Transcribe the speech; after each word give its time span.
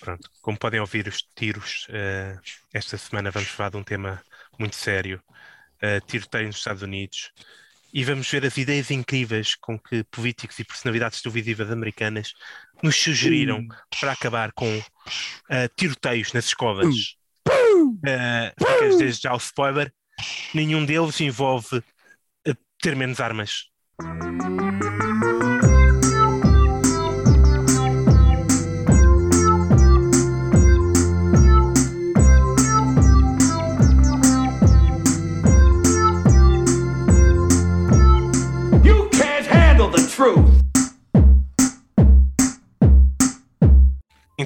Pronto, 0.00 0.30
como 0.40 0.58
podem 0.58 0.80
ouvir 0.80 1.08
os 1.08 1.22
tiros, 1.34 1.86
uh, 1.88 2.40
esta 2.72 2.96
semana 2.96 3.30
vamos 3.30 3.48
falar 3.48 3.70
de 3.70 3.76
um 3.76 3.82
tema 3.82 4.22
muito 4.58 4.76
sério, 4.76 5.20
uh, 5.82 6.06
tiroteio 6.06 6.46
nos 6.46 6.56
Estados 6.56 6.82
Unidos, 6.82 7.32
e 7.92 8.04
vamos 8.04 8.30
ver 8.30 8.44
as 8.46 8.56
ideias 8.56 8.90
incríveis 8.90 9.54
com 9.54 9.78
que 9.78 10.04
políticos 10.04 10.58
e 10.58 10.64
personalidades 10.64 11.20
televisivas 11.20 11.70
americanas 11.70 12.32
nos 12.82 12.96
sugeriram 12.96 13.60
uh. 13.60 13.98
para 14.00 14.12
acabar 14.12 14.52
com 14.52 14.78
uh, 14.78 14.82
tiroteios 15.76 16.32
nas 16.32 16.46
escolas. 16.46 17.16
Uh, 17.46 18.98
desde 18.98 19.22
já 19.22 19.34
o 19.34 19.38
spoiler, 19.38 19.92
nenhum 20.54 20.84
deles 20.84 21.20
envolve 21.20 21.82
ter 22.80 22.94
menos 22.94 23.20
armas. 23.20 23.68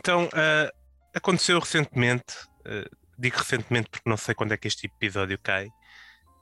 Então, 0.03 0.25
uh, 0.25 0.79
aconteceu 1.15 1.61
recentemente, 1.61 2.35
uh, 2.67 2.97
digo 3.17 3.39
recentemente 3.39 3.89
porque 3.89 4.11
não 4.11 4.17
sei 4.17 4.35
quando 4.35 4.51
é 4.51 4.57
que 4.57 4.67
este 4.67 4.89
episódio 4.89 5.39
cai, 5.41 5.69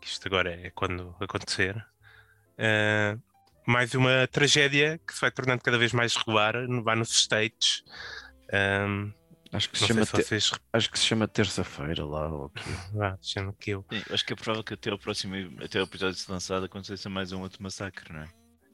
que 0.01 0.09
isto 0.09 0.27
agora 0.27 0.51
é 0.51 0.71
quando 0.71 1.15
acontecer, 1.21 1.77
uh, 2.57 3.23
mais 3.67 3.93
uma 3.93 4.27
tragédia 4.33 4.99
que 5.07 5.13
se 5.13 5.21
vai 5.21 5.31
tornando 5.31 5.63
cada 5.63 5.77
vez 5.77 5.93
mais 5.93 6.17
regular, 6.17 6.55
vai 6.83 6.97
nos 6.97 7.11
States. 7.11 7.85
Um, 8.51 9.13
Acho 9.53 9.69
que, 9.69 9.79
se 9.79 9.87
chama 9.89 10.07
se 10.07 10.13
vocês... 10.13 10.53
acho 10.73 10.91
que 10.91 10.99
se 10.99 11.05
chama 11.05 11.27
terça-feira 11.27 12.05
lá 12.05 12.29
ou 12.29 12.47
aqui. 12.47 12.71
Ah, 13.01 13.19
chama 13.21 13.53
que 13.59 13.73
eu. 13.73 13.85
Sim, 13.93 14.03
acho 14.11 14.25
que 14.25 14.33
é 14.33 14.37
provável 14.37 14.63
que 14.63 14.75
até 14.75 14.95
o 14.95 14.99
próximo 14.99 15.35
até 15.63 15.81
o 15.81 15.83
episódio 15.83 16.15
ser 16.15 16.31
lançado 16.31 16.67
aconteça 16.67 17.11
mais 17.11 17.33
um 17.33 17.41
outro 17.43 17.61
massacre, 17.61 18.13
não 18.13 18.21
é? 18.21 18.29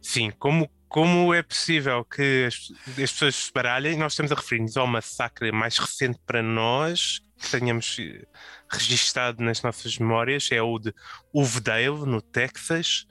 Sim, 0.07 0.31
como, 0.39 0.71
como 0.89 1.35
é 1.35 1.43
possível 1.43 2.05
que 2.05 2.47
as, 2.47 2.73
as 2.91 3.11
pessoas 3.11 3.35
se 3.35 3.53
baralhem? 3.53 3.99
Nós 3.99 4.13
estamos 4.13 4.31
a 4.31 4.37
referir-nos 4.37 4.77
ao 4.77 4.87
massacre 4.87 5.51
mais 5.51 5.77
recente 5.79 6.21
para 6.25 6.41
nós, 6.41 7.21
que 7.37 7.51
tenhamos 7.51 7.97
eh, 7.99 8.25
registado 8.71 9.43
nas 9.43 9.61
nossas 9.63 9.99
memórias, 9.99 10.49
é 10.53 10.63
o 10.63 10.79
de 10.79 10.95
Uvedale, 11.35 12.07
no 12.07 12.23
Texas, 12.23 13.05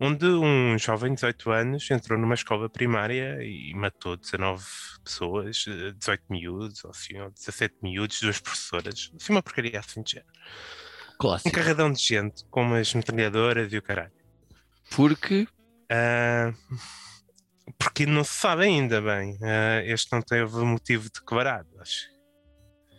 onde 0.00 0.24
um 0.24 0.78
jovem 0.78 1.10
de 1.10 1.16
18 1.16 1.50
anos 1.50 1.90
entrou 1.90 2.18
numa 2.18 2.34
escola 2.34 2.70
primária 2.70 3.44
e 3.44 3.74
matou 3.74 4.16
19 4.16 4.64
pessoas, 5.04 5.66
18 5.98 6.08
eh, 6.08 6.18
miúdos, 6.30 6.82
ou, 6.82 6.92
assim, 6.92 7.20
ou 7.20 7.30
17 7.30 7.74
miúdos, 7.82 8.22
duas 8.22 8.40
professoras, 8.40 9.12
assim 9.14 9.32
uma 9.34 9.42
porcaria 9.42 9.78
assim 9.78 10.02
de 10.02 10.12
género. 10.12 10.32
Clássico. 11.18 11.50
Um 11.50 11.52
carradão 11.52 11.92
de 11.92 12.00
gente 12.02 12.42
com 12.50 12.62
umas 12.62 12.94
metralhadoras 12.94 13.70
e 13.70 13.76
o 13.76 13.82
caralho. 13.82 14.12
Porque 14.90 15.46
Uh, 15.90 16.54
porque 17.78 18.06
não 18.06 18.24
se 18.24 18.34
sabe 18.34 18.64
ainda 18.64 19.00
bem. 19.00 19.34
Uh, 19.34 19.82
este 19.86 20.12
não 20.12 20.22
teve 20.22 20.56
motivo 20.58 21.08
declarado, 21.12 21.68
acho. 21.80 22.08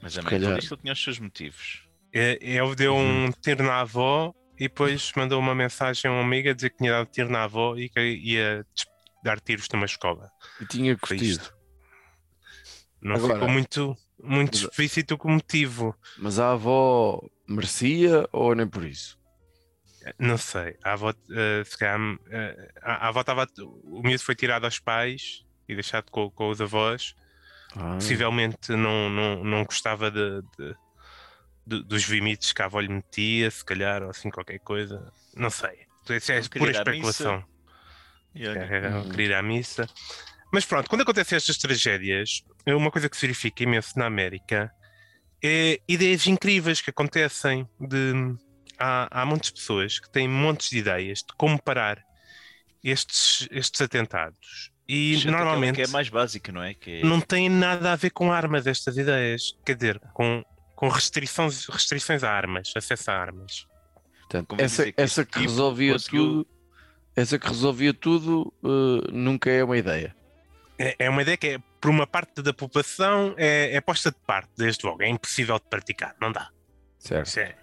Mas 0.02 0.18
a 0.18 0.22
mãe 0.22 0.32
calhar... 0.32 0.56
disse 0.56 0.68
que 0.68 0.74
ele 0.74 0.82
tinha 0.82 0.94
os 0.94 1.04
seus 1.04 1.20
motivos. 1.20 1.88
É, 2.14 2.38
ele 2.42 2.76
deu 2.76 2.96
uhum. 2.96 3.26
um 3.26 3.32
tiro 3.32 3.64
na 3.64 3.82
avó 3.82 4.34
e 4.58 4.64
depois 4.64 5.12
mandou 5.16 5.40
uma 5.40 5.54
mensagem 5.54 6.10
a 6.10 6.14
uma 6.14 6.24
amiga 6.24 6.52
a 6.52 6.54
dizer 6.54 6.72
que 6.72 6.78
tinha 6.78 6.92
dado 6.92 7.08
tiro 7.12 7.30
na 7.30 7.44
avó 7.44 7.76
e 7.76 7.90
que 7.90 8.00
ia 8.00 8.66
dar 9.24 9.40
tiros 9.40 9.68
numa 9.72 9.86
escola. 9.86 10.32
E 10.62 10.66
tinha 10.66 10.96
curtido. 10.98 11.54
Não 13.02 13.16
Agora, 13.16 13.36
ficou 13.36 13.50
muito, 13.50 13.98
muito 14.22 14.56
explícito 14.56 15.20
o 15.22 15.30
motivo. 15.30 15.95
Mas 16.17 16.40
a 16.40 16.52
avó 16.54 17.22
merecia 17.48 18.28
ou 18.32 18.56
nem 18.56 18.67
por 18.67 18.84
isso? 18.86 19.17
Não 20.18 20.38
sei. 20.38 20.78
A 20.84 20.94
avó, 20.94 21.12
uh, 21.12 21.66
se 21.66 21.78
calhar, 21.78 22.00
uh, 22.00 22.18
a, 22.82 23.06
a 23.06 23.08
avó 23.10 23.22
estava. 23.22 23.48
O 23.84 24.02
miúdo 24.02 24.23
foi 24.23 24.36
tirado 24.36 24.66
aos 24.66 24.80
pais 24.80 25.45
e 25.68 25.73
deixado 25.76 26.12
com, 26.12 26.30
com 26.30 26.50
os 26.50 26.62
avós. 26.62 27.16
Ah. 27.76 27.95
Possivelmente 27.95 28.72
não, 28.72 29.10
não, 29.10 29.44
não 29.44 29.64
gostava 29.64 30.10
de, 30.10 30.42
de, 30.58 30.76
de, 31.66 31.84
dos 31.84 32.04
limites 32.04 32.54
que 32.54 32.62
a 32.62 32.66
avó 32.66 32.80
lhe 32.80 32.90
metia, 32.90 33.52
se 33.52 33.64
calhar, 33.64 34.04
ou 34.04 34.10
assim 34.10 34.30
qualquer 34.30 34.60
coisa. 34.60 35.12
Não 35.36 35.50
sei. 35.50 35.86
Isso 36.10 36.32
é 36.32 36.42
pura 36.42 36.72
especulação. 36.72 37.44
Hum. 38.36 39.12
Querer 39.12 39.20
ir 39.20 39.34
à 39.34 39.42
missa. 39.42 39.88
Mas 40.52 40.66
pronto, 40.66 40.90
quando 40.90 41.02
acontecem 41.02 41.36
estas 41.36 41.58
tragédias, 41.58 42.44
uma 42.66 42.92
coisa 42.92 43.10
que 43.10 43.17
se 43.17 43.22
verifica 43.22 43.64
imenso 43.64 43.98
na 44.00 44.06
América 44.06 44.72
é 45.44 45.80
ideias 45.88 46.26
incríveis 46.28 46.82
que 46.82 46.90
acontecem 46.90 47.67
de 47.80 48.14
há, 48.77 49.21
há 49.21 49.26
muitas 49.26 49.49
pessoas 49.49 49.99
que 49.99 50.10
têm 50.10 50.27
montes 50.27 50.70
de 50.70 50.80
ideias 50.80 51.20
de 51.20 51.33
como 51.38 51.61
parar 51.61 52.04
estes, 52.83 53.48
estes 53.52 53.82
atentados. 53.82 54.71
E 54.88 55.15
Gente, 55.15 55.32
normalmente. 55.32 55.76
Que 55.76 55.82
é 55.82 55.88
mais 55.88 56.10
básica, 56.10 56.52
não 56.52 56.64
é? 56.64 56.73
Que 56.73 56.99
é... 56.99 57.04
Não 57.04 57.20
tem 57.20 57.49
nada 57.49 57.92
a 57.92 57.95
ver 57.95 58.11
com 58.11 58.32
armas 58.32 58.66
estas 58.66 58.98
ideias. 58.98 59.54
Quer 59.66 59.76
dizer, 59.76 59.99
com, 60.14 60.43
com 60.76 60.87
restrições, 60.87 61.66
restrições 61.66 62.23
a 62.23 62.32
armas, 62.32 62.71
acesso 62.76 63.11
a 63.11 63.14
armas. 63.14 63.67
Portanto, 64.21 64.55
essa, 64.60 64.86
que, 64.86 64.93
essa 64.95 65.26
que 65.26 65.32
tipo 65.33 65.43
resolvia 65.43 65.93
conseguiu... 65.93 66.23
tudo, 66.23 66.48
essa 67.16 67.39
que 67.39 67.48
resolvia 67.48 67.93
tudo 67.93 68.54
uh, 68.64 69.11
nunca 69.11 69.49
é 69.49 69.64
uma 69.64 69.77
ideia. 69.77 70.16
É, 70.80 70.95
é, 70.99 71.10
uma 71.10 71.21
ideia 71.21 71.36
que 71.36 71.48
é, 71.48 71.60
por 71.82 71.89
uma 71.89 72.05
parte 72.05 72.42
da 72.42 72.54
população 72.54 73.33
é, 73.37 73.76
é 73.76 73.82
posta 73.82 74.11
de 74.11 74.20
parte, 74.26 74.52
desde 74.55 74.86
logo. 74.86 75.02
É 75.02 75.10
impossível 75.10 75.58
de 75.58 75.66
praticar, 75.70 76.16
não 76.21 76.32
dá. 76.32 76.49
Certo. 76.99 77.37
É, 77.39 77.55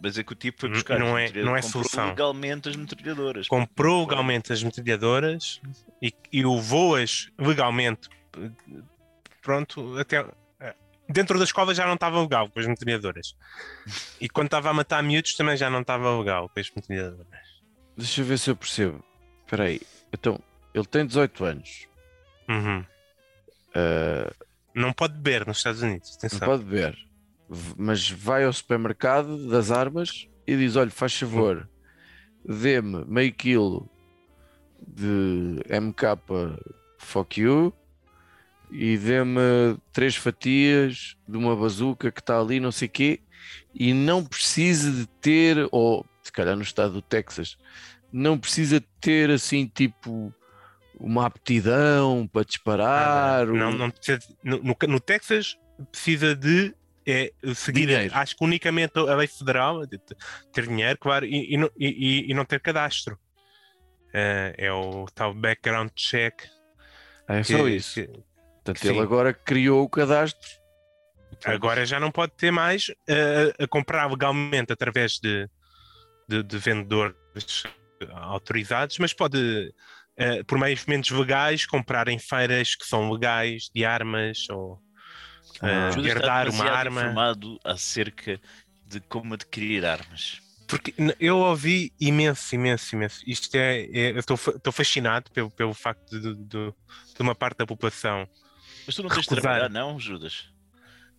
mas, 0.00 0.18
é 0.18 0.22
que 0.22 0.32
o 0.32 0.36
tipo 0.36 0.60
foi 0.60 0.68
buscar 0.68 0.98
não 0.98 1.16
é, 1.16 1.30
não 1.32 1.56
é 1.56 1.62
comprou 1.62 1.84
solução. 1.84 2.08
legalmente 2.08 2.68
as 2.68 2.76
metralhadoras. 2.76 3.48
Comprou 3.48 4.06
legalmente 4.06 4.52
as 4.52 4.62
metralhadoras 4.62 5.60
e, 6.02 6.12
e 6.32 6.44
levou-as 6.44 7.30
legalmente. 7.38 8.08
Pronto, 9.40 9.98
até 9.98 10.26
eh, 10.60 10.74
dentro 11.08 11.38
da 11.38 11.44
escola 11.44 11.74
já 11.74 11.86
não 11.86 11.94
estava 11.94 12.20
legal 12.20 12.48
com 12.50 12.58
as 12.58 12.66
metralhadoras. 12.66 13.36
E 14.20 14.28
quando 14.28 14.46
estava 14.46 14.70
a 14.70 14.74
matar 14.74 15.02
miúdos 15.02 15.34
também 15.34 15.56
já 15.56 15.70
não 15.70 15.82
estava 15.82 16.16
legal 16.18 16.48
com 16.48 16.60
as 16.60 16.70
metralhadoras. 16.74 17.26
Deixa 17.96 18.20
eu 18.20 18.24
ver 18.24 18.38
se 18.38 18.50
eu 18.50 18.56
percebo. 18.56 19.04
Espera 19.44 19.64
aí. 19.64 19.80
Então, 20.12 20.40
ele 20.74 20.86
tem 20.86 21.06
18 21.06 21.44
anos. 21.44 21.86
Uhum. 22.48 22.84
Uh... 23.70 24.44
Não 24.74 24.92
pode 24.92 25.14
beber 25.14 25.46
nos 25.46 25.58
Estados 25.58 25.82
Unidos. 25.82 26.16
Atenção. 26.16 26.40
Não 26.40 26.46
pode 26.46 26.64
beber 26.64 27.04
mas 27.76 28.10
vai 28.10 28.44
ao 28.44 28.52
supermercado 28.52 29.48
das 29.48 29.70
armas 29.70 30.28
e 30.46 30.56
diz: 30.56 30.76
Olha, 30.76 30.90
faz 30.90 31.14
favor, 31.14 31.68
dê-me 32.44 33.04
meio 33.06 33.32
quilo 33.32 33.88
de 34.86 35.60
MK 35.68 36.58
Fuck 36.98 37.40
You 37.40 37.72
e 38.70 38.96
dê-me 38.98 39.76
três 39.92 40.16
fatias 40.16 41.16
de 41.28 41.36
uma 41.36 41.54
bazuca 41.54 42.10
que 42.10 42.20
está 42.20 42.40
ali, 42.40 42.58
não 42.58 42.72
sei 42.72 42.88
o 42.88 42.90
quê, 42.90 43.20
e 43.74 43.92
não 43.92 44.24
precisa 44.24 44.90
de 44.90 45.06
ter, 45.06 45.68
ou 45.70 46.04
se 46.22 46.32
calhar 46.32 46.56
no 46.56 46.62
estado 46.62 46.94
do 46.94 47.02
Texas, 47.02 47.56
não 48.12 48.38
precisa 48.38 48.80
de 48.80 48.86
ter 49.00 49.30
assim 49.30 49.66
tipo 49.66 50.32
uma 50.98 51.26
aptidão 51.26 52.28
para 52.32 52.44
disparar. 52.44 53.46
Não, 53.46 53.54
não, 53.54 53.72
não 53.72 53.90
precisa, 53.90 54.20
no, 54.42 54.58
no, 54.62 54.76
no 54.88 55.00
Texas 55.00 55.58
precisa 55.90 56.34
de 56.34 56.74
é 57.06 57.32
seguir, 57.54 57.86
dinheiro. 57.86 58.14
acho 58.14 58.36
que 58.36 58.44
unicamente 58.44 58.98
a 58.98 59.14
lei 59.14 59.26
federal, 59.26 59.86
ter 60.52 60.66
dinheiro, 60.66 60.98
claro, 60.98 61.26
e, 61.26 61.54
e, 61.54 61.70
e, 61.78 62.30
e 62.30 62.34
não 62.34 62.44
ter 62.44 62.60
cadastro. 62.60 63.18
Uh, 64.08 64.54
é 64.56 64.72
o 64.72 65.06
tal 65.14 65.34
background 65.34 65.90
check. 65.94 66.42
É 67.28 67.42
que, 67.42 67.56
só 67.56 67.68
isso. 67.68 67.94
Que, 67.94 68.06
Portanto, 68.06 68.80
que 68.80 68.86
ele 68.88 68.94
sim. 68.94 69.02
agora 69.02 69.34
criou 69.34 69.84
o 69.84 69.88
cadastro. 69.88 70.48
Agora 71.44 71.84
já 71.84 72.00
não 72.00 72.10
pode 72.10 72.32
ter 72.32 72.50
mais 72.50 72.88
uh, 72.88 73.62
a 73.62 73.66
comprar 73.66 74.08
legalmente 74.08 74.72
através 74.72 75.18
de, 75.18 75.48
de, 76.28 76.42
de 76.42 76.58
vendedores 76.58 77.64
autorizados, 78.12 78.98
mas 78.98 79.12
pode, 79.12 79.38
uh, 80.18 80.44
por 80.46 80.58
meios 80.58 80.86
menos 80.86 81.10
legais, 81.10 81.66
comprar 81.66 82.08
em 82.08 82.18
feiras 82.18 82.74
que 82.74 82.86
são 82.86 83.10
legais 83.10 83.68
de 83.74 83.84
armas 83.84 84.48
ou 84.48 84.80
uh, 85.62 86.06
herdar 86.06 86.48
uma 86.48 86.64
arma. 86.64 87.02
informado 87.02 87.58
acerca 87.64 88.40
de 88.86 89.00
como 89.00 89.34
adquirir 89.34 89.84
armas. 89.84 90.40
Porque 90.66 90.94
eu 91.20 91.38
ouvi 91.38 91.92
imenso, 92.00 92.54
imenso, 92.54 92.94
imenso. 92.94 93.22
Isto 93.26 93.54
é, 93.54 93.82
é 93.82 94.12
eu 94.12 94.18
estou 94.18 94.72
fascinado 94.72 95.30
pelo, 95.30 95.50
pelo 95.50 95.74
facto 95.74 96.18
de, 96.18 96.34
de, 96.34 96.72
de, 97.14 97.20
uma 97.20 97.34
parte 97.34 97.58
da 97.58 97.66
população. 97.66 98.26
Mas 98.86 98.96
tu 98.96 99.02
não 99.02 99.10
tens 99.10 99.22
de 99.22 99.28
trabalhar, 99.28 99.68
não, 99.68 99.98
Judas? 99.98 100.48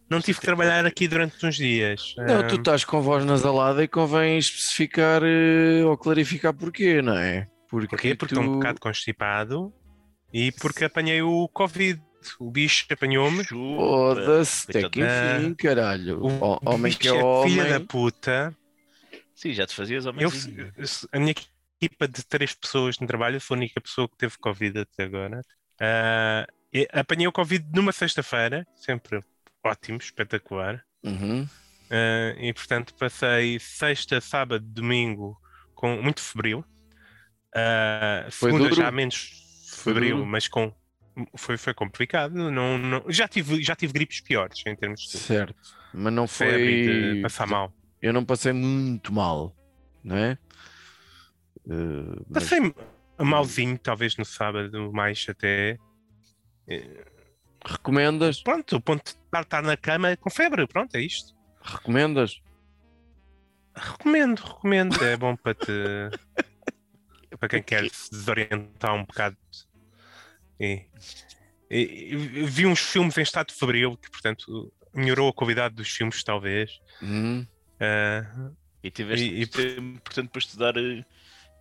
Não 0.09 0.21
tive 0.21 0.39
que 0.39 0.45
trabalhar 0.45 0.85
aqui 0.85 1.07
durante 1.07 1.43
uns 1.45 1.55
dias. 1.55 2.13
Não, 2.17 2.47
tu 2.47 2.55
estás 2.55 2.85
com 2.85 3.01
voz 3.01 3.25
nasalada 3.25 3.83
e 3.83 3.87
convém 3.87 4.37
especificar 4.37 5.23
uh, 5.23 5.87
ou 5.87 5.97
clarificar 5.97 6.53
porquê, 6.53 7.01
não 7.01 7.17
é? 7.17 7.47
Porque 7.67 7.87
Porquê? 7.87 8.15
Porque 8.15 8.35
tu... 8.35 8.39
estou 8.39 8.53
um 8.53 8.57
bocado 8.57 8.79
constipado 8.79 9.73
E 10.31 10.51
porque 10.51 10.85
apanhei 10.85 11.21
o 11.21 11.47
Covid. 11.49 12.01
O 12.39 12.51
bicho 12.51 12.85
apanhou-me. 12.91 13.43
Foda-se, 13.45 14.69
até 14.69 14.89
que 14.89 14.99
enfim, 15.01 15.53
caralho. 15.55 16.19
O 16.23 16.27
Ho- 16.27 16.59
homem 16.65 16.91
que 16.93 17.07
é 17.07 17.11
bicho 17.11 17.25
homem. 17.25 17.49
filha 17.51 17.79
da 17.79 17.79
puta. 17.85 18.55
Sim, 19.35 19.53
já 19.53 19.67
te 19.67 19.75
fazias 19.75 20.05
Eu, 20.05 20.11
homenzinho. 20.11 20.71
a 21.11 21.19
minha 21.19 21.33
equipa 21.81 22.07
de 22.07 22.23
três 22.23 22.53
pessoas 22.53 22.97
no 22.99 23.07
trabalho, 23.07 23.35
eu 23.35 23.39
sou 23.39 23.55
a 23.55 23.57
única 23.57 23.81
pessoa 23.81 24.07
que 24.07 24.17
teve 24.17 24.37
Covid 24.37 24.79
até 24.79 25.03
agora. 25.03 25.41
E 26.73 26.87
apanhei 26.91 27.27
o 27.27 27.31
Covid 27.31 27.65
numa 27.73 27.91
sexta-feira, 27.91 28.65
sempre 28.75 29.23
ótimo, 29.63 29.97
espetacular. 29.97 30.83
Uhum. 31.03 31.47
Ah, 31.89 32.33
e 32.39 32.53
portanto 32.53 32.93
passei 32.95 33.59
sexta, 33.59 34.19
sábado, 34.19 34.65
domingo 34.65 35.37
com 35.73 36.01
muito 36.01 36.21
febril. 36.21 36.65
Foi 38.31 38.51
segunda 38.51 38.69
duro? 38.69 38.75
já 38.81 38.91
menos 38.91 39.31
Foi 39.69 39.93
febril, 39.93 40.25
mas 40.25 40.47
com 40.47 40.73
foi, 41.35 41.57
foi 41.57 41.73
complicado. 41.73 42.33
Não, 42.33 42.77
não, 42.77 43.03
já, 43.09 43.27
tive, 43.27 43.61
já 43.63 43.75
tive 43.75 43.93
gripes 43.93 44.21
piores 44.21 44.61
em 44.65 44.75
termos 44.75 45.01
de 45.01 45.17
Certo. 45.17 45.55
Mas 45.93 46.13
não 46.13 46.27
foi. 46.27 47.21
passar 47.21 47.47
mal. 47.47 47.73
Eu 48.01 48.13
não 48.13 48.23
passei 48.25 48.51
muito 48.53 49.11
mal, 49.13 49.55
não 50.03 50.15
é? 50.17 50.37
Eh, 51.67 52.23
mas- 52.29 52.43
Passei 52.43 52.73
malzinho, 53.19 53.77
talvez 53.77 54.17
no 54.17 54.25
sábado, 54.25 54.91
mais 54.93 55.25
até. 55.29 55.77
Recomendas? 57.65 58.41
Pronto, 58.43 58.75
o 58.75 58.81
ponto 58.81 59.03
de 59.03 59.11
estar, 59.11 59.41
estar 59.41 59.63
na 59.63 59.75
cama 59.75 60.15
com 60.17 60.29
febre, 60.29 60.67
pronto, 60.67 60.93
é 60.95 61.01
isto. 61.01 61.33
Recomendas? 61.61 62.41
Recomendo, 63.75 64.39
recomendo. 64.39 65.03
É 65.03 65.17
bom 65.17 65.35
para 65.35 65.55
te. 65.55 65.71
para 67.39 67.49
quem 67.49 67.63
quer 67.63 67.89
se 67.89 68.11
desorientar 68.11 68.93
um 68.93 69.03
bocado. 69.03 69.37
E, 70.59 70.85
e- 71.69 72.09
e 72.13 72.45
vi 72.45 72.65
uns 72.65 72.79
filmes 72.79 73.17
em 73.17 73.21
estado 73.21 73.51
febril 73.51 73.97
que, 73.97 74.09
portanto, 74.09 74.71
melhorou 74.93 75.29
a 75.29 75.33
qualidade 75.33 75.75
dos 75.75 75.89
filmes, 75.89 76.23
talvez. 76.23 76.79
Hum. 77.01 77.45
Ah, 77.79 78.51
E 78.83 78.91
tiveste 78.91 79.25
E- 79.25 79.41
e- 79.41 79.47
tempo, 79.47 79.99
portanto, 80.01 80.29
para 80.29 80.39
estudar 80.39 80.77
eh, 80.77 81.03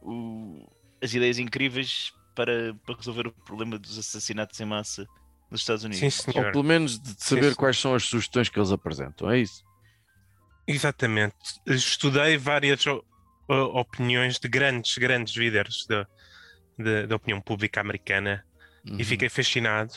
o- 0.02 0.70
as 1.02 1.12
ideias 1.14 1.38
incríveis 1.38 2.12
para, 2.36 2.74
para 2.84 2.96
resolver 2.96 3.26
o 3.28 3.32
problema 3.32 3.78
dos 3.78 3.98
assassinatos 3.98 4.60
em 4.60 4.66
massa 4.66 5.06
nos 5.50 5.62
Estados 5.62 5.84
Unidos. 5.84 6.00
sim, 6.14 6.22
Ou 6.28 6.32
senhor. 6.34 6.52
pelo 6.52 6.62
menos 6.64 6.98
de 7.00 7.14
saber 7.24 7.50
Sim. 7.50 7.54
quais 7.56 7.78
são 7.78 7.94
as 7.94 8.04
sugestões 8.04 8.48
que 8.50 8.58
eles 8.58 8.70
apresentam, 8.72 9.30
é 9.30 9.38
isso? 9.38 9.64
Exatamente. 10.66 11.34
Estudei 11.66 12.36
várias 12.36 12.84
opiniões 13.48 14.38
de 14.38 14.48
grandes, 14.48 14.96
grandes 14.98 15.34
líderes 15.34 15.86
da, 15.86 16.06
da, 16.78 17.06
da 17.06 17.16
opinião 17.16 17.40
pública 17.40 17.80
americana 17.80 18.44
Uhum. 18.88 18.96
e 18.98 19.04
fiquei 19.04 19.28
fascinado. 19.28 19.92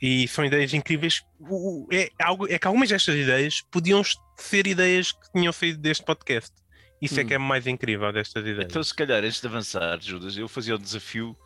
E 0.00 0.26
são 0.28 0.44
ideias 0.44 0.74
incríveis. 0.74 1.22
O- 1.40 1.86
É, 1.92 2.10
algo, 2.20 2.46
é 2.50 2.58
que 2.58 2.66
algumas 2.66 2.88
destas 2.88 3.14
ideias 3.14 3.60
podiam 3.70 4.02
ser 4.36 4.66
ideias 4.66 5.12
que 5.12 5.32
tinham 5.32 5.52
saído 5.52 5.78
deste 5.78 6.04
podcast. 6.04 6.52
Isso 7.00 7.18
é 7.18 7.22
Hum. 7.22 7.26
que 7.26 7.34
é 7.34 7.38
mais 7.38 7.66
incrível 7.66 8.12
destas 8.12 8.44
ideias. 8.44 8.70
Então, 8.70 8.82
se 8.82 8.94
calhar, 8.94 9.22
antes 9.24 9.40
de 9.40 9.46
avançar, 9.46 10.00
Judas, 10.00 10.36
eu 10.36 10.48
fazia 10.48 10.74
o 10.74 10.78
desafio 10.78 11.36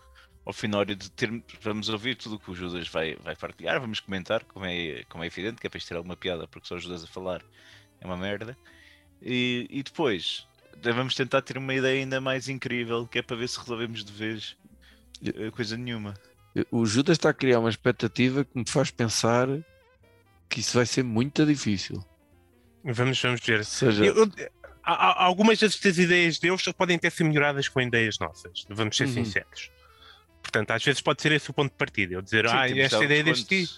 ao 0.44 0.52
Finório 0.52 0.94
de 0.96 1.10
ter. 1.10 1.30
Vamos 1.60 1.88
ouvir 1.88 2.14
tudo 2.14 2.36
o 2.36 2.38
que 2.38 2.50
o 2.50 2.54
Judas 2.54 2.88
vai, 2.88 3.16
vai 3.16 3.36
partilhar, 3.36 3.80
vamos 3.80 4.00
comentar, 4.00 4.42
como 4.44 4.64
é, 4.66 5.02
como 5.08 5.22
é 5.24 5.26
evidente, 5.26 5.60
que 5.60 5.66
é 5.66 5.70
para 5.70 5.78
isto 5.78 5.88
ter 5.88 5.96
alguma 5.96 6.16
piada, 6.16 6.46
porque 6.48 6.66
só 6.69 6.74
o 6.76 6.78
Judas 6.78 7.04
a 7.04 7.06
falar 7.06 7.42
é 8.00 8.06
uma 8.06 8.16
merda. 8.16 8.56
E, 9.22 9.66
e 9.70 9.82
depois 9.82 10.46
vamos 10.82 11.14
tentar 11.14 11.42
ter 11.42 11.56
uma 11.58 11.74
ideia 11.74 12.00
ainda 12.00 12.20
mais 12.20 12.48
incrível, 12.48 13.06
que 13.06 13.19
é 13.19 13.22
para 13.22 13.36
ver 13.36 13.48
se 13.48 13.58
resolvemos 13.58 14.04
de 14.04 14.12
vez 14.12 14.56
eh, 15.24 15.50
coisa 15.50 15.76
nenhuma. 15.76 16.14
O 16.70 16.87
Judas 16.87 17.17
está 17.17 17.31
a 17.31 17.35
criar 17.35 17.58
uma 17.61 17.69
expectativa 17.70 18.44
que 18.44 18.58
me 18.58 18.64
faz 18.69 18.91
pensar 18.91 19.47
que 20.49 20.61
isso 20.61 20.76
vai 20.76 20.87
ser 20.87 21.03
muito 21.03 21.44
difícil. 21.44 22.05
Vamos, 22.85 23.20
vamos 23.20 23.41
ver. 23.41 23.64
Seja, 23.64 24.05
Eu- 24.05 24.14
eu- 24.17 24.32
há- 24.82 24.94
há- 24.94 25.25
algumas 25.25 25.58
destas 25.58 25.99
ideias 25.99 26.38
deles 26.38 26.62
podem 26.76 26.99
ter 26.99 27.11
sido 27.11 27.26
melhoradas 27.26 27.69
com 27.69 27.81
ideias 27.81 28.19
nossas, 28.19 28.64
vamos 28.70 28.97
ser 28.97 29.06
Uhum. 29.06 29.12
sinceros. 29.14 29.70
Portanto, 30.43 30.70
às 30.70 30.85
vezes 30.85 31.00
pode 31.00 31.20
ser 31.20 31.32
esse 31.32 31.50
o 31.50 31.53
ponto 31.53 31.73
de 31.73 31.76
partida. 31.76 32.14
Eu 32.14 32.23
dizer, 32.23 32.49
Sim, 32.49 32.55
ah, 32.56 32.69
esta 32.79 33.05
ideia 33.05 33.25
deste 33.25 33.44
tipo, 33.47 33.73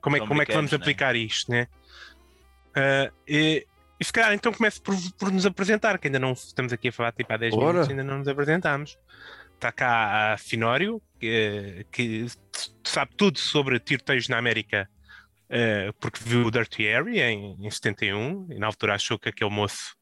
como 0.00 0.16
é, 0.16 0.20
como 0.26 0.40
é 0.40 0.46
que 0.46 0.54
vamos 0.54 0.70
né? 0.72 0.76
aplicar 0.78 1.14
isto, 1.14 1.50
né? 1.50 1.68
Ah, 2.74 3.12
e, 3.28 3.66
e 4.00 4.04
se 4.04 4.12
calhar 4.12 4.32
então 4.32 4.50
comece 4.52 4.80
por, 4.80 4.96
por 5.18 5.30
nos 5.30 5.44
apresentar, 5.44 5.98
que 5.98 6.08
ainda 6.08 6.18
não 6.18 6.32
estamos 6.32 6.72
aqui 6.72 6.88
a 6.88 6.92
falar 6.92 7.12
tipo 7.12 7.30
há 7.32 7.36
10 7.36 7.52
Ora. 7.52 7.66
minutos, 7.66 7.90
ainda 7.90 8.02
não 8.02 8.18
nos 8.18 8.28
apresentámos. 8.28 8.96
Está 9.64 9.72
cá 9.72 10.34
a 10.34 10.36
Finório, 10.36 11.00
que, 11.18 11.86
que 11.90 12.26
sabe 12.86 13.12
tudo 13.16 13.38
sobre 13.38 13.80
tiroteios 13.80 14.28
na 14.28 14.36
América, 14.36 14.86
eh, 15.48 15.90
porque 15.98 16.20
viu 16.22 16.46
o 16.46 16.50
Dirty 16.50 16.82
Harry 16.82 17.18
em, 17.18 17.56
em 17.58 17.70
71, 17.70 18.46
e 18.52 18.58
na 18.58 18.66
altura 18.66 18.94
achou 18.94 19.18
que 19.18 19.30
aquele 19.30 19.50
moço, 19.50 19.94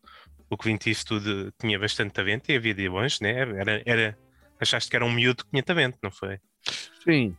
o 0.51 0.57
que 0.57 0.65
vinte 0.69 0.91
isso 0.91 1.05
tudo, 1.05 1.53
tinha 1.61 1.79
bastante 1.79 2.13
talento 2.13 2.51
e 2.51 2.57
havia 2.57 2.75
de 2.75 2.89
longe, 2.89 3.19
né? 3.23 3.39
Era, 3.39 3.81
era, 3.87 4.19
achaste 4.61 4.91
que 4.91 4.97
era 4.97 5.05
um 5.07 5.13
miúdo 5.13 5.45
que 5.45 5.51
tinha 5.53 5.63
talento, 5.63 5.97
não 6.03 6.11
foi? 6.11 6.39
sim, 7.05 7.37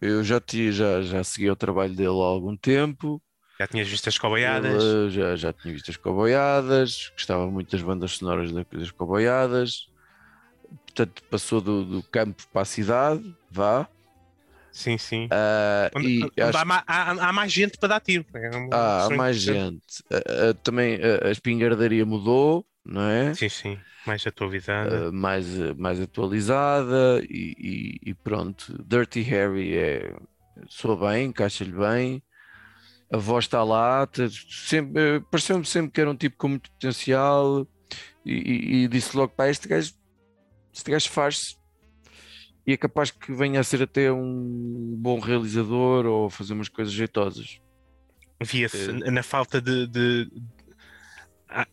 eu- 0.00 0.24
já, 0.24 0.40
tinha, 0.40 0.72
já, 0.72 1.02
já 1.02 1.22
segui 1.22 1.50
o 1.50 1.56
trabalho 1.56 1.94
dele 1.94 2.08
há 2.08 2.24
algum 2.24 2.56
tempo. 2.56 3.22
Já 3.60 3.66
tinhas 3.66 3.88
visto 3.88 4.08
as 4.08 4.16
coboiadas? 4.16 4.82
Ele, 4.84 5.10
já, 5.10 5.36
já 5.36 5.52
tinha 5.52 5.74
visto 5.74 5.90
as 5.90 5.98
coboiadas, 5.98 7.10
gostava 7.14 7.50
muito 7.50 7.70
das 7.72 7.82
bandas 7.82 8.12
sonoras 8.12 8.52
da- 8.52 8.64
das 8.72 8.90
coboiadas. 8.90 9.90
Portanto, 10.84 11.22
passou 11.30 11.60
do, 11.60 11.84
do 11.84 12.02
campo 12.02 12.42
para 12.52 12.62
a 12.62 12.64
cidade, 12.64 13.36
vá. 13.50 13.88
Sim, 14.72 14.98
sim. 14.98 15.28
Ah, 15.30 15.90
Onde- 15.94 16.06
e 16.08 16.24
onde 16.24 16.40
acho 16.42 16.58
há, 16.58 16.84
há- 16.86 17.28
há 17.28 17.32
mais 17.32 17.52
gente 17.52 17.78
para 17.78 17.88
dar 17.90 18.00
tiro. 18.00 18.24
É 18.34 18.50
uma 18.56 18.76
Ah, 18.76 19.04
há 19.06 19.10
mais 19.10 19.36
gente. 19.38 20.02
Ah, 20.12 20.50
ah, 20.50 20.54
também 20.62 20.98
a 21.24 21.30
espingardaria 21.30 22.04
mudou, 22.04 22.66
não 22.84 23.02
é? 23.02 23.34
Sim, 23.34 23.48
sim. 23.48 23.78
Mais 24.06 24.26
atualizada. 24.26 25.12
Mais, 25.12 25.46
mais 25.76 26.00
atualizada 26.00 27.22
e, 27.28 27.54
e- 28.04 28.10
e 28.10 28.14
pronto. 28.14 28.74
Dirty 28.86 29.20
Harry 29.22 29.76
é 29.76 30.14
soa 30.68 30.96
bem, 31.10 31.26
encaixa-lhe 31.26 31.72
bem. 31.72 32.22
A 33.12 33.16
voz 33.16 33.46
está 33.46 33.64
lá, 33.64 34.06
sempre, 34.50 35.20
pareceu-me 35.30 35.64
sempre 35.64 35.90
que 35.92 36.00
era 36.00 36.10
um 36.10 36.16
tipo 36.16 36.36
com 36.36 36.48
muito 36.48 36.70
potencial 36.70 37.66
e, 38.24 38.32
e- 38.34 38.84
e 38.84 38.88
disse 38.88 39.16
logo: 39.16 39.32
pá, 39.34 39.48
este 39.48 39.66
gajo, 39.66 39.94
este 40.78 40.90
gajo 40.90 41.10
faz-se. 41.10 41.56
E 42.66 42.72
é 42.72 42.76
capaz 42.76 43.10
que 43.10 43.32
venha 43.32 43.60
a 43.60 43.64
ser 43.64 43.82
até 43.82 44.12
um 44.12 44.94
bom 44.98 45.18
realizador 45.18 46.04
ou 46.06 46.28
fazer 46.28 46.52
umas 46.52 46.68
coisas 46.68 46.92
jeitosas. 46.92 47.58
Via-se 48.42 48.92
na 48.92 49.22
falta 49.22 49.60
de. 49.60 49.86
de- 49.86 50.30
ah, 51.48 51.66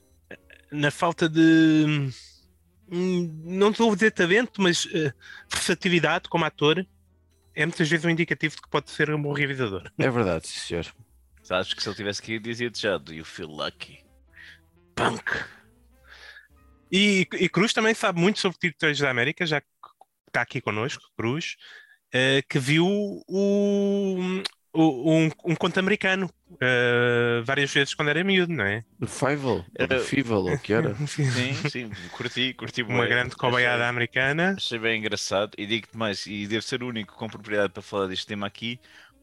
na 0.72 0.90
falta 0.90 1.28
de. 1.30 2.10
hum, 2.92 3.42
Não 3.44 3.72
estou 3.72 3.92
a 3.92 3.94
dizer 3.96 4.12
talento, 4.12 4.62
mas 4.62 4.88
eh, 4.94 5.14
versatilidade 5.52 6.30
como 6.30 6.46
ator 6.46 6.86
é 7.54 7.66
muitas 7.66 7.88
vezes 7.90 8.06
um 8.06 8.10
indicativo 8.10 8.56
de 8.56 8.62
que 8.62 8.70
pode 8.70 8.90
ser 8.90 9.10
um 9.14 9.22
bom 9.22 9.34
realizador. 9.34 9.92
É 9.98 10.10
verdade, 10.10 10.48
sim, 10.48 10.60
senhor. 10.60 10.86
Sabes 11.44 11.74
que 11.74 11.84
se 11.84 11.90
ele 11.90 11.96
tivesse 11.96 12.22
que 12.22 12.34
ir, 12.34 12.40
dizia-te 12.40 12.82
já: 12.82 12.98
Do 12.98 13.14
you 13.14 13.26
feel 13.26 13.50
lucky? 13.50 14.00
Punk! 14.96 15.24
E, 16.92 17.28
e 17.40 17.50
Cruz 17.50 17.74
também 17.74 17.94
sabe 17.94 18.20
muito 18.20 18.40
sobre 18.40 18.58
tiroteios 18.60 19.00
da 19.00 19.10
América, 19.10 19.46
já 19.46 19.60
que 19.62 19.68
está 20.28 20.42
aqui 20.42 20.62
connosco, 20.62 21.04
Cruz, 21.18 21.56
eh, 22.14 22.42
que 22.48 22.60
viu 22.60 22.86
o, 22.88 23.24
o- 24.74 25.12
um, 25.12 25.30
um 25.46 25.56
conto 25.56 25.80
americano 25.80 26.30
eh, 26.60 27.42
várias 27.44 27.72
vezes 27.74 27.94
quando 27.94 28.10
era 28.10 28.24
miúdo, 28.24 28.54
não 28.54 28.66
é? 28.66 28.84
Ou 29.60 29.66
Era- 29.76 29.98
do 29.98 30.04
Fievel, 30.04 30.38
ou 30.46 30.58
que 30.60 30.74
era? 30.74 30.94
Sim, 31.08 31.54
sim, 31.70 31.92
curti, 32.12 32.54
curti 32.54 32.84
Uma 32.84 33.08
grande 33.08 33.36
coboiada 33.36 33.78
Achei- 33.78 33.90
americana. 33.90 34.54
Achei 34.58 34.80
bem 34.80 35.00
engraçado 35.00 35.52
e 35.58 35.66
digo-te 35.66 35.98
mais, 35.98 36.26
e 36.26 36.46
devo 36.48 36.62
ser 36.62 36.84
o 36.84 36.88
único 36.88 37.16
com 37.16 37.28
propriedade 37.28 37.74
para 37.74 37.82
falar 37.82 38.08
deste 38.08 38.28
tema 38.28 38.46
aqui, 38.48 38.80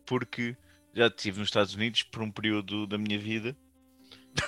porque 0.07 0.57
já 0.95 1.07
estive 1.07 1.38
nos 1.38 1.49
Estados 1.49 1.75
Unidos 1.75 2.02
por 2.02 2.23
um 2.23 2.31
período 2.31 2.87
da 2.87 2.99
minha 2.99 3.19
vida. 3.19 3.57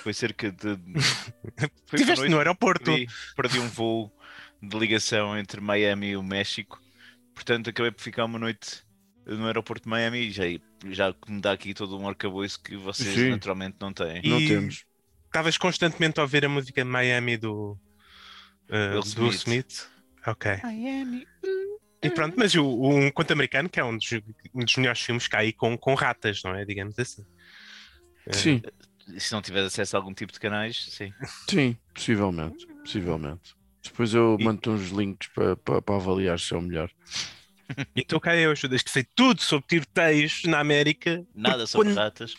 Foi 0.01 0.13
cerca 0.13 0.51
de. 0.51 0.77
Foi 1.85 1.99
Estiveste 1.99 2.21
uma 2.21 2.29
no 2.29 2.35
noite, 2.35 2.47
aeroporto. 2.47 2.83
perdi, 2.85 3.07
perdi 3.35 3.59
um 3.59 3.67
voo 3.67 4.11
de 4.61 4.77
ligação 4.77 5.37
entre 5.37 5.61
Miami 5.61 6.07
e 6.11 6.17
o 6.17 6.23
México, 6.23 6.81
portanto 7.33 7.69
acabei 7.69 7.91
por 7.91 8.01
ficar 8.01 8.25
uma 8.25 8.39
noite 8.39 8.83
no 9.25 9.45
aeroporto 9.45 9.83
de 9.83 9.89
Miami 9.89 10.19
e 10.27 10.31
já, 10.31 10.43
já 10.89 11.15
me 11.27 11.39
dá 11.41 11.51
aqui 11.51 11.73
todo 11.73 11.97
um 11.99 12.07
arcabouço 12.07 12.61
que 12.61 12.75
vocês 12.75 13.13
Sim. 13.15 13.29
naturalmente 13.29 13.77
não 13.79 13.93
têm. 13.93 14.21
E- 14.23 14.29
Não 14.29 14.37
temos. 14.39 14.85
Estavas 15.25 15.57
constantemente 15.57 16.19
a 16.19 16.23
ouvir 16.23 16.45
a 16.45 16.49
música 16.49 16.83
Miami 16.85 17.35
do, 17.37 17.77
Will 18.71 19.01
do 19.01 19.07
Smith. 19.07 19.33
Smith. 19.35 19.87
Ok. 20.25 20.59
Miami. 20.63 21.27
E 22.01 22.09
pronto, 22.09 22.35
mas 22.37 22.55
o, 22.55 22.63
o 22.65 22.95
Um 22.95 23.11
Conto 23.11 23.31
Americano, 23.33 23.67
que 23.69 23.79
é 23.79 23.83
um 23.83 23.97
dos, 23.97 24.09
um 24.53 24.63
dos 24.63 24.75
melhores 24.77 25.01
filmes 25.01 25.27
que 25.27 25.35
há 25.35 25.39
aí 25.39 25.51
com, 25.51 25.77
com 25.77 25.93
ratas, 25.93 26.41
não 26.43 26.55
é? 26.55 26.63
Digamos 26.63 26.97
assim. 26.97 27.25
Sim, 28.31 28.61
E 28.63 28.84
se 29.17 29.31
não 29.33 29.41
tiveres 29.41 29.67
acesso 29.67 29.95
a 29.95 29.99
algum 29.99 30.13
tipo 30.13 30.31
de 30.33 30.39
canais, 30.39 30.87
sim. 30.91 31.13
sim, 31.49 31.77
possivelmente, 31.93 32.65
possivelmente. 32.83 33.55
Depois 33.83 34.13
eu 34.13 34.35
E- 34.39 34.43
mando 34.43 34.71
uns 34.71 34.89
links 34.89 35.27
para, 35.29 35.55
para, 35.55 35.81
para 35.81 35.95
avaliar 35.95 36.39
se 36.39 36.53
é 36.53 36.57
o 36.57 36.61
melhor. 36.61 36.89
Então 37.95 38.19
cá 38.19 38.35
eu, 38.35 38.55
Judas, 38.55 38.81
que 38.83 38.91
sei 38.91 39.03
tudo 39.15 39.41
sobre 39.41 39.67
tiroteios 39.67 40.43
na 40.45 40.59
América. 40.59 41.25
Nada 41.33 41.65
sobre 41.65 41.89
quando- 41.89 41.97
ratas. 41.97 42.35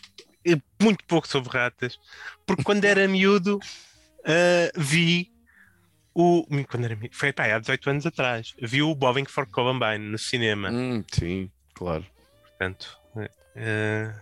Muito 0.81 1.03
pouco 1.05 1.27
sobre 1.27 1.49
ratas. 1.49 1.99
Porque 2.45 2.63
quando 2.63 2.85
era 2.85 3.05
miúdo, 3.07 3.59
ah, 4.25 4.71
vi 4.77 5.29
o. 6.13 6.45
Quando 6.69 6.85
era 6.85 6.95
miúdo, 6.95 7.13
foi 7.15 7.33
pá, 7.33 7.45
há 7.53 7.59
18 7.59 7.89
anos 7.89 8.05
atrás. 8.05 8.53
Vi 8.61 8.81
o 8.81 8.95
Bobbing 8.95 9.25
for 9.25 9.45
Columbine 9.47 9.99
no 9.99 10.17
cinema. 10.17 10.69
Hum, 10.71 11.03
sim, 11.11 11.51
claro. 11.73 12.05
Portanto, 12.43 12.97
eh, 13.55 14.13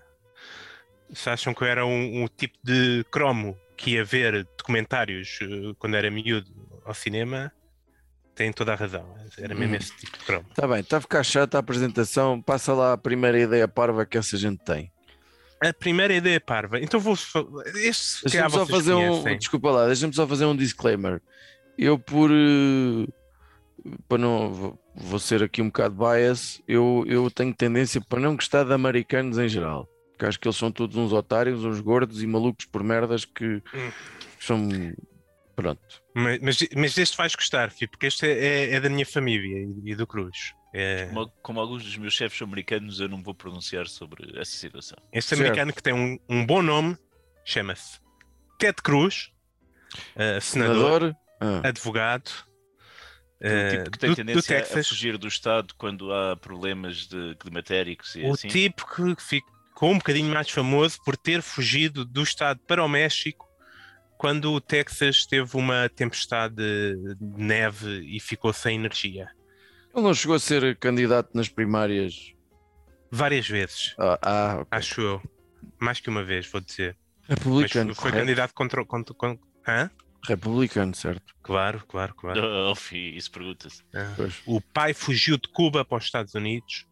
se 1.14 1.30
acham 1.30 1.54
que 1.54 1.62
eu 1.64 1.68
era 1.68 1.86
um, 1.86 2.24
um 2.24 2.28
tipo 2.28 2.58
de 2.64 3.06
cromo 3.12 3.58
que 3.78 3.92
ia 3.92 4.06
ver 4.06 4.46
documentários 4.58 5.40
eh, 5.42 5.74
quando 5.80 5.96
era 5.96 6.10
miúdo 6.10 6.50
ao 6.86 6.94
cinema, 6.94 7.52
têm 8.34 8.52
toda 8.52 8.74
a 8.74 8.76
razão. 8.76 9.06
Era 9.38 9.54
mesmo 9.56 9.74
Hum. 9.74 9.78
esse 9.78 9.96
tipo 9.98 10.18
de 10.18 10.24
cromo. 10.26 10.46
Está 10.50 10.68
bem, 10.68 10.80
está 10.80 10.98
a 10.98 11.02
ficar 11.02 11.24
chata 11.24 11.58
a 11.58 11.60
apresentação. 11.60 12.42
Passa 12.42 12.74
lá 12.74 12.94
a 12.94 12.98
primeira 12.98 13.40
ideia 13.40 13.68
parva 13.68 14.06
que 14.06 14.18
essa 14.18 14.38
gente 14.38 14.64
tem. 14.64 14.92
A 15.64 15.74
primeira 15.74 16.14
ideia 16.14 16.40
parva. 16.40 16.80
Então 16.80 17.00
vou. 17.00 17.14
Este 17.14 18.24
Deixa-me 18.24 18.30
só 18.30 18.50
vocês 18.50 18.70
fazer 18.70 18.94
um. 18.94 19.10
conhecem. 19.22 19.38
Desculpa 19.38 19.72
lá, 19.72 19.88
deixa-me 19.88 20.14
só 20.14 20.28
fazer 20.28 20.46
um 20.46 20.56
disclaimer. 20.56 21.22
Eu, 21.78 21.98
por. 21.98 22.30
eh, 22.32 23.08
Para 24.08 24.18
não. 24.18 24.52
vou- 24.54 24.80
Vou 24.98 25.20
ser 25.20 25.44
aqui 25.44 25.62
um 25.62 25.66
bocado 25.66 25.94
bias. 25.96 26.62
Eu, 26.66 27.04
eu 27.06 27.30
tenho 27.30 27.54
tendência 27.54 28.00
para 28.00 28.18
não 28.20 28.36
gostar 28.36 28.64
de 28.64 28.72
americanos 28.74 29.38
em 29.38 29.50
geral. 29.50 29.90
Porque 30.16 30.26
acho 30.26 30.40
que 30.40 30.48
eles 30.48 30.56
são 30.58 30.72
todos 30.72 30.96
uns 30.96 31.12
otários, 31.12 31.66
uns 31.66 31.80
gordos 31.82 32.24
e 32.24 32.28
malucos 32.28 32.66
por 32.66 32.82
merdas 32.84 33.26
que 33.26 33.62
Hum. 33.74 33.92
são. 34.40 34.70
Pronto. 35.56 35.82
Mas, 36.14 36.40
mas, 36.42 36.58
mas 36.76 36.96
deste 36.96 37.16
vais 37.18 37.34
gostar, 37.36 37.70
Fih, 37.72 37.88
porque 37.88 38.08
este 38.08 38.26
é, 38.28 38.32
é- 38.32 38.74
é 38.76 38.80
da 38.80 38.90
minha 38.90 39.06
família 39.06 39.58
e, 39.84 39.92
e 39.92 39.96
do 39.96 40.06
Cruz. 40.08 40.54
É, 40.74 41.06
Como, 41.08 41.32
como 41.42 41.60
alguns 41.62 41.84
dos 41.84 41.96
meus 41.98 42.14
chefes 42.14 42.42
americanos, 42.42 43.00
eu 43.00 43.08
não 43.08 43.24
vou 43.24 43.34
pronunciar 43.34 43.88
sobre 43.88 44.38
essa 44.40 44.52
situação. 44.52 44.98
este 45.14 45.30
Certo. 45.30 45.42
americano 45.42 45.72
que 45.74 45.82
tem 45.82 45.94
um, 45.94 46.18
um 46.30 46.46
bom 46.46 46.62
nome 46.62 46.98
chama-se 47.46 48.00
Ted 48.60 48.82
Cruz, 48.82 49.32
eh, 50.16 50.40
senador, 50.42 51.02
Senador. 51.02 51.16
Ah, 51.40 51.68
advogado. 51.70 52.30
O 53.42 53.48
eh, 53.48 53.70
tipo 53.78 53.92
que 53.92 54.00
tem 54.00 54.10
do, 54.10 54.14
do 54.14 54.18
tendência 54.18 54.58
a 54.58 54.62
Texas, 54.62 54.88
fugir 54.90 55.18
do 55.18 55.28
Estado 55.28 55.74
quando 55.78 56.12
há 56.14 56.36
problemas 56.36 57.08
de 57.08 57.36
climatéricos 57.36 58.16
e 58.16 58.24
o 58.24 58.34
assim. 58.34 58.48
tipo 58.50 58.86
que 58.94 59.16
ficou 59.76 59.92
um 59.92 59.98
bocadinho 59.98 60.34
mais 60.34 60.50
famoso 60.50 60.98
por 61.04 61.18
ter 61.18 61.42
fugido 61.42 62.06
do 62.06 62.24
estado 62.24 62.62
para 62.66 62.84
o 62.84 62.88
México 62.88 63.46
quando 64.18 64.54
o 64.54 64.62
Texas 64.62 65.26
teve 65.26 65.58
uma 65.58 65.90
tempestade 65.90 66.56
de 66.56 67.44
neve 67.44 68.00
e 68.08 68.18
ficou 68.22 68.54
sem 68.54 68.76
energia. 68.78 69.28
Ele 69.94 70.02
não 70.02 70.14
chegou 70.14 70.38
a 70.38 70.40
ser 70.40 70.78
candidato 70.78 71.32
nas 71.34 71.50
primárias. 71.50 72.34
Várias 73.12 73.48
vezes, 73.48 73.94
Ah, 74.00 74.20
ah 74.22 74.58
ok. 74.62 74.68
acho 74.72 75.02
eu. 75.02 75.22
Mais 75.78 76.00
que 76.00 76.10
uma 76.10 76.24
vez, 76.24 76.50
vou 76.50 76.62
dizer. 76.62 76.98
Mas 77.28 77.38
Republicano. 77.38 77.94
foi 77.94 78.04
correto? 78.04 78.20
candidato 78.20 78.54
contra. 78.54 78.86
contra, 78.86 79.14
contra 79.14 79.46
hã? 79.68 79.92
Republicano, 80.26 80.96
certo. 80.96 81.36
Claro, 81.44 81.84
claro, 81.88 82.16
claro. 82.16 82.42
Oh, 82.72 82.76
fi, 82.76 83.16
isso 83.16 83.30
pergunta-se. 83.30 83.84
Ah. 83.94 84.16
O 84.46 84.62
pai 84.62 84.94
fugiu 84.94 85.38
de 85.38 85.50
Cuba 85.50 85.84
para 85.84 85.98
os 85.98 86.06
Estados 86.06 86.34
Unidos 86.34 86.88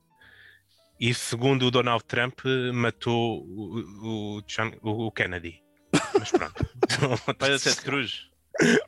e, 1.09 1.13
segundo 1.13 1.67
o 1.67 1.71
Donald 1.71 2.03
Trump, 2.05 2.39
matou 2.73 3.43
o, 3.45 4.37
o, 4.37 4.41
John- 4.47 4.77
o 4.81 5.11
Kennedy. 5.11 5.61
Mas 6.17 6.31
pronto. 6.31 6.65
Pai 7.37 7.49
da 7.49 7.59
Ted 7.59 7.75
Cruz. 7.81 8.29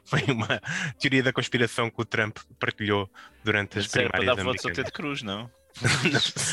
Foi 0.05 0.21
uma 0.29 0.61
teoria 0.99 1.23
da 1.23 1.33
conspiração 1.33 1.89
que 1.89 2.01
o 2.01 2.05
Trump 2.05 2.37
partilhou 2.59 3.09
durante 3.43 3.79
as 3.79 3.85
Isso 3.85 3.99
era 3.99 4.09
para 4.09 4.19
primárias 4.19 4.37
dar 4.37 4.51
votos 4.51 4.65
ao. 4.65 4.71
Ted 4.71 4.91
Cruz, 4.91 5.23
não? 5.23 5.49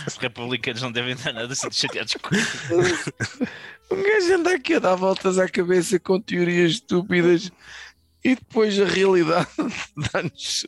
Os 0.07 0.17
republicanos 0.17 0.83
não 0.83 0.91
devem 0.91 1.15
dar 1.15 1.33
nada 1.33 1.53
assim 1.53 1.69
de 1.69 1.77
chateados 1.77 2.17
com 2.21 2.35
isso. 2.35 3.13
Um 3.91 4.03
gajo 4.03 4.35
anda 4.35 4.55
aqui 4.55 4.75
a 4.75 4.79
dar 4.81 4.97
voltas 4.97 5.39
à 5.39 5.49
cabeça 5.49 6.01
com 6.01 6.21
teorias 6.21 6.73
estúpidas 6.73 7.53
e 8.25 8.37
depois 8.37 8.79
a 8.81 8.85
realidade 8.85 9.49
dá-nos. 10.13 10.67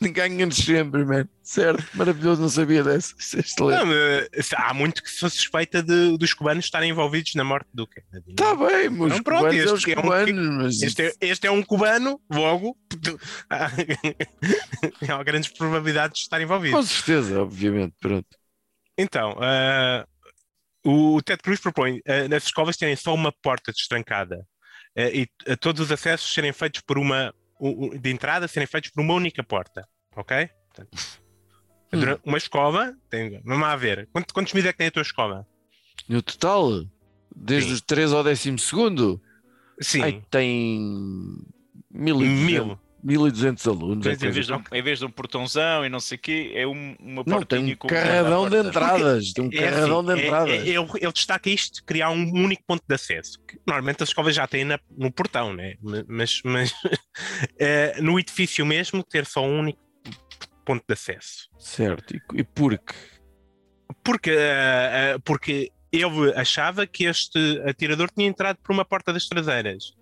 ganha-nos 0.00 0.56
sempre, 0.56 1.04
man. 1.04 1.26
Certo? 1.42 1.84
Maravilhoso, 1.94 2.40
não 2.42 2.48
sabia 2.48 2.84
dessa. 2.84 3.14
É 3.36 3.40
excelente. 3.40 3.84
Não, 3.84 4.58
há 4.58 4.74
muito 4.74 5.02
que 5.02 5.10
se 5.10 5.18
suspeita 5.30 5.82
de- 5.82 6.16
dos 6.18 6.34
cubanos 6.34 6.64
estarem 6.66 6.90
envolvidos 6.90 7.34
na 7.34 7.44
morte 7.44 7.68
do 7.72 7.86
Kennedy. 7.86 8.30
Está 8.30 8.54
bem, 8.54 8.90
mas 8.90 9.12
Não, 9.12 9.22
pronto, 9.22 9.38
cubanos 9.46 9.60
é 9.60 9.72
os 9.72 9.78
este 9.80 9.92
é 9.92 9.98
um 9.98 10.02
cubanos, 10.02 10.56
mas 10.56 10.82
Este 10.82 11.02
é, 11.02 11.12
este 11.20 11.46
é 11.46 11.50
um 11.50 11.62
cubano, 11.62 12.20
logo 12.30 12.76
há 15.08 15.22
grandes 15.22 15.50
probabilidades 15.52 16.18
de 16.18 16.22
estar 16.24 16.40
envolvido. 16.40 16.76
com 16.76 16.82
certeza, 16.82 17.40
obviamente. 17.42 17.94
Pronto. 18.00 18.28
Então, 18.98 19.36
ah, 19.40 20.06
o 20.84 21.20
Ted 21.22 21.42
Cruz 21.42 21.58
propõe 21.60 22.00
ah, 22.06 22.28
nas 22.28 22.44
escolas 22.44 22.76
terem 22.76 22.96
só 22.96 23.14
uma 23.14 23.32
porta 23.42 23.72
destrancada 23.72 24.46
e 24.96 25.28
ah, 25.46 25.56
todos 25.56 25.80
os 25.80 25.92
acessos 25.92 26.32
serem 26.32 26.52
feitos 26.52 26.80
por 26.80 26.98
uma 26.98 27.34
de 28.00 28.10
entrada 28.10 28.48
serem 28.48 28.66
feitos 28.66 28.90
por 28.90 29.02
uma 29.02 29.14
única 29.14 29.42
porta, 29.44 29.88
ok? 30.16 30.48
Portanto, 30.68 31.22
Hum. 31.92 32.18
Uma 32.24 32.38
escola, 32.38 32.96
tem, 33.10 33.40
vamos 33.44 33.62
lá 33.62 33.76
ver, 33.76 34.08
quantos, 34.12 34.32
quantos 34.32 34.54
é 34.54 34.72
que 34.72 34.78
tem 34.78 34.86
a 34.86 34.90
tua 34.90 35.02
escola? 35.02 35.46
No 36.08 36.22
total, 36.22 36.86
desde 37.36 37.68
Sim. 37.68 37.74
os 37.74 37.80
3 37.82 38.12
ao 38.12 38.24
12 38.24 38.58
segundo, 38.58 39.20
Sim, 39.78 40.02
ai, 40.02 40.22
tem 40.30 40.80
1200, 41.90 42.44
mil. 42.44 42.80
1200 43.02 43.66
alunos. 43.66 44.06
É 44.06 44.12
Em 44.12 44.16
vez, 44.30 44.46
de 44.46 44.52
um, 44.52 44.62
em 44.72 44.82
vez 44.82 44.98
de 45.00 45.04
um 45.04 45.10
portãozão 45.10 45.84
e 45.84 45.88
não 45.88 45.98
sei 46.00 46.16
o 46.16 46.20
quê, 46.20 46.52
é 46.54 46.66
um- 46.66 46.96
uma 47.00 47.24
Não, 47.26 47.42
tem 47.42 47.58
um 47.72 47.76
com 47.76 47.88
carradão 47.88 48.48
de 48.48 48.56
entradas. 48.58 49.32
Tem 49.32 49.44
um 49.44 49.48
É 49.52 49.56
carradão 49.70 50.00
assim, 50.00 50.06
de 50.14 50.20
é- 50.20 50.24
entradas. 50.26 50.50
é- 50.52 50.68
ele, 50.68 50.88
ele 51.00 51.12
destaca 51.12 51.50
isto 51.50 51.74
de 51.76 51.82
criar 51.82 52.10
um 52.10 52.22
único 52.32 52.62
ponto 52.66 52.82
de 52.88 52.94
acesso. 52.94 53.38
que 53.46 53.58
normalmente 53.66 54.02
as 54.02 54.08
escolas 54.10 54.34
já 54.34 54.46
têm 54.46 54.64
na- 54.64 54.78
no 54.96 55.10
portão, 55.12 55.52
né? 55.52 55.74
mas, 56.06 56.40
mas 56.44 56.72
eh, 57.58 58.00
no 58.00 58.18
edifício 58.18 58.64
mesmo 58.64 59.02
ter 59.02 59.26
só 59.26 59.44
um 59.44 59.58
único 59.60 59.80
ponto 60.64 60.84
de 60.86 60.92
acesso. 60.92 61.48
Certo. 61.58 62.14
E, 62.14 62.20
e 62.40 62.44
porque? 62.44 62.94
Porque, 64.04 64.30
eh, 64.30 65.14
eh, 65.14 65.18
porque 65.24 65.70
ele 65.90 66.32
achava 66.34 66.86
que 66.86 67.04
este 67.04 67.60
atirador 67.66 68.10
tinha 68.10 68.26
entrado 68.26 68.56
por 68.62 68.72
uma 68.72 68.84
porta 68.84 69.12
das 69.12 69.26
traseiras. 69.26 69.92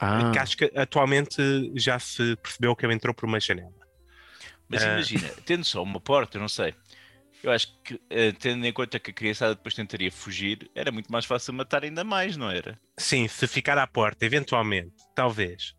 Ah, 0.00 0.30
Que 0.32 0.38
acho 0.38 0.56
que 0.56 0.72
atualmente 0.74 1.70
já 1.74 1.98
se 1.98 2.34
percebeu 2.36 2.74
que 2.74 2.86
ele 2.86 2.94
entrou 2.94 3.14
por 3.14 3.26
uma 3.26 3.38
janela. 3.38 3.72
Mas 4.68 4.82
Ah. 4.82 4.92
imagina, 4.94 5.28
tendo 5.44 5.64
só 5.64 5.82
uma 5.82 6.00
porta, 6.00 6.38
não 6.38 6.48
sei. 6.48 6.74
Eu 7.42 7.50
acho 7.52 7.68
que, 7.82 8.00
eh, 8.10 8.32
tendo 8.32 8.64
em 8.66 8.72
conta 8.72 8.98
que 8.98 9.10
a 9.10 9.14
criançada 9.14 9.54
depois 9.54 9.74
tentaria 9.74 10.12
fugir, 10.12 10.70
era 10.74 10.92
muito 10.92 11.10
mais 11.10 11.24
fácil 11.24 11.54
matar 11.54 11.84
ainda 11.84 12.04
mais, 12.04 12.36
não 12.36 12.50
era? 12.50 12.78
Sim, 12.98 13.26
se 13.28 13.46
ficar 13.46 13.78
à 13.78 13.86
porta, 13.86 14.24
eventualmente, 14.26 14.94
talvez. 15.14 15.74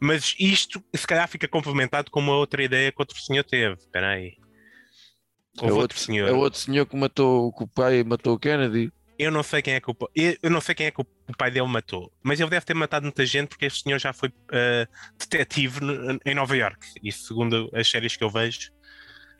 Mas 0.00 0.34
isto, 0.38 0.82
se 0.94 1.06
calhar, 1.06 1.26
fica 1.28 1.48
complementado 1.48 2.10
com 2.10 2.20
uma 2.20 2.34
outra 2.36 2.62
ideia 2.62 2.92
que 2.92 3.00
outro 3.00 3.18
senhor 3.20 3.42
teve. 3.44 3.74
Espera 3.74 4.10
aí. 4.10 4.36
é 5.60 5.64
Houve 5.64 5.72
outro, 5.74 6.12
é 6.16 6.32
outro 6.32 6.58
senhor 6.60 6.86
que 6.86 6.96
matou 6.96 7.52
que 7.52 7.64
o 7.64 7.68
pai 7.68 8.02
matou 8.04 8.34
o 8.34 8.38
Kennedy. 8.38 8.92
Eu 9.18 9.30
não 9.30 9.42
sei 9.44 9.62
quem 9.62 9.74
é 9.74 9.80
que 9.80 9.90
o, 9.90 9.96
eu 10.42 10.50
não 10.50 10.60
sei 10.60 10.74
quem 10.74 10.86
é 10.86 10.90
que 10.90 11.00
o 11.00 11.06
pai 11.38 11.50
dele 11.50 11.68
matou, 11.68 12.12
mas 12.22 12.40
ele 12.40 12.50
deve 12.50 12.66
ter 12.66 12.74
matado 12.74 13.04
muita 13.04 13.24
gente 13.24 13.48
porque 13.48 13.66
este 13.66 13.82
senhor 13.84 13.98
já 13.98 14.12
foi 14.12 14.32
eh, 14.52 14.88
detetive 15.18 15.78
em 16.24 16.34
Nova 16.34 16.56
York. 16.56 16.84
E 17.02 17.12
segundo 17.12 17.70
as 17.72 17.88
séries 17.88 18.16
que 18.16 18.24
eu 18.24 18.30
vejo, 18.30 18.72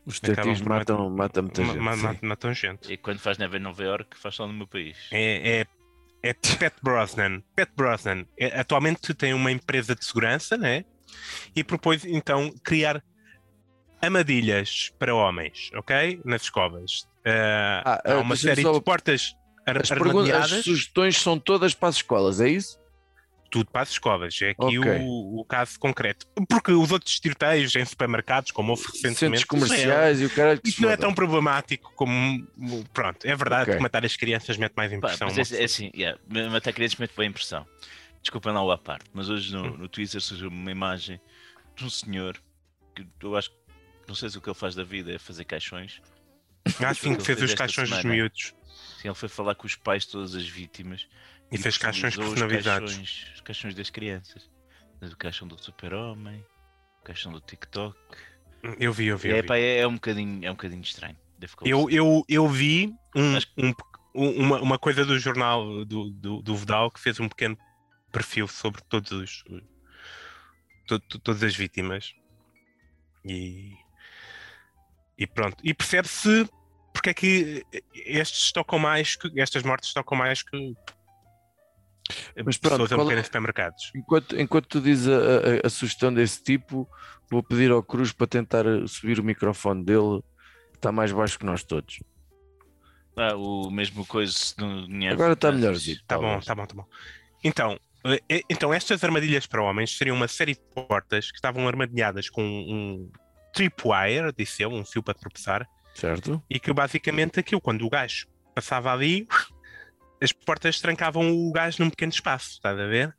Os 0.05 0.19
detetives 0.19 0.61
matam, 0.61 1.09
matam 1.09 1.43
muita 1.43 1.63
gente. 1.65 1.77
ma- 1.77 1.95
sim. 1.97 2.03
ma- 2.03 2.15
matam 2.21 2.53
gente. 2.53 2.93
E 2.93 2.95
quando 2.95 3.19
faz 3.19 3.37
neve 3.37 3.57
em 3.57 3.61
Nova 3.61 3.83
York, 3.83 4.17
faz 4.17 4.35
só 4.35 4.47
no 4.47 4.53
meu 4.53 4.65
país. 4.67 4.97
É, 5.11 5.59
é, 5.59 5.65
é 6.29 6.33
Pat 6.33 6.73
Brosnan. 6.81 7.41
Pat 7.55 7.69
Brosnan 7.75 8.25
é- 8.39 8.57
atualmente 8.59 9.13
tem 9.13 9.33
uma 9.33 9.51
empresa 9.51 9.93
de 9.93 10.05
segurança, 10.05 10.57
né? 10.57 10.85
E 11.55 11.63
propôs 11.65 12.05
então 12.05 12.49
criar 12.63 13.03
armadilhas 14.01 14.91
para 14.99 15.13
homens, 15.13 15.69
ok? 15.75 16.21
Nas 16.23 16.43
escovas. 16.43 17.07
Eh, 17.25 17.81
Ah, 17.85 18.01
há 18.05 18.17
uma 18.19 18.35
série 18.35 18.61
só- 18.61 18.71
de 18.73 18.81
portas 18.81 19.35
As, 19.65 19.89
perguntas, 19.89 20.51
as 20.53 20.63
sugestões 20.63 21.17
são 21.17 21.39
todas 21.39 21.73
para 21.73 21.89
as 21.89 21.95
escolas, 21.95 22.39
é 22.39 22.49
isso? 22.49 22.79
tudo 23.51 23.71
para 23.71 23.83
as 23.83 23.89
escovas. 23.91 24.37
É 24.41 24.49
aqui 24.49 24.77
Ok. 24.79 24.97
o, 24.99 25.39
o 25.39 25.45
caso 25.45 25.79
concreto. 25.79 26.27
Porque 26.49 26.73
os 26.73 26.91
outros 26.91 27.17
tiroteios 27.21 27.73
em 27.77 27.85
supermercados, 27.85 28.51
como 28.51 28.71
houve 28.71 28.81
Centros 28.83 29.01
recentemente, 29.03 29.45
comerciais 29.45 30.19
e 30.19 30.25
o 30.25 30.29
caralho 30.29 30.61
que 30.61 30.67
Isso 30.67 30.81
não 30.81 30.89
é 30.89 30.97
tão 30.97 31.13
problemático 31.13 31.93
como. 31.95 32.45
Pronto, 32.91 33.23
é 33.25 33.33
verdade 33.33 33.63
Ok. 33.63 33.75
que 33.77 33.81
matar 33.81 34.03
as 34.03 34.17
crianças 34.17 34.57
mete 34.57 34.73
mais 34.75 34.91
Pá, 34.91 34.97
impressão. 34.97 35.29
mas 35.33 35.53
é, 35.53 35.61
é 35.61 35.63
assim, 35.63 35.89
yeah, 35.95 36.19
ma- 36.27 36.49
matar 36.49 36.73
crianças 36.73 36.97
mete 36.99 37.15
boa 37.15 37.25
impressão. 37.25 37.65
Desculpem 38.21 38.51
lá 38.51 38.61
o 38.61 38.71
à 38.71 38.77
parte, 38.77 39.05
mas 39.13 39.29
hoje 39.29 39.55
Hum. 39.55 39.61
no, 39.61 39.77
no 39.77 39.87
Twitter 39.87 40.19
surgiu 40.19 40.49
uma 40.49 40.71
imagem 40.71 41.21
de 41.77 41.85
um 41.85 41.89
senhor 41.89 42.37
que 42.93 43.07
eu 43.21 43.37
acho 43.37 43.51
que 43.51 43.55
não 44.05 44.15
sei 44.15 44.29
se 44.29 44.37
o 44.37 44.41
que 44.41 44.49
ele 44.49 44.57
faz 44.57 44.75
da 44.75 44.83
vida 44.83 45.13
é 45.13 45.17
fazer 45.19 45.45
caixões. 45.45 46.01
Ah, 46.83 46.93
sim, 46.93 47.15
que 47.15 47.23
fez 47.23 47.39
fez 47.39 47.51
os 47.51 47.55
caixões 47.55 47.89
dos 47.89 48.03
miúdos. 48.03 48.53
Sim, 49.05 49.09
ele 49.09 49.15
foi 49.15 49.29
falar 49.29 49.53
com 49.55 49.67
os 49.67 49.75
pais 49.75 50.03
de 50.05 50.11
todas 50.13 50.33
as 50.35 50.47
vítimas 50.47 51.07
E 51.51 51.57
fez 51.59 51.77
caixões 51.77 52.15
personalizou 52.15 52.33
os 52.33 52.39
personalizados. 52.39 52.91
caixões, 52.95 53.31
os 53.35 53.41
caixões 53.41 53.75
das 53.75 53.89
crianças. 53.91 54.49
O 55.01 55.15
caixão 55.15 55.47
do 55.47 55.61
super-homem, 55.61 56.43
o 57.01 57.03
caixão 57.03 57.31
do 57.31 57.39
TikTok, 57.39 57.95
Eu 58.79 58.91
vi, 58.91 59.05
eu 59.07 59.17
vi. 59.17 59.29
É, 59.29 59.37
Eu, 59.37 59.41
vi. 59.43 59.47
pá, 59.47 59.57
é, 59.57 59.77
é 59.79 59.87
um 59.87 59.93
bocadinho, 59.93 60.43
é 60.43 60.49
um 60.49 60.55
bocadinho 60.55 60.81
estranho. 60.81 61.15
Eu, 61.63 61.87
eu, 61.91 62.23
eu 62.27 62.47
vi 62.47 62.91
um- 63.15 63.37
um- 64.15 64.41
uma, 64.41 64.59
uma 64.61 64.79
coisa 64.79 65.05
do 65.05 65.19
jornal 65.19 65.85
do, 65.85 66.09
do, 66.09 66.41
do 66.41 66.55
Vidal 66.55 66.89
que 66.89 66.99
fez 66.99 67.19
um 67.19 67.29
pequeno 67.29 67.55
perfil 68.11 68.47
sobre 68.47 68.81
todos 68.89 69.11
os, 69.11 69.43
to- 70.87 70.99
to- 71.01 71.19
todas 71.19 71.43
as 71.43 71.55
vítimas. 71.55 72.15
E, 73.23 73.73
e 75.17 75.27
pronto. 75.27 75.57
E 75.63 75.73
percebe-se 75.73 76.49
porque 77.05 77.09
é 77.09 77.13
que 77.13 77.63
estes 77.93 78.51
tocam 78.51 78.79
mais 78.79 79.15
que 79.15 79.29
estas 79.39 79.61
mortes 79.63 79.93
tocam 79.93 80.17
mais 80.17 80.41
que 80.41 80.73
Mas 82.43 82.57
pronto, 82.57 82.71
pessoas 82.73 82.91
a 82.91 82.95
qual 82.95 83.01
é- 83.01 83.03
morrer 83.11 83.19
em 83.19 83.23
supermercados. 83.23 83.91
Enquanto, 83.95 84.39
enquanto 84.39 84.67
tu 84.67 84.81
dizes 84.81 85.07
a, 85.07 85.11
a- 85.17 85.67
a 85.67 85.69
sugestão 85.69 86.13
desse 86.13 86.41
tipo, 86.43 86.89
vou 87.29 87.43
pedir 87.43 87.71
ao 87.71 87.83
Cruz 87.83 88.11
para 88.11 88.27
tentar 88.27 88.65
eh, 88.65 88.87
subir 88.87 89.19
o 89.19 89.23
microfone 89.23 89.83
dele, 89.83 90.21
que 90.71 90.77
está 90.77 90.91
mais 90.91 91.11
baixo 91.11 91.37
que 91.37 91.45
nós 91.45 91.63
todos. 91.63 92.01
Ah, 93.17 93.35
o 93.35 93.69
mesmo 93.71 94.05
coisa 94.05 94.33
no. 94.57 95.07
Agora 95.11 95.33
está 95.33 95.51
mas- 95.51 95.59
melhorzinho. 95.61 95.99
Tá 96.07 96.17
bom, 96.17 96.39
tá 96.39 96.55
bom, 96.55 96.65
tá 96.65 96.75
bom. 96.75 96.85
Então, 97.43 97.79
eh, 98.05 98.19
eh, 98.29 98.41
então 98.49 98.73
estas 98.73 99.03
armadilhas 99.03 99.45
para 99.45 99.61
homens 99.63 99.95
seriam 99.97 100.15
uma 100.15 100.27
série 100.27 100.53
de 100.53 100.61
portas 100.87 101.29
que 101.31 101.37
estavam 101.37 101.67
armadilhadas 101.67 102.29
com 102.29 102.41
um 102.43 103.11
tripwire, 103.53 104.33
disse 104.37 104.63
eu, 104.63 104.69
um 104.69 104.83
fio 104.83 105.01
para 105.01 105.13
tropeçar, 105.13 105.65
Certo? 105.95 106.43
e 106.49 106.59
que 106.59 106.71
basicamente 106.73 107.39
aquilo, 107.39 107.59
quando 107.61 107.85
o 107.85 107.89
gajo 107.89 108.27
passava 108.53 108.91
ali, 108.91 109.27
as 110.21 110.31
portas 110.31 110.79
trancavam 110.79 111.31
o 111.31 111.51
gajo 111.51 111.81
num 111.83 111.89
pequeno 111.89 112.11
espaço, 112.11 112.51
estás 112.51 112.77
a 112.79 112.85
ver? 112.85 113.15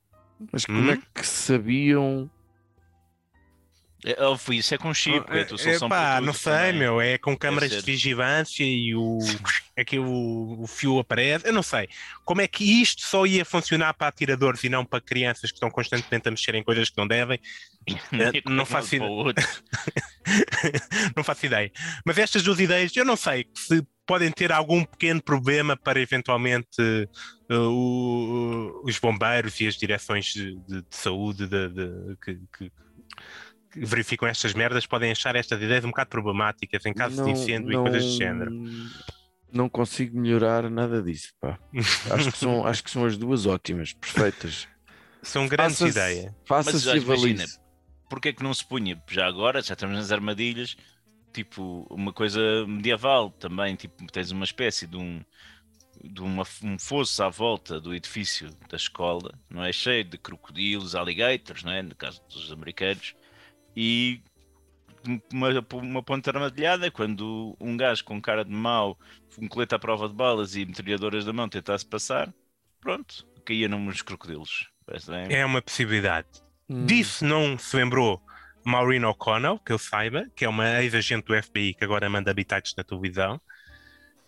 Mas 0.53 0.65
como 0.67 0.91
é 0.91 0.95
Hum? 0.97 1.03
que 1.15 1.27
sabiam? 1.27 2.31
É, 4.09 4.23
ó, 4.23 4.37
foi 4.39 4.59
isso 4.59 4.73
é 4.73 4.79
com 4.79 4.95
chip, 4.95 5.17
é 5.31 5.43
tudo 5.45 5.59
não 6.21 6.33
sei, 6.33 6.53
também. 6.53 6.79
meu, 6.79 7.01
é 7.01 7.19
com 7.19 7.37
câmaras 7.37 7.71
de 7.71 7.81
vigilância 7.81 8.63
e 8.63 8.95
o, 8.95 9.19
é 9.75 9.85
que 9.85 9.99
o, 9.99 10.63
o 10.63 10.67
fio 10.69 11.01
aparece, 11.01 11.49
eu 11.49 11.53
não 11.53 11.63
sei. 11.63 11.89
Como 12.25 12.41
é 12.41 12.47
que 12.47 12.63
isto 12.81 13.03
só 13.03 13.27
ia 13.27 13.45
funcionar 13.45 13.93
para 13.95 14.07
atiradores 14.07 14.63
e 14.63 14.69
não 14.69 14.85
para 14.85 15.01
crianças 15.01 15.51
que 15.51 15.57
estão 15.57 15.69
constantemente 15.73 16.29
a 16.29 16.31
mexer 16.31 16.55
em 16.55 16.63
coisas 16.63 16.89
que 16.89 16.97
não 16.97 17.07
devem? 17.09 17.41
Eh, 17.89 18.43
não 18.47 18.63
é 18.63 18.67
que 18.67 18.71
faço 18.73 18.97
outro? 19.03 19.45
não 21.17 21.23
faço 21.25 21.47
ideia. 21.47 21.71
Mas 22.05 22.19
estas 22.19 22.43
duas 22.43 22.59
ideias, 22.61 22.95
eu 22.97 23.05
não 23.05 23.17
sei 23.17 23.47
se 23.55 23.85
podem 24.07 24.31
ter 24.31 24.53
algum 24.53 24.85
pequeno 24.85 25.21
problema 25.23 25.77
para 25.77 26.01
eventualmente 26.01 26.69
eh, 26.81 27.55
o- 27.57 28.83
os 28.85 28.99
bombeiros 28.99 29.61
e 29.61 29.67
as 29.67 29.77
direções 29.77 30.27
de, 30.27 30.55
de- 30.69 30.83
de 30.83 30.87
saúde 30.97 31.47
de- 31.47 32.17
que- 32.25 32.41
que 32.57 32.73
verificam 33.77 34.29
estas 34.29 34.55
merdas 34.55 34.87
podem 34.87 35.11
achar 35.11 35.37
estas 35.37 35.61
ideias 35.61 35.85
um 35.85 35.89
bocado 35.89 36.11
problemáticas 36.11 36.85
em 36.87 36.95
caso 36.95 37.23
de 37.25 37.31
incêndio 37.31 37.73
e 37.73 37.77
coisas 37.77 38.05
do 38.05 38.11
género. 38.17 38.53
Não 39.53 39.69
consigo 39.69 40.19
melhorar 40.19 40.69
nada 40.71 41.03
disso, 41.03 41.33
pá. 41.41 41.59
Acho 42.11 42.33
que 42.33 42.39
são, 42.39 42.65
acho 42.67 42.83
que 42.85 42.91
são 42.91 43.05
as 43.05 43.17
duas 43.17 43.47
ótimas, 43.47 43.93
perfeitas. 43.93 44.69
São 45.23 45.49
grandes 45.49 45.79
Faça-se- 45.79 45.99
ideias. 45.99 46.35
Faça-se 46.45 47.05
Mas, 47.07 47.23
e. 47.25 47.37
Porque 48.09 48.29
é 48.29 48.33
que 48.33 48.43
não 48.43 48.55
se 48.55 48.65
punha 48.65 49.01
já 49.09 49.27
agora, 49.27 49.61
já 49.63 49.75
estamos 49.75 49.97
nas 49.97 50.13
armadilhas, 50.13 50.77
tipo 51.33 51.87
uma 51.91 52.13
coisa 52.13 52.41
medieval 52.67 53.31
também, 53.31 53.75
tipo 53.77 54.07
tens 54.13 54.31
uma 54.31 54.45
espécie 54.45 54.87
de 54.87 54.97
um 54.97 55.23
de 56.05 56.21
uma, 56.21 56.45
um 56.63 56.79
fosso 56.79 57.23
à 57.23 57.29
volta 57.29 57.81
do 57.81 57.95
edifício 57.95 58.51
da 58.69 58.77
escola, 58.77 59.33
não 59.51 59.65
é 59.65 59.73
cheio 59.73 60.05
de 60.05 60.19
crocodilos, 60.19 60.95
alligators, 60.95 61.65
não 61.65 61.73
é? 61.73 61.83
No 61.83 61.95
caso 61.95 62.23
dos 62.29 62.53
americanos, 62.53 63.15
e 63.77 64.21
uma, 65.33 65.49
uma 65.75 66.03
ponta 66.03 66.31
armadilhada 66.31 66.91
quando 66.91 67.57
um 67.61 67.77
gajo 67.77 68.05
com 68.05 68.21
cara 68.21 68.45
de 68.45 68.51
mau, 68.51 68.99
um 69.39 69.47
colete 69.47 69.75
à 69.75 69.79
prova 69.79 70.09
de 70.09 70.15
balas 70.15 70.57
e 70.57 70.65
metralhadoras 70.65 71.25
da 71.25 71.33
mão 71.33 71.49
tentasse 71.49 71.85
passar, 71.87 72.33
pronto, 72.81 73.27
caía 73.45 73.69
nos 73.69 74.03
crocodilos. 74.03 74.69
É 75.31 75.45
uma 75.45 75.61
possibilidade. 75.61 76.29
Hum. 76.69 76.87
Disso 76.87 77.25
não 77.25 77.59
se 77.59 77.77
lembrou 77.77 78.21
Maureen 78.65 79.05
O'Connell, 79.05 79.59
que 79.59 79.73
eu 79.73 79.79
saiba, 79.79 80.27
que 80.35 80.45
é 80.45 80.49
uma 80.49 80.83
ex-agente 80.83 81.27
do 81.27 81.43
FBI 81.43 81.75
que 81.75 81.85
agora 81.85 82.09
manda 82.09 82.31
habitats 82.31 82.75
na 82.77 82.83
televisão. 82.83 83.41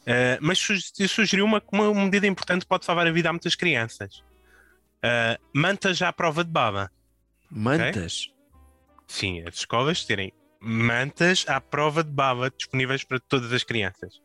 Uh, 0.02 0.38
mas 0.40 0.58
su- 0.58 1.08
sugeriu 1.08 1.44
uma, 1.44 1.62
uma 1.72 1.92
medida 2.04 2.26
importante 2.26 2.62
que 2.62 2.68
pode 2.68 2.84
salvar 2.84 3.06
a 3.06 3.10
vida 3.10 3.28
a 3.28 3.32
muitas 3.32 3.54
crianças. 3.54 4.22
Uh, 4.98 5.38
mantas 5.52 6.00
à 6.00 6.12
prova 6.12 6.44
de 6.44 6.50
baba. 6.50 6.90
Mantas? 7.50 8.30
Sim, 9.08 9.42
as 9.48 9.56
escolas 9.56 10.04
terem 10.04 10.32
mantas 10.60 11.44
à 11.48 11.60
prova 11.60 12.04
de 12.04 12.10
baba 12.10 12.50
disponíveis 12.56 13.02
para 13.04 13.18
todas 13.18 13.52
as 13.52 13.64
crianças. 13.64 14.20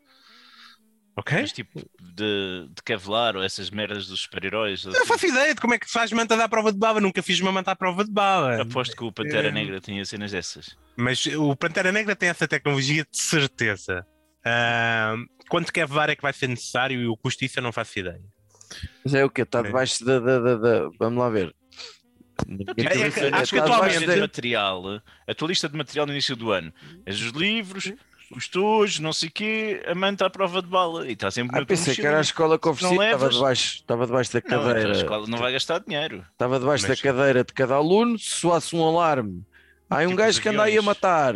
Ok? 1.16 1.42
Mas 1.42 1.52
tipo 1.52 1.80
de, 2.02 2.68
de 2.70 2.82
Kevlar 2.84 3.36
ou 3.38 3.44
essas 3.44 3.70
merdas 3.70 4.08
dos 4.08 4.22
super-heróis. 4.22 4.84
Não 4.84 5.06
faço 5.06 5.28
ideia 5.28 5.54
de 5.54 5.62
como 5.62 5.76
é 5.76 5.78
que 5.80 5.86
se 5.86 5.94
faz 5.94 6.12
mantas 6.12 6.40
à 6.40 6.50
prova 6.50 6.72
de 6.74 6.80
baba. 6.80 7.00
Nunca 7.00 7.22
fiz 7.22 7.40
uma 7.40 7.52
manta 7.52 7.70
à 7.72 7.76
prova 7.76 8.04
de 8.04 8.12
baba. 8.12 8.60
Aposto 8.62 8.96
que 8.98 9.04
o 9.04 9.12
Pantera 9.12 9.50
É. 9.50 9.52
Negra 9.52 9.80
tinha 9.80 10.04
cenas 10.06 10.32
dessas. 10.32 10.76
Mas 10.98 11.24
o 11.28 11.56
Pantera 11.56 11.92
Negra 11.92 12.16
tem 12.16 12.30
essa 12.30 12.48
tecnologia 12.48 13.04
de 13.10 13.18
certeza. 13.22 14.04
Ah, 14.44 15.16
quanto 15.50 15.72
quer 15.72 15.88
levar 15.88 16.10
é 16.10 16.16
que 16.16 16.22
vai 16.24 16.34
ser 16.34 16.48
necessário 16.50 17.00
e 17.00 17.08
o 17.08 17.16
custo 17.16 17.42
disso 17.46 17.60
eu 17.60 17.64
não 17.64 17.72
faço 17.72 18.00
ideia. 18.00 18.22
Mas 19.06 19.14
é 19.14 19.24
o 19.24 19.30
quê? 19.30 19.44
Está 19.44 19.60
É. 19.60 19.64
debaixo 19.64 20.04
da, 20.04 20.20
da, 20.20 20.40
da, 20.40 20.56
da- 20.56 20.90
Vamos 20.98 21.20
lá 21.20 21.30
ver. 21.30 21.56
Tipo, 22.46 22.72
é 22.82 22.84
que- 22.86 22.90
acho 22.92 23.12
que 23.12 23.20
está 23.22 23.32
a 23.32 23.50
tua 23.50 23.60
atualmente- 23.76 24.00
debaixo 24.00 24.00
lista 24.00 24.14
de 24.16 24.22
material, 24.22 24.84
a 25.28 25.34
tua 25.34 25.48
lista 25.48 25.70
de 25.70 25.78
material 25.78 26.06
no 26.06 26.12
início 26.14 26.36
do 26.36 26.52
ano, 26.52 26.74
os 27.08 27.20
livros, 27.20 27.92
os 28.36 28.48
tojos, 28.48 29.00
não 29.00 29.14
sei 29.14 29.30
o 29.30 29.32
quê, 29.32 29.84
a 29.88 29.94
manta 29.96 30.26
à 30.26 30.30
prova 30.30 30.62
de 30.62 30.68
bala. 30.68 31.08
E 31.08 31.14
está 31.14 31.30
sempre 31.32 31.56
Ah, 31.56 31.60
tua 31.60 31.66
pensei 31.68 31.96
que 31.96 32.06
era 32.06 32.18
a 32.18 32.22
escola 32.22 32.58
que 32.58 32.68
oferecia, 32.68 32.98
Não 32.98 33.04
estava 33.06 33.30
debaixo, 33.30 33.76
estava 33.76 34.06
debaixo 34.06 34.34
da 34.34 34.40
Não, 34.40 34.48
então 34.48 34.64
cadeira. 34.68 34.90
a 34.90 34.92
escola 34.94 35.28
não 35.28 35.38
vai 35.38 35.52
gastar 35.54 35.80
dinheiro. 35.80 36.26
Estava 36.32 36.60
debaixo 36.60 36.88
Mas- 36.88 36.98
da 37.00 37.04
cadeira 37.04 37.44
de 37.44 37.54
cada 37.54 37.76
aluno, 37.76 38.18
se 38.18 38.30
soasse 38.32 38.76
um 38.76 38.84
alarme. 38.84 39.44
Há 39.90 39.98
um 39.98 40.06
Tipo 40.08 40.16
gajo 40.16 40.30
os 40.32 40.40
que 40.40 40.50
anda 40.50 40.64
aí 40.64 40.78
a 40.78 40.82
matar. 40.82 41.36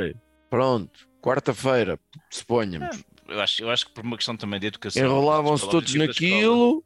Pronto, 0.50 1.08
quarta-feira, 1.22 2.00
suponhamos. 2.30 3.04
Eu 3.28 3.42
acho, 3.42 3.62
eu 3.62 3.70
acho 3.70 3.86
que 3.88 3.92
por 3.94 4.06
uma 4.06 4.16
questão 4.16 4.38
também 4.38 4.58
de 4.60 4.68
educação. 4.68 5.04
Enrolavam-se 5.04 5.70
todos 5.70 5.94
naquilo. 5.94 6.84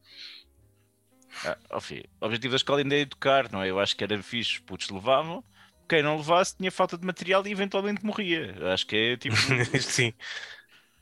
Ah, 1.43 1.81
filho, 1.81 2.07
o 2.21 2.25
objetivo 2.25 2.51
da 2.51 2.57
escola 2.57 2.79
ainda 2.79 2.95
é 2.95 2.99
educar, 2.99 3.51
não 3.51 3.61
é? 3.63 3.69
Eu 3.69 3.79
acho 3.79 3.95
que 3.95 4.03
era 4.03 4.21
fixe, 4.21 4.53
os 4.53 4.59
putos 4.59 4.89
levavam. 4.89 5.43
Quem 5.89 6.01
não 6.03 6.17
levasse 6.17 6.55
tinha 6.55 6.71
falta 6.71 6.97
de 6.97 7.05
material 7.05 7.45
e 7.45 7.51
eventualmente 7.51 8.05
morria. 8.05 8.55
Eu 8.57 8.67
acho 8.71 8.85
que 8.87 8.95
é 8.95 9.17
tipo. 9.17 9.35
Sim. 9.81 10.13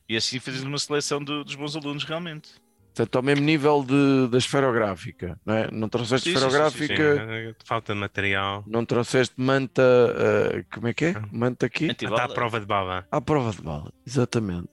e 0.09 0.17
assim 0.17 0.39
fazes 0.39 0.63
uma 0.63 0.77
seleção 0.77 1.23
do- 1.23 1.43
dos 1.43 1.55
bons 1.55 1.75
alunos 1.75 2.03
realmente. 2.03 2.49
Portanto, 2.93 3.15
ao 3.15 3.23
mesmo 3.23 3.45
nível 3.45 3.83
de, 3.83 4.27
da 4.29 4.37
esferográfica, 4.37 5.39
não 5.45 5.53
é? 5.55 5.71
Não 5.71 5.87
trouxeste 5.87 6.29
Sim, 6.29 6.35
sim, 6.35 6.49
sim, 6.49 6.49
sim, 6.49 6.85
esferográfica, 6.85 7.25
Sim, 7.29 7.55
falta 7.65 7.93
de 7.93 7.99
material. 7.99 8.63
não 8.65 8.85
trouxeste 8.85 9.35
manta, 9.37 9.81
ah, 9.81 10.63
como 10.73 10.87
é 10.87 10.93
que 10.93 11.05
é? 11.05 11.13
Manta 11.31 11.65
aqui? 11.65 11.85
Está 11.85 12.25
à 12.25 12.29
prova 12.29 12.59
de 12.59 12.65
baba. 12.65 13.07
À 13.11 13.21
prova 13.21 13.51
de 13.51 13.61
bala, 13.61 13.91
exatamente. 14.05 14.69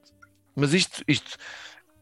Mas 0.55 0.75
isto, 0.75 1.03
isto, 1.09 1.37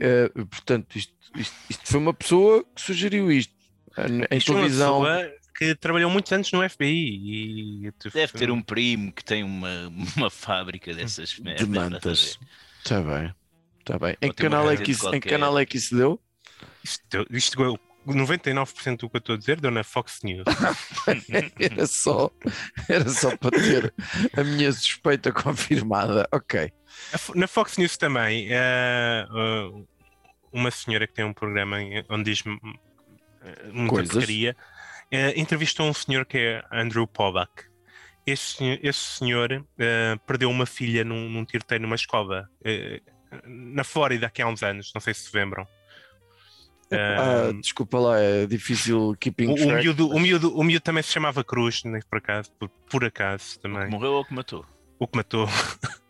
eh, 0.01 0.29
portanto, 0.51 0.97
isto, 0.97 1.15
isto, 1.37 1.57
isto 1.71 1.89
foi 1.89 2.01
uma 2.01 2.15
pessoa 2.15 2.65
que 2.75 2.81
sugeriu 2.81 3.31
isto 3.33 3.54
em, 3.99 4.23
em 4.31 4.39
Isto 4.39 4.53
televisão. 4.55 5.03
pessoa 5.03 5.33
que 5.57 5.75
trabalhou 5.77 6.11
muitos 6.11 6.33
anos 6.33 6.51
no 6.53 6.69
FBI 6.69 7.87
e 7.87 7.93
Deve 8.13 8.33
ter 8.33 8.51
um 8.51 8.61
primo 8.61 9.13
que 9.13 9.25
tem 9.25 9.45
uma, 9.45 9.93
uma 10.17 10.31
fábrica 10.31 10.93
dessas 10.93 11.29
de 11.31 11.43
merdas. 11.43 11.63
a 11.63 11.67
mantas. 11.69 12.39
Está 12.83 13.01
bem, 13.01 13.35
está 13.81 13.99
bem. 13.99 14.17
Em 14.21 14.31
que 14.31 14.43
canal 14.43 14.71
é 14.71 14.77
que 14.77 14.91
isso, 14.91 15.07
em 15.09 15.13
que 15.13 15.17
qualquer. 15.21 15.31
canal 15.31 15.59
é 15.59 15.65
que 15.65 15.77
isso 15.77 15.97
deu? 15.97 16.21
Isto, 16.83 17.27
isto 17.31 17.57
deu- 17.57 17.79
99% 18.07 18.99
do 18.99 19.09
que 19.09 19.17
eu 19.17 19.19
estou 19.19 19.35
a 19.35 19.39
dizer 19.39 19.59
deu 19.61 19.71
na 19.71 19.83
Fox 19.83 20.21
News. 20.23 20.45
Era 21.59 21.87
só, 21.87 22.31
era 22.89 23.09
só 23.09 23.35
para 23.37 23.51
ter 23.59 23.95
a 24.37 24.45
minha 24.45 24.71
suspeita 24.73 25.33
confirmada. 25.33 26.29
Ok. 26.33 26.71
Na 27.35 27.47
Fox 27.47 27.79
News 27.79 27.97
também, 27.97 28.49
eh, 28.51 29.27
eh, 29.27 29.85
uma 30.53 30.71
senhora 30.71 31.07
que 31.07 31.15
tem 31.15 31.25
um 31.25 31.33
programa 31.33 31.81
em- 31.81 32.05
onde 32.11 32.25
diz 32.31 32.43
muita 33.73 33.95
Coisas. 33.95 34.13
porcaria, 34.13 34.57
eh, 35.11 35.35
entrevistou 35.41 35.87
um 35.89 35.95
senhor 35.95 36.25
que 36.27 36.39
é 36.39 36.63
Andrew 36.73 37.07
Pollack. 37.07 37.65
Esse, 38.27 38.55
senhor- 38.57 38.79
esse 38.83 38.99
senhor 39.01 39.65
eh, 39.79 40.17
perdeu 40.27 40.51
uma 40.51 40.65
filha 40.67 41.05
num, 41.05 41.29
num 41.29 41.45
tiroteio 41.45 41.81
numa 41.83 41.95
escola 41.97 42.49
eh, 42.65 43.01
na 43.47 43.85
Flórida 43.85 44.27
aqui 44.29 44.41
há 44.43 44.47
uns 44.47 44.63
anos, 44.63 44.91
não 44.95 45.01
sei 45.01 45.13
se 45.15 45.29
se 45.31 45.37
lembram. 45.37 45.67
Ah, 46.93 47.49
Eh, 47.49 47.53
desculpa 47.61 47.99
lá, 47.99 48.21
é 48.21 48.47
difícil 48.47 49.17
keeping 49.19 49.49
o, 49.49 49.53
o, 49.53 49.57
track. 49.57 49.83
miúdo, 49.83 50.09
o, 50.11 50.21
miúdo, 50.21 50.57
o 50.57 50.63
miúdo 50.63 50.83
também 50.83 51.03
se 51.03 51.11
chamava 51.13 51.43
Cruz, 51.43 51.83
nem 51.85 52.01
por 52.09 52.19
acaso, 52.19 52.53
por, 52.53 52.69
por 52.69 53.05
acaso 53.05 53.59
também. 53.59 53.89
Morreu 53.89 54.13
ou 54.13 54.25
que 54.25 54.33
matou? 54.35 54.65
O 54.99 55.09
que 55.09 55.17
matou. 55.17 55.47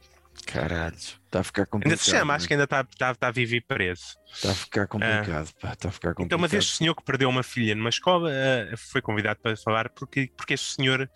Caralho, 0.46 0.94
está 0.94 1.40
a 1.40 1.44
ficar 1.44 1.66
complicado. 1.66 1.92
Ainda 1.92 2.02
se 2.02 2.10
chama, 2.10 2.34
acho 2.34 2.44
né? 2.44 2.48
que 2.48 2.54
ainda 2.54 2.64
está 2.64 2.84
tá, 2.84 3.14
tá 3.14 3.30
vivo 3.30 3.54
e 3.54 3.60
preso. 3.60 4.16
Está 4.32 4.50
a 4.50 4.54
ficar 4.54 4.86
complicado, 4.86 5.52
pá, 5.60 5.72
está 5.72 5.88
a 5.88 5.92
ficar 5.92 6.08
complicado. 6.14 6.26
Então, 6.26 6.38
mas 6.38 6.52
este 6.52 6.76
senhor 6.76 6.94
que 6.94 7.02
perdeu 7.02 7.28
uma 7.28 7.42
filha 7.42 7.74
numa 7.74 7.88
escola 7.88 8.30
eh, 8.32 8.74
foi 8.76 9.00
convidado 9.00 9.40
para 9.40 9.56
falar 9.56 9.88
porque, 9.90 10.30
porque 10.36 10.54
este 10.54 10.74
senhor 10.74 11.10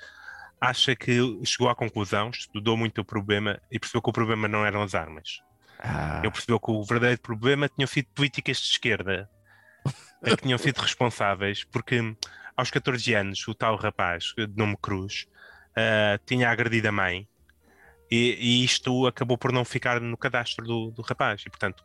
acha 0.60 0.96
que 0.96 1.20
chegou 1.44 1.68
à 1.68 1.74
conclusão, 1.74 2.30
estudou 2.30 2.76
muito 2.76 3.00
o 3.00 3.04
problema 3.04 3.60
e 3.70 3.78
percebeu 3.78 4.02
que 4.02 4.10
o 4.10 4.12
problema 4.12 4.48
não 4.48 4.64
eram 4.64 4.82
as 4.82 4.94
armas. 4.94 5.40
Ah. 5.78 6.20
Ele 6.22 6.32
percebeu 6.32 6.58
que 6.58 6.70
o 6.70 6.82
verdadeiro 6.82 7.20
problema 7.20 7.68
tinham 7.68 7.86
sido 7.86 8.08
políticas 8.14 8.58
de 8.58 8.64
esquerda 8.64 9.30
que 10.24 10.36
tinham 10.36 10.58
sido 10.58 10.78
responsáveis, 10.78 11.64
porque 11.64 12.00
aos 12.56 12.70
14 12.70 13.14
anos 13.14 13.46
o 13.46 13.54
tal 13.54 13.76
rapaz 13.76 14.32
de 14.36 14.56
nome 14.56 14.76
Cruz 14.80 15.26
uh, 15.70 16.18
tinha 16.26 16.50
agredido 16.50 16.88
a 16.88 16.92
mãe 16.92 17.28
e, 18.10 18.36
e, 18.40 18.64
isto 18.64 19.06
acabou 19.06 19.36
por 19.36 19.52
não 19.52 19.64
ficar 19.64 20.00
no 20.00 20.16
cadastro 20.16 20.64
do, 20.64 20.90
do 20.90 21.02
rapaz. 21.02 21.42
E 21.46 21.50
portanto, 21.50 21.84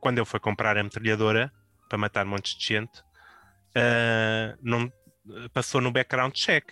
quando 0.00 0.18
ele 0.18 0.26
foi 0.26 0.38
comprar 0.40 0.76
a 0.76 0.82
metralhadora 0.82 1.52
para 1.88 1.98
matar 1.98 2.24
montes 2.24 2.56
de 2.56 2.66
gente, 2.66 3.00
uh, 3.00 4.56
não 4.62 4.90
passou 5.52 5.80
no 5.80 5.90
background 5.90 6.32
check 6.32 6.64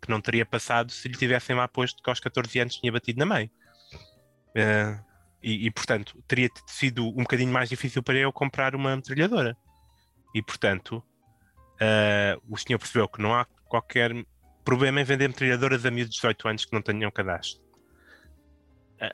que 0.00 0.10
não 0.10 0.20
teria 0.20 0.46
passado 0.46 0.90
se 0.90 1.08
lhe 1.08 1.16
tivessem 1.16 1.54
lá 1.54 1.68
posto 1.68 2.02
que 2.02 2.08
aos 2.08 2.20
14 2.20 2.58
anos 2.58 2.76
tinha 2.76 2.90
batido 2.90 3.18
na 3.18 3.26
mãe. 3.26 3.50
Uh, 4.50 5.10
e, 5.42 5.66
e, 5.66 5.70
portanto, 5.70 6.22
teria 6.26 6.48
sido 6.66 7.06
um 7.08 7.22
bocadinho 7.22 7.52
mais 7.52 7.68
difícil 7.68 8.02
para 8.02 8.18
eu 8.18 8.32
comprar 8.32 8.74
uma 8.74 8.96
metralhadora. 8.96 9.56
E, 10.34 10.42
portanto, 10.42 11.02
uh, 11.80 12.40
o 12.48 12.56
senhor 12.56 12.78
percebeu 12.78 13.08
que 13.08 13.22
não 13.22 13.34
há 13.34 13.44
qualquer 13.66 14.12
problema 14.64 15.00
em 15.00 15.04
vender 15.04 15.28
metralhadoras 15.28 15.84
a 15.86 15.90
miúdos 15.90 16.14
de 16.14 16.20
18 16.20 16.48
anos 16.48 16.64
que 16.64 16.72
não 16.72 16.82
tenham 16.82 17.10
cadastro. 17.10 17.62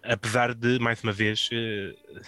Apesar 0.02 0.54
de, 0.54 0.78
mais 0.78 1.02
uma 1.02 1.12
vez, 1.12 1.48
uh, 1.52 2.20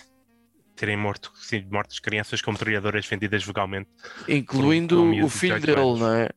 terem 0.77 0.97
morto, 0.97 1.33
sim, 1.37 1.67
mortas 1.71 1.99
crianças 1.99 2.41
com 2.41 2.53
metralhadoras 2.53 3.07
vendidas 3.07 3.47
legalmente. 3.47 3.91
Incluindo 4.29 5.03
um 5.03 5.25
o 5.25 5.29
filho 5.29 5.61
dele, 5.61 5.81
anos. 5.81 6.01
não 6.01 6.15
é? 6.15 6.29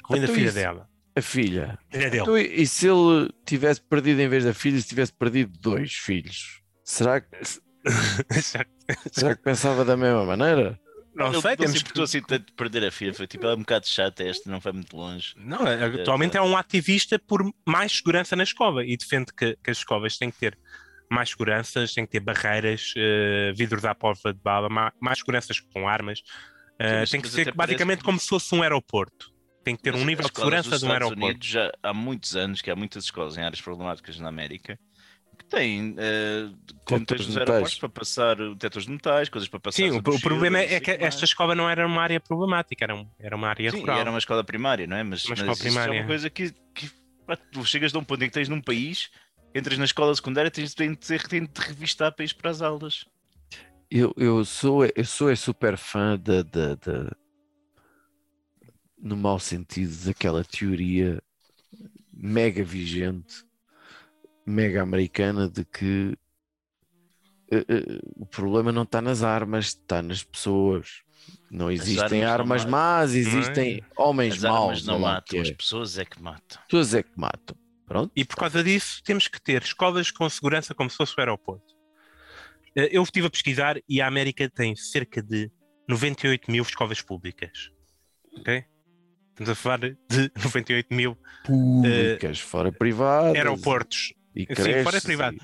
Incluindo 0.00 0.26
a 0.26 0.34
filha 0.34 0.52
dela. 0.52 0.88
A 1.14 1.22
filha. 1.22 1.78
filha 1.90 2.10
dele. 2.10 2.22
Então, 2.22 2.36
e 2.36 2.66
se 2.66 2.88
ele 2.88 3.30
tivesse 3.44 3.80
perdido, 3.80 4.20
em 4.20 4.28
vez 4.28 4.44
da 4.44 4.52
filha, 4.52 4.78
se 4.80 4.88
tivesse 4.88 5.12
perdido 5.12 5.56
dois 5.58 5.94
filhos? 5.94 6.62
Será 6.84 7.20
que. 7.20 7.28
será 9.12 9.34
que 9.34 9.42
pensava 9.42 9.84
da 9.84 9.96
mesma 9.96 10.24
maneira? 10.24 10.78
Não 11.16 11.32
ele 11.32 11.40
sei, 11.40 11.56
temos 11.56 11.82
que... 11.82 12.00
assim 12.02 12.20
tanto 12.20 12.46
de 12.46 12.52
perder 12.52 12.84
a 12.84 12.92
foi 12.92 13.26
tipo, 13.26 13.46
é 13.46 13.54
um 13.54 13.60
bocado 13.60 13.88
chato 13.88 14.20
este, 14.20 14.48
não 14.50 14.60
foi 14.60 14.72
muito 14.72 14.94
longe. 14.94 15.32
Não, 15.36 15.66
é, 15.66 16.02
atualmente 16.02 16.36
é, 16.36 16.40
é 16.40 16.42
um 16.42 16.54
ativista 16.54 17.18
por 17.18 17.42
mais 17.66 17.92
segurança 17.92 18.36
na 18.36 18.42
escova 18.42 18.84
e 18.84 18.94
defende 18.96 19.32
que, 19.32 19.56
que 19.64 19.70
as 19.70 19.78
escovas 19.78 20.18
têm 20.18 20.30
que 20.30 20.38
ter 20.38 20.58
mais 21.10 21.30
seguranças, 21.30 21.94
têm 21.94 22.04
que 22.04 22.12
ter 22.12 22.20
barreiras, 22.20 22.92
uh, 22.96 23.54
vidros 23.54 23.84
à 23.86 23.94
prova 23.94 24.34
de 24.34 24.40
bala, 24.40 24.68
mais, 24.68 24.92
mais 25.00 25.18
seguranças 25.18 25.58
com 25.58 25.88
armas. 25.88 26.20
Uh, 26.74 27.10
tem 27.10 27.20
que 27.20 27.28
ser 27.28 27.54
basicamente 27.54 28.04
como 28.04 28.20
se 28.20 28.28
fosse 28.28 28.54
um 28.54 28.62
aeroporto. 28.62 29.32
Tem 29.64 29.74
que 29.74 29.82
ter 29.82 29.94
um 29.94 30.04
nível 30.04 30.28
de 30.28 30.36
segurança 30.36 30.78
de 30.78 30.84
um 30.84 30.92
aeroporto. 30.92 31.24
Unidos 31.24 31.46
já 31.48 31.72
há 31.82 31.94
muitos 31.94 32.36
anos 32.36 32.60
que 32.60 32.70
há 32.70 32.76
muitas 32.76 33.04
escolas 33.04 33.38
em 33.38 33.42
áreas 33.42 33.60
problemáticas 33.60 34.18
na 34.20 34.28
América 34.28 34.78
têm 35.48 35.92
uh, 35.92 36.56
contas 36.84 37.26
nos 37.26 37.36
aeroportos 37.36 37.78
para 37.78 37.88
passar 37.88 38.36
detectores 38.36 38.86
de 38.86 38.92
metais, 38.92 39.28
coisas 39.28 39.48
para 39.48 39.60
passar. 39.60 39.76
Sim, 39.76 39.90
o, 39.90 39.98
o 39.98 40.20
problema 40.20 40.58
é 40.58 40.80
que 40.80 40.90
esta 40.90 41.24
escola 41.24 41.54
não 41.54 41.68
era 41.68 41.86
uma 41.86 42.02
área 42.02 42.20
problemática, 42.20 42.84
era, 42.84 42.94
um, 42.94 43.06
era 43.18 43.34
uma 43.36 43.48
área 43.48 43.70
Sim, 43.70 43.80
rural. 43.80 43.98
era 44.00 44.10
uma 44.10 44.18
escola 44.18 44.44
primária, 44.44 44.86
não 44.86 44.96
é? 44.96 45.02
Mas, 45.02 45.24
uma 45.24 45.36
mas 45.44 45.58
primária. 45.58 45.94
é 45.94 46.00
uma 46.00 46.06
coisa 46.06 46.28
que, 46.28 46.52
que 46.74 46.90
pá, 47.26 47.36
tu 47.36 47.64
chegas 47.64 47.92
de 47.92 47.98
um 47.98 48.04
ponto 48.04 48.22
em 48.22 48.28
que 48.28 48.34
tens 48.34 48.48
num 48.48 48.60
país, 48.60 49.10
entras 49.54 49.78
na 49.78 49.84
escola 49.84 50.14
secundária, 50.14 50.50
tens 50.50 50.74
de, 50.74 50.88
de, 50.88 50.96
de 50.96 51.60
revistar 51.60 52.12
para 52.12 52.24
ir 52.24 52.34
para 52.34 52.50
as 52.50 52.60
aulas. 52.60 53.04
Eu, 53.90 54.12
eu, 54.16 54.44
sou, 54.44 54.84
eu 54.84 55.04
sou 55.04 55.30
é 55.30 55.36
super 55.36 55.76
fã 55.76 56.18
da, 56.18 56.42
da, 56.42 56.74
da, 56.74 57.16
no 58.98 59.16
mau 59.16 59.38
sentido, 59.38 59.94
daquela 60.04 60.42
teoria 60.42 61.22
mega 62.12 62.64
vigente 62.64 63.45
mega 64.46 64.82
americana 64.82 65.48
de 65.48 65.64
que 65.64 66.16
uh, 67.52 67.56
uh, 67.56 68.22
o 68.22 68.26
problema 68.26 68.70
não 68.70 68.84
está 68.84 69.02
nas 69.02 69.22
armas, 69.22 69.66
está 69.66 70.00
nas 70.00 70.22
pessoas. 70.22 71.02
Não 71.50 71.70
existem 71.70 72.24
armas, 72.24 72.62
armas 72.62 72.64
más, 72.64 73.14
existem 73.14 73.78
é? 73.78 73.80
homens 73.96 74.34
as 74.34 74.42
maus. 74.42 74.62
Armas 74.62 74.84
não 74.84 74.98
matam, 75.00 75.40
as 75.40 75.50
pessoas 75.50 75.98
é 75.98 76.04
que 76.04 76.22
matam. 76.22 76.62
Pessoas 76.68 76.94
é 76.94 77.02
que 77.02 77.10
matam. 77.16 77.56
Pronto. 77.86 78.12
E 78.14 78.24
por 78.24 78.36
causa 78.36 78.62
disso 78.62 79.02
temos 79.04 79.28
que 79.28 79.40
ter 79.40 79.62
escolas 79.62 80.10
com 80.10 80.28
segurança 80.28 80.74
como 80.74 80.90
se 80.90 80.96
fosse 80.96 81.14
o 81.16 81.20
aeroporto. 81.20 81.74
Eh, 82.76 82.90
eu 82.92 83.02
estive 83.02 83.26
a 83.26 83.30
pesquisar 83.30 83.76
e 83.88 84.00
a 84.00 84.06
América 84.06 84.48
tem 84.50 84.74
cerca 84.76 85.22
de 85.22 85.50
98 85.88 86.50
mil 86.50 86.62
escolas 86.62 87.00
públicas. 87.00 87.70
Ok? 88.38 88.64
Estamos 89.30 89.50
a 89.50 89.54
falar 89.54 89.78
de 89.78 89.96
98 90.36 90.94
mil 90.94 91.16
públicas, 91.44 92.40
uh, 92.40 92.46
fora 92.46 92.72
privadas. 92.72 93.36
Aeroportos 93.36 94.14
e 94.36 94.46
Sim, 94.54 94.82
fora 94.84 95.00
privado. 95.00 95.36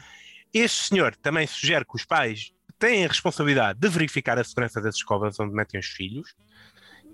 E... 0.54 0.60
Este 0.60 0.88
senhor 0.88 1.16
também 1.16 1.46
sugere 1.46 1.84
que 1.84 1.96
os 1.96 2.04
pais 2.04 2.52
têm 2.78 3.04
a 3.04 3.08
responsabilidade 3.08 3.78
de 3.78 3.88
verificar 3.88 4.38
a 4.38 4.44
segurança 4.44 4.80
das 4.80 4.96
escolas 4.96 5.38
onde 5.40 5.54
metem 5.54 5.80
os 5.80 5.86
filhos 5.86 6.34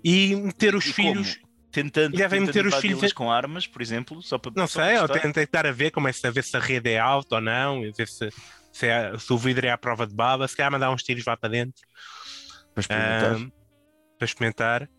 e 0.03 0.35
meter 0.35 0.75
os 0.75 0.85
e 0.85 0.93
filhos. 0.93 1.35
Como? 1.35 1.49
Tentando, 1.71 2.17
devem 2.17 2.39
meter 2.39 2.65
os 2.65 2.75
filhos 2.75 3.13
com 3.13 3.31
armas, 3.31 3.67
por 3.67 3.79
exemplo, 3.79 4.23
só 4.23 4.39
para 4.39 4.51
Não 4.55 4.65
só 4.65 4.83
sei, 4.83 4.97
ou 4.97 5.07
tentar 5.07 5.67
a 5.67 5.71
ver 5.71 5.91
como 5.91 6.07
é 6.07 6.11
a 6.23 6.31
ver 6.31 6.43
se 6.43 6.57
a 6.57 6.59
rede 6.59 6.89
é 6.89 6.97
alta 6.97 7.35
ou 7.35 7.41
não, 7.41 7.81
ver 7.95 8.07
se, 8.07 8.27
se, 8.73 8.87
é, 8.87 9.15
se 9.15 9.31
o 9.31 9.37
vidro 9.37 9.67
é 9.67 9.69
à 9.69 9.77
prova 9.77 10.07
de 10.07 10.15
bala, 10.15 10.47
se 10.47 10.57
calhar 10.57 10.71
mandar 10.71 10.89
uns 10.89 11.03
tiros 11.03 11.23
lá 11.25 11.37
para 11.37 11.49
dentro. 11.49 11.83
Para 12.73 12.81
experimentar. 12.81 13.35
Um, 13.35 13.51
para 14.17 14.25
experimentar. 14.25 14.89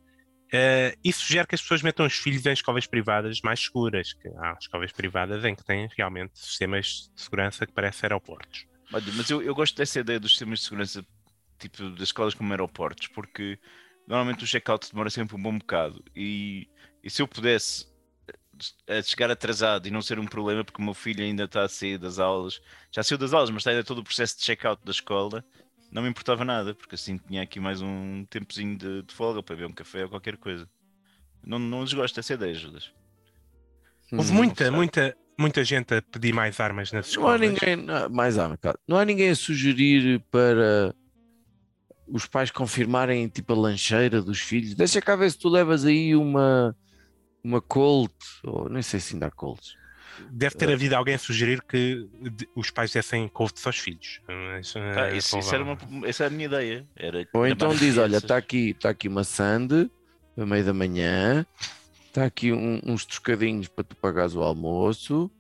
Uh, 0.52 0.98
e 1.04 1.12
sugere 1.12 1.46
que 1.46 1.54
as 1.54 1.62
pessoas 1.62 1.80
metam 1.80 2.04
os 2.04 2.14
filhos 2.14 2.44
em 2.44 2.52
escolas 2.52 2.84
privadas 2.84 3.40
mais 3.40 3.60
seguras, 3.60 4.12
que 4.12 4.28
há 4.28 4.56
escolas 4.60 4.90
privadas 4.90 5.44
em 5.44 5.54
que 5.54 5.64
têm 5.64 5.88
realmente 5.96 6.38
sistemas 6.38 7.08
de 7.14 7.22
segurança 7.22 7.64
que 7.64 7.72
parecem 7.72 8.06
aeroportos. 8.06 8.66
Mas 8.90 9.30
eu, 9.30 9.40
eu 9.40 9.54
gosto 9.54 9.76
dessa 9.76 10.00
ideia 10.00 10.18
dos 10.18 10.32
sistemas 10.32 10.58
de 10.58 10.64
segurança, 10.64 11.06
tipo 11.56 11.90
das 11.90 12.08
escolas 12.08 12.34
como 12.34 12.52
aeroportos, 12.52 13.06
porque 13.06 13.60
normalmente 14.08 14.42
o 14.42 14.46
check-out 14.46 14.90
demora 14.90 15.08
sempre 15.08 15.36
um 15.36 15.42
bom 15.42 15.56
bocado. 15.56 16.04
E, 16.16 16.68
e 17.00 17.08
se 17.08 17.22
eu 17.22 17.28
pudesse 17.28 17.86
eh, 18.88 19.02
chegar 19.02 19.30
atrasado 19.30 19.86
e 19.86 19.90
não 19.90 20.02
ser 20.02 20.18
um 20.18 20.26
problema, 20.26 20.64
porque 20.64 20.82
o 20.82 20.84
meu 20.84 20.94
filho 20.94 21.24
ainda 21.24 21.44
está 21.44 21.62
a 21.62 21.68
sair 21.68 21.96
das 21.96 22.18
aulas, 22.18 22.60
já 22.90 23.04
saiu 23.04 23.16
das 23.16 23.32
aulas, 23.32 23.50
mas 23.50 23.60
está 23.60 23.70
ainda 23.70 23.84
todo 23.84 23.98
o 23.98 24.04
processo 24.04 24.36
de 24.36 24.42
check-out 24.42 24.84
da 24.84 24.90
escola, 24.90 25.44
não 25.90 26.02
me 26.02 26.08
importava 26.08 26.44
nada, 26.44 26.74
porque 26.74 26.94
assim 26.94 27.18
tinha 27.18 27.42
aqui 27.42 27.58
mais 27.58 27.82
um 27.82 28.24
tempozinho 28.28 28.76
de, 28.76 29.02
de 29.02 29.14
folga 29.14 29.42
para 29.42 29.56
beber 29.56 29.68
um 29.68 29.74
café 29.74 30.04
ou 30.04 30.08
qualquer 30.08 30.36
coisa. 30.36 30.68
Não, 31.44 31.58
não 31.58 31.84
desgosto 31.84 32.16
dessa 32.16 32.34
ideia, 32.34 32.54
Judas. 32.54 32.92
Houve 34.12 34.30
hum, 34.30 34.34
muita, 34.34 34.70
muita, 34.70 35.16
muita 35.38 35.64
gente 35.64 35.94
a 35.94 36.02
pedir 36.02 36.34
mais 36.34 36.58
armas 36.60 36.92
nas 36.92 37.08
escolas. 37.08 37.40
Não 37.40 37.48
há 37.48 37.50
ninguém, 37.50 37.76
não, 37.76 38.08
mais 38.08 38.38
armas, 38.38 38.58
claro. 38.60 38.78
Não 38.86 38.98
há 38.98 39.04
ninguém 39.04 39.30
a 39.30 39.34
sugerir 39.34 40.20
para 40.30 40.94
os 42.06 42.26
pais 42.26 42.50
confirmarem 42.50 43.28
tipo 43.28 43.52
a 43.52 43.56
lancheira 43.56 44.20
dos 44.20 44.40
filhos. 44.40 44.74
Deixa 44.74 45.00
cá 45.00 45.16
ver 45.16 45.30
se 45.30 45.38
tu 45.38 45.48
levas 45.48 45.84
aí 45.84 46.14
uma 46.14 46.76
uma 47.42 47.60
Colt, 47.60 48.12
ou 48.44 48.68
nem 48.68 48.82
sei 48.82 49.00
se 49.00 49.14
ainda 49.14 49.26
há 49.26 49.30
Colts. 49.30 49.74
Deve 50.30 50.54
ter 50.56 50.70
havido 50.70 50.96
alguém 50.96 51.14
a 51.14 51.18
sugerir 51.18 51.62
que 51.62 52.06
os 52.54 52.70
pais 52.70 52.92
dessem 52.92 53.28
Colts 53.28 53.66
aos 53.66 53.78
filhos. 53.78 54.20
Isso, 54.60 54.78
ah, 54.78 55.10
é 55.10 55.16
isso, 55.16 55.38
isso 55.38 55.54
era 55.54 55.64
uma, 55.64 55.78
essa 56.04 56.24
é 56.24 56.26
a 56.26 56.30
minha 56.30 56.46
ideia. 56.46 56.86
Era, 56.96 57.26
Ou 57.32 57.46
então 57.46 57.74
diz: 57.74 57.98
olha, 57.98 58.18
está 58.18 58.36
aqui, 58.36 58.74
tá 58.74 58.90
aqui 58.90 59.08
uma 59.08 59.24
sande 59.24 59.90
a 60.36 60.46
meio 60.46 60.64
da 60.64 60.72
manhã, 60.72 61.44
está 62.06 62.24
aqui 62.24 62.52
um, 62.52 62.80
uns 62.84 63.04
trocadinhos 63.04 63.68
para 63.68 63.84
tu 63.84 63.96
pagares 63.96 64.34
o 64.34 64.42
almoço, 64.42 65.30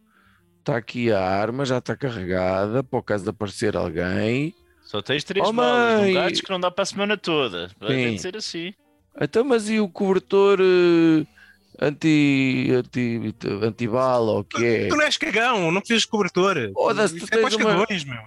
está 0.58 0.76
aqui 0.76 1.10
a 1.10 1.20
arma, 1.20 1.64
já 1.64 1.78
está 1.78 1.96
carregada, 1.96 2.82
para 2.82 2.98
o 2.98 3.02
caso 3.02 3.24
de 3.24 3.30
aparecer 3.30 3.76
alguém. 3.76 4.54
Só 4.82 5.00
tens 5.00 5.24
três 5.24 5.46
oh, 5.46 5.50
um 5.50 6.12
gatos 6.12 6.40
que 6.40 6.50
não 6.50 6.60
dá 6.60 6.70
para 6.70 6.82
a 6.82 6.86
semana 6.86 7.16
toda. 7.16 7.70
Vai 7.78 8.18
ser 8.18 8.36
assim. 8.36 8.74
Então, 9.20 9.44
mas 9.44 9.68
e 9.70 9.78
o 9.78 9.88
cobertor? 9.88 10.60
Uh 10.60 11.39
anti, 11.80 12.70
anti, 12.72 13.34
antibala 13.62 14.30
ou 14.32 14.40
o 14.40 14.44
que 14.44 14.64
é? 14.64 14.88
Tu 14.88 14.96
não 14.96 15.04
és 15.04 15.16
cagão, 15.16 15.70
não 15.70 15.80
precisas 15.80 16.02
de 16.02 16.08
cobertor. 16.08 16.70
Foda-se, 16.72 17.18
tu, 17.18 17.24
é 17.24 17.42
tens 17.42 17.54
uma... 17.54 17.64
cagões, 17.64 18.04
meu. 18.04 18.22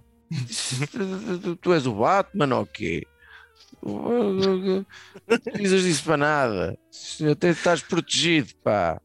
tu, 1.42 1.56
tu 1.58 1.74
és 1.74 1.86
o 1.86 1.94
Batman 1.94 2.56
ou 2.56 2.64
o 2.64 2.66
quê? 2.66 3.06
Não 3.86 4.86
precisas 5.44 5.84
disso 5.84 6.04
para 6.04 6.18
nada. 6.18 6.80
Até 7.32 7.50
estás 7.50 7.82
protegido, 7.82 8.50
pá. 8.64 9.00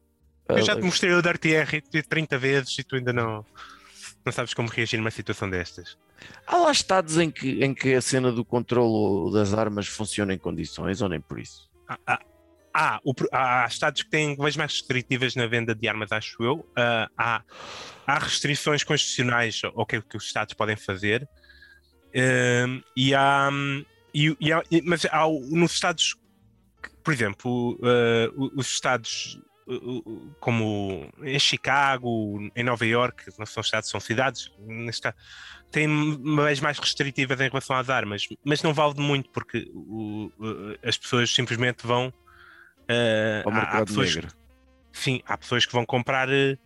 Eu 0.47 0.63
já 0.63 0.75
te 0.75 0.81
mostrei 0.81 1.13
o 1.13 1.21
Dirty 1.21 1.53
R 1.53 1.81
30 1.81 2.37
vezes 2.39 2.79
e 2.79 2.83
tu 2.83 2.95
ainda 2.95 3.13
não, 3.13 3.45
não 4.25 4.31
sabes 4.31 4.53
como 4.53 4.69
reagir 4.69 4.97
numa 4.97 5.11
situação 5.11 5.49
destas. 5.49 5.95
Há 6.47 6.57
lá 6.57 6.71
estados 6.71 7.17
em 7.17 7.29
que, 7.29 7.63
em 7.63 7.73
que 7.73 7.93
a 7.93 8.01
cena 8.01 8.31
do 8.31 8.43
controlo 8.43 9.31
das 9.31 9.53
armas 9.53 9.87
funciona 9.87 10.33
em 10.33 10.37
condições 10.37 11.01
ou 11.01 11.09
nem 11.09 11.21
por 11.21 11.39
isso? 11.39 11.69
Há, 12.79 13.01
o, 13.03 13.13
há 13.33 13.65
estados 13.67 14.03
que 14.03 14.09
têm 14.09 14.37
leis 14.39 14.55
mais 14.55 14.71
restritivas 14.71 15.35
na 15.35 15.45
venda 15.47 15.75
de 15.75 15.87
armas, 15.87 16.13
acho 16.13 16.41
eu. 16.41 16.59
Uh, 16.59 17.11
há, 17.17 17.43
há 18.07 18.19
restrições 18.19 18.85
constitucionais 18.85 19.61
ao 19.63 19.85
que, 19.85 20.01
que 20.01 20.15
os 20.15 20.25
estados 20.25 20.53
podem 20.53 20.77
fazer. 20.77 21.27
Uh, 22.07 22.81
e 22.95 23.13
há, 23.13 23.49
e, 24.13 24.35
e 24.39 24.53
há, 24.53 24.63
mas 24.85 25.05
há 25.05 25.27
nos 25.27 25.73
estados, 25.73 26.15
por 27.03 27.13
exemplo, 27.13 27.73
uh, 27.75 28.51
os 28.55 28.67
estados 28.67 29.37
como 30.39 31.07
em 31.21 31.37
Chicago, 31.37 32.49
em 32.55 32.63
Nova 32.63 32.83
York, 32.87 33.25
não 33.37 33.45
são 33.45 33.61
estados, 33.61 33.87
são 33.87 33.99
cidades, 33.99 34.51
neste 34.57 35.13
têm 35.69 36.17
leis 36.25 36.59
mais 36.59 36.79
restritivas 36.79 37.39
em 37.39 37.49
relação 37.49 37.75
às 37.75 37.87
armas, 37.87 38.27
mas 38.43 38.63
não 38.63 38.73
vale 38.73 38.99
muito 38.99 39.29
porque 39.29 39.69
o, 39.71 40.31
as 40.81 40.97
pessoas 40.97 41.31
simplesmente 41.31 41.85
vão 41.85 42.11
uh, 42.89 43.45
ao 43.45 43.51
mercado 43.51 43.85
pessoas, 43.87 44.15
negro. 44.15 44.31
Sim, 44.91 45.21
há 45.25 45.37
pessoas 45.37 45.65
que 45.65 45.71
vão 45.71 45.85
comprar 45.85 46.29
uh, 46.29 46.57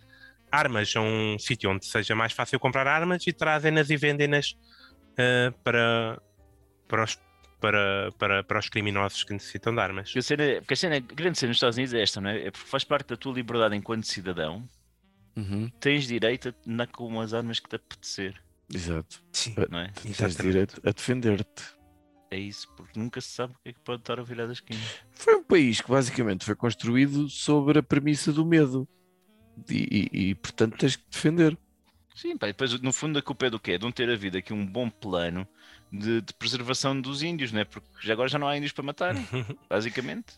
armas 0.52 0.94
a 0.96 1.02
um 1.02 1.38
sítio 1.38 1.70
onde 1.70 1.86
seja 1.86 2.16
mais 2.16 2.34
fácil 2.34 2.60
comprar 2.60 2.88
armas 2.88 3.26
e 3.28 3.34
trazem-nas 3.34 3.90
e 3.90 3.98
vendem-nas 3.98 4.52
uh, 4.52 5.52
para, 5.64 6.22
para 6.88 7.04
os 7.04 7.18
para, 7.60 8.12
para, 8.20 8.44
para 8.44 8.60
os 8.60 8.68
criminosos 8.68 9.24
que 9.24 9.32
necessitam 9.32 9.74
de 9.74 9.80
armas. 9.80 10.10
Porque 10.10 10.20
a, 10.20 10.22
cena, 10.22 10.44
porque 10.60 10.74
a, 10.74 10.78
cena, 10.78 10.96
a 10.98 11.00
grande 11.00 11.40
cena 11.40 11.48
nos 11.48 11.56
Estados 11.56 11.78
Unidos 11.78 11.94
é 11.94 12.02
esta, 12.02 12.20
não 12.20 12.30
é? 12.30 12.48
É 12.48 12.52
porque 12.52 12.68
faz 12.68 12.84
parte 12.84 13.08
da 13.08 13.16
tua 13.16 13.34
liberdade 13.34 13.74
enquanto 13.74 14.06
cidadão. 14.06 14.68
Uhum. 15.34 15.72
Tens 15.80 16.06
direito 16.06 16.50
a 16.50 16.70
andar 16.70 16.88
com 16.88 17.22
as 17.22 17.34
armas 17.34 17.62
que 17.62 17.70
te 17.70 17.78
apetecer. 17.78 18.36
Exato. 18.74 19.24
Sim, 19.32 19.56
não 19.70 19.80
é? 19.80 19.92
Tens 20.18 20.36
direito 20.36 20.82
a 20.86 20.92
defender-te. 20.92 21.64
É 22.34 22.38
isso, 22.40 22.68
porque 22.76 23.00
nunca 23.00 23.22
se 23.22 23.28
sabe 23.28 23.54
o 23.54 23.58
que 23.64 23.70
é 23.70 23.74
que 23.74 23.80
pode 23.82 24.02
estar 24.02 24.20
a 24.20 24.24
virar 24.24 24.48
da 24.48 24.54
esquina. 24.54 24.80
Foi 25.12 25.36
um 25.36 25.44
país 25.44 25.80
que 25.80 25.88
basicamente 25.88 26.44
foi 26.44 26.56
construído 26.56 27.30
sobre 27.30 27.78
a 27.78 27.84
premissa 27.84 28.34
do 28.34 28.44
medo. 28.44 28.88
E, 29.70 30.10
e, 30.12 30.30
e 30.30 30.36
portanto 30.36 30.76
tens 30.80 30.96
que 30.96 31.04
defender. 31.12 31.56
Sim, 32.16 32.36
pá, 32.36 32.48
depois 32.48 32.82
no 32.82 32.92
fundo 32.92 33.20
a 33.20 33.22
culpa 33.22 33.46
é 33.46 33.50
do 33.52 33.60
quê? 33.60 33.78
De 33.78 33.84
não 33.84 33.92
ter 33.92 34.10
havido 34.10 34.36
aqui 34.36 34.52
um 34.52 34.66
bom 34.66 34.90
plano 34.90 35.48
de, 35.92 36.22
de, 36.22 36.34
preservação 36.34 37.00
dos 37.00 37.22
índios, 37.22 37.52
né? 37.52 37.66
porque 37.66 37.88
já 38.02 38.14
agora 38.14 38.28
já 38.28 38.40
não 38.40 38.48
há 38.48 38.58
índios 38.58 38.72
para 38.72 38.84
matar, 38.84 39.14
basicamente. 39.70 40.34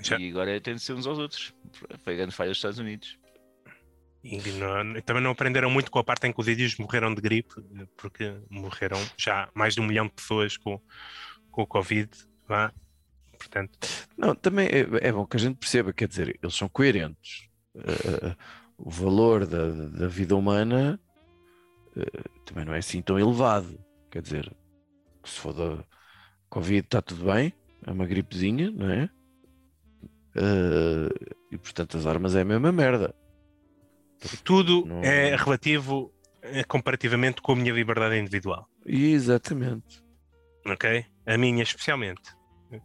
Já. 0.00 0.18
E 0.18 0.28
agora 0.28 0.56
é, 0.56 0.58
tem 0.58 0.74
de 0.74 0.80
ser 0.80 0.94
uns 0.94 1.06
aos 1.06 1.16
outros. 1.16 1.54
Foi 2.02 2.14
a 2.14 2.16
grande 2.16 2.34
falha 2.34 2.50
dos 2.50 2.58
Estados 2.58 2.80
Unidos. 2.80 3.16
E 4.24 4.36
não, 4.52 5.00
também 5.02 5.22
não 5.22 5.30
aprenderam 5.30 5.70
muito 5.70 5.92
com 5.92 6.00
a 6.00 6.04
parte 6.04 6.26
em 6.26 6.32
que 6.32 6.40
os 6.40 6.48
índios 6.48 6.76
morreram 6.76 7.14
de 7.14 7.20
gripe, 7.20 7.54
porque 7.96 8.34
morreram 8.50 8.98
já 9.16 9.48
mais 9.54 9.76
de 9.76 9.80
um 9.80 9.86
milhão 9.86 10.06
de 10.06 10.14
pessoas 10.14 10.56
com, 10.56 10.80
com 11.56 11.62
o 11.62 11.66
Covid. 11.66 12.10
Vá. 12.46 12.70
Portanto... 13.38 13.78
Não, 14.16 14.34
também 14.34 14.66
é, 14.66 15.08
é, 15.08 15.12
bom 15.12 15.26
que 15.26 15.38
a 15.38 15.40
gente 15.40 15.56
perceba, 15.56 15.92
quer 15.92 16.06
dizer, 16.06 16.38
eles 16.42 16.54
são 16.54 16.68
coerentes. 16.68 17.48
Uh, 17.74 18.36
o 18.76 18.90
valor 18.90 19.46
da, 19.46 19.70
da 19.70 20.06
vida 20.06 20.36
humana 20.36 21.00
uh, 21.96 22.44
também 22.44 22.66
não 22.66 22.74
é 22.74 22.78
assim 22.78 23.00
tão 23.00 23.18
elevado. 23.18 23.78
Quer 24.10 24.20
dizer, 24.20 24.54
se 25.24 25.40
for 25.40 25.54
da 25.54 25.82
Covid 26.50 26.80
está 26.80 27.00
tudo 27.00 27.24
bem, 27.24 27.54
é 27.86 27.90
uma 27.90 28.06
gripezinha, 28.06 28.70
não 28.70 28.90
é? 28.90 29.08
Uh, 30.36 31.34
e 31.50 31.56
portanto 31.56 31.96
as 31.96 32.04
armas 32.04 32.34
é 32.34 32.42
a 32.42 32.44
mesma 32.44 32.70
merda. 32.70 33.14
Tudo 34.44 34.84
não... 34.84 35.02
é 35.02 35.34
relativo 35.36 36.12
comparativamente 36.68 37.40
com 37.40 37.52
a 37.52 37.56
minha 37.56 37.72
liberdade 37.72 38.16
individual. 38.18 38.68
Exatamente. 38.84 40.02
Ok? 40.66 41.06
A 41.26 41.36
minha 41.36 41.62
especialmente. 41.62 42.22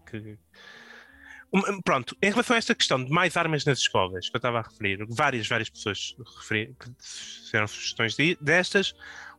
Que... 0.09 0.37
Pronto, 1.83 2.15
em 2.21 2.29
relação 2.29 2.55
a 2.55 2.59
esta 2.59 2.73
questão 2.73 3.03
de 3.03 3.11
mais 3.11 3.35
armas 3.35 3.65
nas 3.65 3.79
escolas, 3.79 4.29
que 4.29 4.35
eu 4.35 4.39
estava 4.39 4.59
a 4.59 4.61
referir, 4.61 5.05
várias, 5.09 5.47
várias 5.47 5.69
pessoas 5.69 6.15
referiram, 6.37 6.73
fizeram 6.97 7.67
sugestões 7.67 8.15
de, 8.15 8.37
destas. 8.39 8.93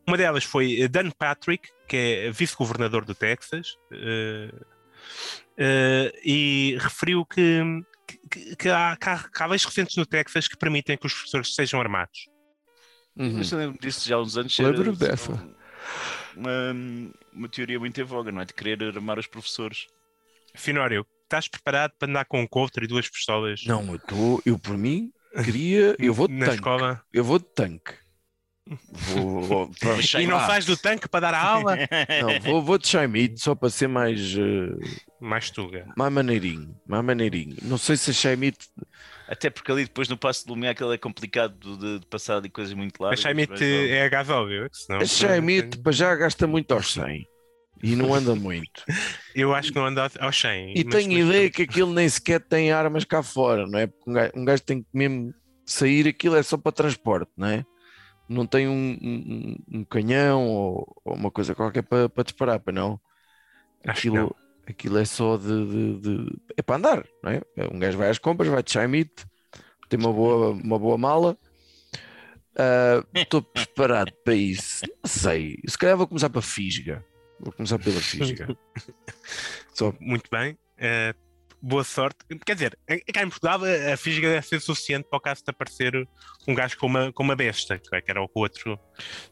Uma 0.07 0.19
delas 0.19 0.45
foi 0.45 0.87
Dan 0.89 1.11
Patrick, 1.11 1.71
que 1.89 1.97
é 1.97 2.31
vice-governador 2.31 3.05
do 3.05 3.15
Texas, 3.15 3.79
uh, 3.93 4.57
uh, 4.57 6.19
e 6.23 6.77
referiu 6.81 7.25
que, 7.25 7.63
que, 8.31 8.57
que, 8.57 8.69
há, 8.69 8.97
que, 9.01 9.09
há, 9.09 9.19
que 9.19 9.43
há 9.43 9.47
leis 9.47 9.65
recentes 9.65 9.97
no 9.97 10.05
Texas 10.05 10.49
que 10.49 10.57
permitem 10.57 10.99
que 10.99 11.07
os 11.07 11.15
professores 11.15 11.55
sejam 11.55 11.81
armados. 11.81 12.29
Uhum. 13.17 13.41
Eu 13.41 13.59
lembro 13.59 13.81
disso 13.81 14.07
já 14.07 14.17
há 14.17 14.21
uns 14.21 14.37
anos. 14.37 14.59
Lembro 14.59 14.95
dessa. 14.95 15.33
Uma, 16.37 16.75
uma 17.33 17.49
teoria 17.49 17.79
muito 17.79 18.01
em 18.01 18.05
voga, 18.05 18.33
não 18.33 18.41
é? 18.41 18.45
De 18.45 18.55
querer 18.55 18.83
armar 18.83 19.19
os 19.19 19.27
professores. 19.27 19.87
Finório, 20.55 21.07
estás 21.25 21.49
preparado 21.49 21.93
para 21.99 22.09
andar 22.09 22.25
com 22.27 22.41
um 22.41 22.47
coulter 22.47 22.85
e 22.85 22.87
duas 22.87 23.09
pistolas? 23.09 23.65
Não, 23.65 23.87
eu 23.89 23.97
estou, 23.97 24.43
eu 24.45 24.59
por 24.59 24.77
mim 24.77 25.13
queria, 25.45 25.97
eu 26.01 26.13
vou 26.13 26.29
de 26.29 26.35
Na 26.35 26.47
tanque. 26.47 26.59
Escola? 26.59 27.03
Eu 27.13 27.25
vou 27.25 27.39
de 27.39 27.47
tanque. 27.47 27.95
Vou, 28.91 29.43
vou, 29.43 29.71
e 30.21 30.27
não 30.27 30.39
faz 30.41 30.65
do 30.65 30.77
tanque 30.77 31.09
para 31.09 31.21
dar 31.21 31.35
a 31.35 31.43
aula? 31.43 31.77
Não, 32.23 32.41
vou, 32.41 32.63
vou 32.63 32.79
de 32.79 32.87
Chaimite 32.87 33.41
só 33.41 33.57
para 33.57 33.69
ser 33.69 33.89
mais. 33.89 34.37
Uh, 34.37 34.79
mais 35.21 35.51
tuga. 35.51 35.87
Mais 35.97 36.13
maneirinho, 36.13 36.75
mais 36.87 37.05
maneirinho. 37.05 37.57
Não 37.63 37.77
sei 37.77 37.97
se 37.97 38.11
a 38.11 38.15
Chaimite. 38.15 38.69
Até 39.33 39.49
porque 39.49 39.73
ali 39.73 39.85
depois 39.85 40.09
no 40.11 40.17
passo 40.17 40.45
de 40.45 40.51
Lumiar 40.51 40.73
aquilo 40.73 40.93
é 40.93 40.99
complicado 40.99 41.79
de, 41.79 42.01
de 42.01 42.07
passar 42.07 42.37
ali 42.37 42.51
coisas 42.51 42.75
muito 42.75 43.01
largas. 43.01 43.21
A 43.21 43.23
Chaimite 43.23 43.65
é 43.65 44.05
a 44.05 44.09
gás 44.11 44.29
óbvio. 44.29 44.69
Senão... 44.71 45.01
A 45.01 45.07
Chaimite 45.07 45.79
para 45.79 45.93
já 45.93 46.15
gasta 46.15 46.47
muito 46.47 46.73
aos 46.75 46.93
100 46.93 47.27
e 47.83 47.97
não 47.97 48.13
anda 48.13 48.35
muito. 48.35 48.85
Eu 49.35 49.55
acho 49.55 49.71
que 49.71 49.79
não 49.79 49.87
anda 49.87 50.11
aos 50.21 50.39
100. 50.39 50.75
E 50.77 50.85
tenho 50.85 51.27
ideia 51.27 51.51
que 51.51 51.63
aquilo 51.63 51.95
nem 51.95 52.07
sequer 52.11 52.41
tem 52.41 52.73
armas 52.73 53.05
cá 53.05 53.23
fora, 53.23 53.67
não 53.67 53.79
é? 53.79 53.87
Porque 53.87 54.11
um 54.11 54.13
gajo, 54.13 54.33
um 54.37 54.45
gajo 54.45 54.63
tem 54.63 54.83
que 54.83 54.89
mesmo 54.93 55.35
sair, 55.65 56.07
aquilo 56.07 56.37
é 56.37 56.43
só 56.43 56.59
para 56.59 56.71
transporte, 56.71 57.31
não 57.35 57.49
é? 57.49 57.65
não 58.29 58.47
tem 58.47 58.69
um, 58.69 58.99
um, 59.03 59.79
um 59.79 59.85
canhão 59.85 60.47
ou, 60.47 61.01
ou, 61.05 61.15
uma 61.15 61.31
coisa 61.31 61.55
qualquer 61.55 61.83
para, 61.83 62.09
para 62.09 62.25
disparar, 62.25 62.61
para 62.61 62.73
não. 62.73 63.01
Aquilo, 63.87 64.17
não. 64.17 64.35
Aquilo 64.67 64.99
é 64.99 65.05
só 65.05 65.37
de, 65.37 65.67
de, 65.67 66.01
de, 66.01 66.37
É 66.57 66.63
para 66.63 66.77
andar, 66.77 67.07
não 67.23 67.31
é? 67.31 67.43
Um 67.73 67.79
gajo 67.79 67.99
vai 67.99 68.11
às 68.11 68.19
compras, 68.19 68.49
vai 68.49 68.63
de 68.63 68.73
Chaimite, 68.73 69.27
tem 69.89 69.99
uma 69.99 70.13
boa, 70.13 70.51
uma 70.51 70.79
boa 70.79 70.97
mala. 70.97 71.37
Ah, 72.57 73.05
estou 73.15 73.41
uh, 73.41 73.43
preparado 73.43 74.13
para 74.25 74.35
isso. 74.35 74.85
Não 74.85 75.11
sei. 75.11 75.59
Se 75.67 75.77
calhar 75.77 75.97
vou 75.97 76.07
começar 76.07 76.31
para 76.31 76.43
Fisga. 76.43 77.05
Vou 77.41 77.53
começar 77.53 77.79
pela 77.79 78.01
Fisga. 78.01 78.57
Só... 79.75 79.93
Muito 80.01 80.31
bem. 80.31 80.53
Uh, 80.79 81.15
boa 81.61 81.85
sorte. 81.85 82.19
Quer 82.45 82.55
dizer, 82.55 82.79
cá 83.13 83.23
em 83.23 83.29
Portugal 83.29 83.61
a 83.93 83.97
fisga 83.97 84.29
deve 84.29 84.47
ser 84.47 84.61
suficiente 84.61 85.09
para 85.09 85.17
o 85.17 85.21
caso 85.21 85.45
de 85.45 85.51
aparecer 85.51 86.09
um 86.47 86.55
gajo 86.55 86.77
com 86.77 86.87
uma, 86.87 87.13
com 87.13 87.23
uma 87.23 87.37
besta, 87.37 87.79
que 87.79 88.11
era 88.11 88.21
o 88.21 88.29
outro, 88.35 88.79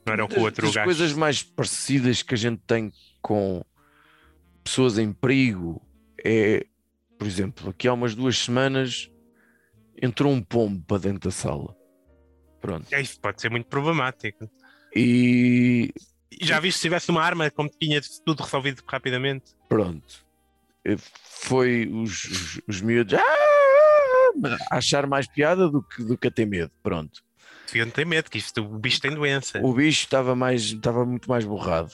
não 0.06 0.12
era 0.12 0.24
o 0.24 0.40
outro 0.40 0.68
As 0.68 0.74
gajo. 0.74 0.84
coisas 0.84 1.12
mais 1.12 1.42
parecidas 1.42 2.22
que 2.22 2.34
a 2.34 2.36
gente 2.36 2.62
tem 2.66 2.92
com 3.20 3.64
pessoas 4.70 4.98
em 4.98 5.12
perigo 5.12 5.83
é, 6.24 6.64
por 7.18 7.26
exemplo, 7.26 7.70
aqui 7.70 7.88
há 7.88 7.92
umas 7.92 8.14
duas 8.14 8.38
semanas 8.38 9.11
entrou 10.00 10.33
um 10.33 10.40
pombo 10.40 10.85
para 10.87 10.98
dentro 10.98 11.28
da 11.28 11.30
sala. 11.30 11.76
Pronto. 12.61 12.87
É 12.92 13.00
isso, 13.00 13.20
pode 13.20 13.40
ser 13.40 13.50
muito 13.50 13.66
problemático. 13.66 14.48
E 14.94 15.92
já 16.40 16.61
viste 16.61 16.76
se 16.76 16.83
tivesse 16.83 17.11
uma 17.11 17.22
arma, 17.22 17.50
como 17.50 17.68
tinha 17.68 18.00
tudo 18.24 18.44
resolvido 18.44 18.83
rapidamente? 18.87 19.56
Pronto. 19.68 20.24
Foi 21.24 21.88
os, 21.92 22.24
os, 22.24 22.61
os 22.68 22.80
miúdos 22.80 23.14
ah! 23.14 24.59
achar 24.70 25.06
mais 25.06 25.26
piada 25.26 25.68
do 25.68 25.83
que, 25.83 26.04
do 26.04 26.16
que 26.16 26.28
a 26.28 26.30
ter 26.30 26.46
medo. 26.46 26.70
Pronto. 26.80 27.22
Deviam 27.66 27.90
ter 27.90 28.06
medo, 28.06 28.30
que 28.30 28.38
isto, 28.38 28.62
o 28.62 28.78
bicho 28.78 29.00
tem 29.00 29.11
doença. 29.11 29.61
O 29.62 29.74
bicho 29.74 30.04
estava 30.04 30.37
mais 30.37 30.62
estava 30.62 31.04
muito 31.04 31.28
mais 31.28 31.44
borrado. 31.44 31.92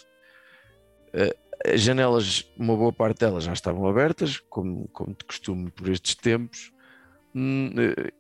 Uh, 1.09 1.46
as 1.65 1.81
janelas, 1.81 2.45
uma 2.57 2.77
boa 2.77 2.93
parte 2.93 3.21
delas 3.21 3.45
já 3.45 3.53
estavam 3.53 3.87
abertas, 3.87 4.39
como, 4.51 4.89
como 4.89 5.15
de 5.15 5.25
costume 5.25 5.71
por 5.71 5.89
estes 5.89 6.15
tempos. 6.15 6.73
Hum, 7.35 7.71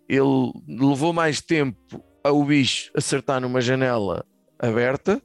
ele 0.09 0.53
levou 0.69 1.13
mais 1.13 1.41
tempo 1.41 2.05
ao 2.23 2.45
bicho 2.45 2.91
acertar 2.95 3.41
numa 3.41 3.61
janela 3.61 4.25
aberta. 4.59 5.23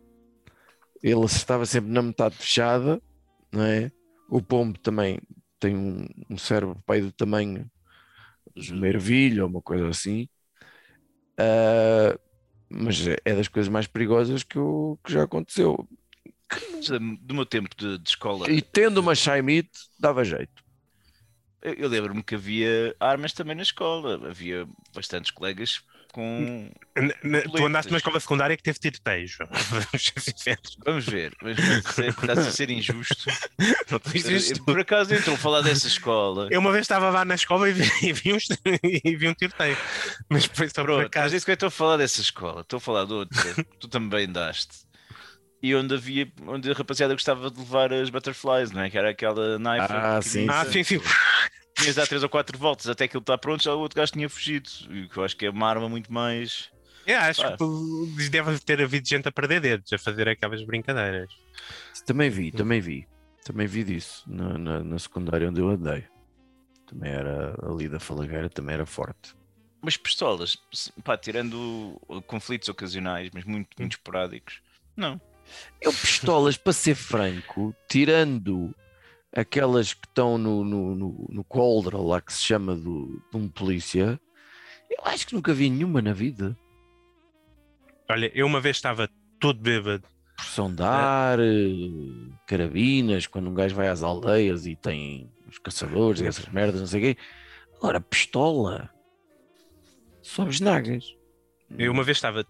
Ele 1.02 1.24
acertava 1.24 1.66
sempre 1.66 1.92
na 1.92 2.02
metade 2.02 2.36
fechada, 2.36 3.02
não 3.52 3.64
é? 3.64 3.92
O 4.30 4.42
pombo 4.42 4.78
também 4.80 5.20
tem 5.60 5.76
um, 5.76 6.08
um 6.30 6.38
cérebro 6.38 6.82
pai 6.86 7.02
do 7.02 7.12
tamanho 7.12 7.70
de 8.56 8.74
uma 8.74 8.88
ervilha 8.88 9.44
ou 9.44 9.50
uma 9.50 9.62
coisa 9.62 9.88
assim. 9.90 10.28
Uh, 11.40 12.20
mas 12.70 13.06
é 13.26 13.36
das 13.36 13.48
coisas 13.48 13.70
mais 13.70 13.88
perigosas 13.88 14.44
que, 14.44 14.58
eu, 14.58 15.00
que 15.04 15.12
já 15.12 15.24
aconteceu. 15.24 15.88
Do 17.22 17.34
meu 17.34 17.46
tempo 17.46 17.70
de, 17.76 17.98
de 17.98 18.10
escola. 18.10 18.50
E 18.50 18.62
tendo 18.62 19.00
uma 19.00 19.16
Shaimite, 19.16 19.70
dava 20.00 20.24
jeito. 20.24 20.64
Eu, 21.62 21.74
eu 21.74 21.90
lembro-me 21.90 22.24
que 22.24 22.36
havia 22.36 22.96
armas 23.00 23.34
também 23.34 23.56
na 23.56 23.62
escola. 23.62 24.20
Havia 24.28 24.68
bastantes 24.94 25.32
colegas 25.32 25.84
com. 26.12 26.70
tu 27.56 27.66
andaste 27.66 27.92
numa 27.92 27.98
escola 27.98 28.20
secundária 28.20 28.56
que 28.58 28.64
teve 28.64 28.80
tiroteios. 28.80 29.38
Vamos 30.86 31.06
ver, 31.06 31.34
mas 31.42 31.58
está 31.58 32.34
a 32.34 32.52
ser 32.52 32.70
injusto. 32.70 33.30
Não 33.90 34.00
Por 34.66 34.80
acaso 34.80 35.14
entrou 35.14 35.36
a 35.36 35.40
falar 35.40 35.62
dessa 35.62 35.88
escola. 35.88 36.48
Eu 36.52 36.60
uma 36.60 36.72
vez 36.72 36.84
estava 36.84 37.10
lá 37.10 37.26
na 37.26 37.36
escola 37.36 37.70
e 37.70 37.74
vi, 37.74 37.84
e 38.08 38.14
vi, 38.14 38.34
um, 38.34 38.38
e 39.06 39.16
vi 39.16 39.28
um 39.28 39.34
tiroteio. 39.34 39.78
Mas 40.30 40.46
foi 40.46 40.70
só 40.70 40.84
por 40.84 41.06
acaso. 41.06 41.26
Mas 41.26 41.34
é 41.34 41.38
isso 41.38 41.46
que 41.46 41.52
eu 41.52 41.56
estou 41.56 41.68
a 41.68 41.72
falar 41.72 41.98
dessa 41.98 42.22
escola. 42.22 42.62
Estou 42.62 42.78
a 42.78 42.82
falar 42.82 43.06
de 43.06 43.14
outra. 43.14 43.66
tu 43.80 43.88
também 43.88 44.28
daste. 44.32 44.91
E 45.62 45.76
onde 45.76 45.94
havia, 45.94 46.32
onde 46.48 46.72
a 46.72 46.74
rapaziada 46.74 47.14
gostava 47.14 47.52
de 47.52 47.60
levar 47.60 47.94
as 47.94 48.10
butterflies, 48.10 48.72
não 48.72 48.82
é? 48.82 48.90
Que 48.90 48.98
era 48.98 49.12
aquela 49.12 49.60
knife. 49.60 49.94
Ah, 49.94 50.20
sim, 50.22 50.48
ah, 50.50 50.66
sim, 50.66 50.84
sim. 50.84 51.00
tinhas 51.78 51.98
a 51.98 52.02
dar 52.02 52.08
3 52.08 52.24
ou 52.24 52.30
4 52.30 52.58
voltas 52.58 52.88
até 52.88 53.08
que 53.08 53.16
ele 53.16 53.22
está 53.22 53.38
pronto, 53.38 53.64
já 53.64 53.74
o 53.74 53.80
outro 53.80 53.96
gajo 53.96 54.12
tinha 54.12 54.30
fugido. 54.30 54.70
E 54.90 55.08
que 55.08 55.18
eu 55.18 55.24
acho 55.24 55.36
que 55.36 55.46
é 55.46 55.50
uma 55.50 55.68
arma 55.68 55.88
muito 55.90 56.12
mais. 56.12 56.70
Eu 57.06 57.18
acho 57.20 57.46
ah. 57.46 57.58
que 57.58 58.30
deve 58.30 58.60
ter 58.60 58.82
havido 58.82 59.08
gente 59.08 59.28
a 59.28 59.32
perder 59.32 59.60
dedos, 59.62 59.92
a 59.92 59.98
fazer 59.98 60.28
aquelas 60.28 60.64
brincadeiras. 60.64 61.30
Também 62.06 62.30
vi, 62.30 62.52
também 62.52 62.80
vi. 62.80 63.08
Também 63.44 63.68
vi 63.68 63.84
disso 63.84 64.24
na, 64.28 64.58
na, 64.58 64.84
na 64.84 65.00
secundária 65.00 65.50
onde 65.50 65.60
eu 65.60 65.70
andei. 65.70 66.04
Também 66.86 67.12
era 67.12 67.56
ali 67.64 67.88
da 67.88 68.00
Falagueira, 68.00 68.50
também 68.50 68.76
era 68.76 68.86
forte. 68.86 69.36
Mas 69.82 69.98
pistolas, 69.98 70.58
pá, 71.04 71.18
tirando 71.18 72.00
conflitos 72.28 72.70
ocasionais, 72.70 73.32
mas 73.34 73.44
muito, 73.46 73.70
muito 73.80 73.94
esporádicos, 73.94 74.62
não. 74.96 75.20
Eu 75.80 75.92
pistolas, 75.92 76.58
para 76.58 76.74
ser 76.74 76.96
franco, 76.96 77.76
tirando 77.90 78.74
aquelas 79.34 79.94
que 79.94 80.06
estão 80.06 80.38
no, 80.38 80.64
no, 80.64 80.96
no, 80.96 81.28
no 81.30 81.44
coldra 81.44 81.98
lá 81.98 82.22
que 82.22 82.34
se 82.34 82.42
chama 82.42 82.76
do, 82.76 83.22
de 83.32 83.38
um 83.38 83.48
polícia, 83.48 84.20
eu 84.90 85.00
acho 85.06 85.26
que 85.26 85.34
nunca 85.34 85.54
vi 85.54 85.70
nenhuma 85.70 86.02
na 86.02 86.14
vida. 86.14 86.58
Olha, 88.10 88.30
eu 88.36 88.46
uma 88.46 88.60
vez 88.60 88.78
estava 88.78 89.10
todo 89.40 89.60
bêbado. 89.60 90.04
Pressão 90.36 90.74
de 90.74 90.84
ar, 90.84 91.40
é. 91.40 91.44
carabinas, 92.46 93.28
quando 93.28 93.50
um 93.50 93.54
gajo 93.54 93.76
vai 93.76 93.88
às 93.88 94.04
aldeias 94.04 94.66
e 94.66 94.76
tem 94.76 95.32
os 95.48 95.58
caçadores 95.60 96.22
e 96.22 96.28
essas 96.28 96.48
merdas, 96.48 96.82
não 96.82 96.88
sei 96.88 97.00
o 97.00 97.04
quê. 97.04 97.22
Agora, 97.78 98.02
pistola. 98.02 98.90
Só 100.22 100.46
nagas. 100.62 101.16
Eu 101.78 101.92
uma 101.92 102.04
vez 102.04 102.18
estava 102.18 102.46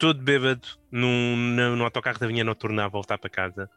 todo 0.00 0.22
bêbado 0.22 0.66
num, 0.90 1.36
no, 1.36 1.76
no 1.76 1.84
autocarro 1.84 2.18
da 2.18 2.26
Vinha 2.26 2.42
Noturna 2.42 2.86
a 2.86 2.88
voltar 2.88 3.18
para 3.18 3.28
casa 3.28 3.70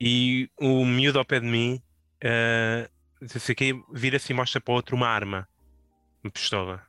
e 0.00 0.50
o 0.60 0.84
miúdo 0.84 1.20
ao 1.20 1.24
pé 1.24 1.38
de 1.38 1.46
mim 1.46 1.80
uh, 2.24 3.84
vira-se 3.94 4.32
e 4.32 4.34
mostra 4.34 4.60
para 4.60 4.72
o 4.72 4.74
outro 4.74 4.96
uma 4.96 5.08
arma, 5.08 5.48
uma 6.22 6.32
pistola. 6.32 6.82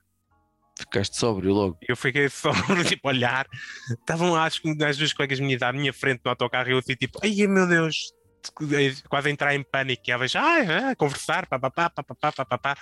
Ficaste 0.78 1.16
sóbrio 1.16 1.54
logo. 1.54 1.78
Eu 1.88 1.96
fiquei 1.96 2.28
sóbrio, 2.28 2.84
tipo, 2.84 3.08
olhar. 3.08 3.48
Estavam 3.92 4.32
lá 4.32 4.46
as, 4.46 4.60
as 4.86 4.98
duas 4.98 5.14
colegas 5.14 5.40
minhas 5.40 5.62
à 5.62 5.72
minha 5.72 5.94
frente 5.94 6.22
no 6.26 6.32
autocarro 6.32 6.68
e 6.70 6.72
eu 6.72 6.80
assim, 6.80 6.96
tipo, 6.96 7.20
ai 7.24 7.48
meu 7.48 7.68
Deus, 7.68 8.12
quase 9.08 9.30
a 9.30 9.32
entrar 9.32 9.56
em 9.56 9.64
pânico. 9.64 10.02
E 10.08 10.12
elas, 10.12 10.36
ah, 10.36 10.90
ah, 10.90 10.96
conversar, 10.96 11.46
papapá, 11.46 11.92
papapá, 11.92 12.32
papapá. 12.32 12.76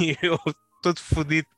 E 0.00 0.16
eu, 0.22 0.38
todo 0.80 1.00
fodido, 1.00 1.48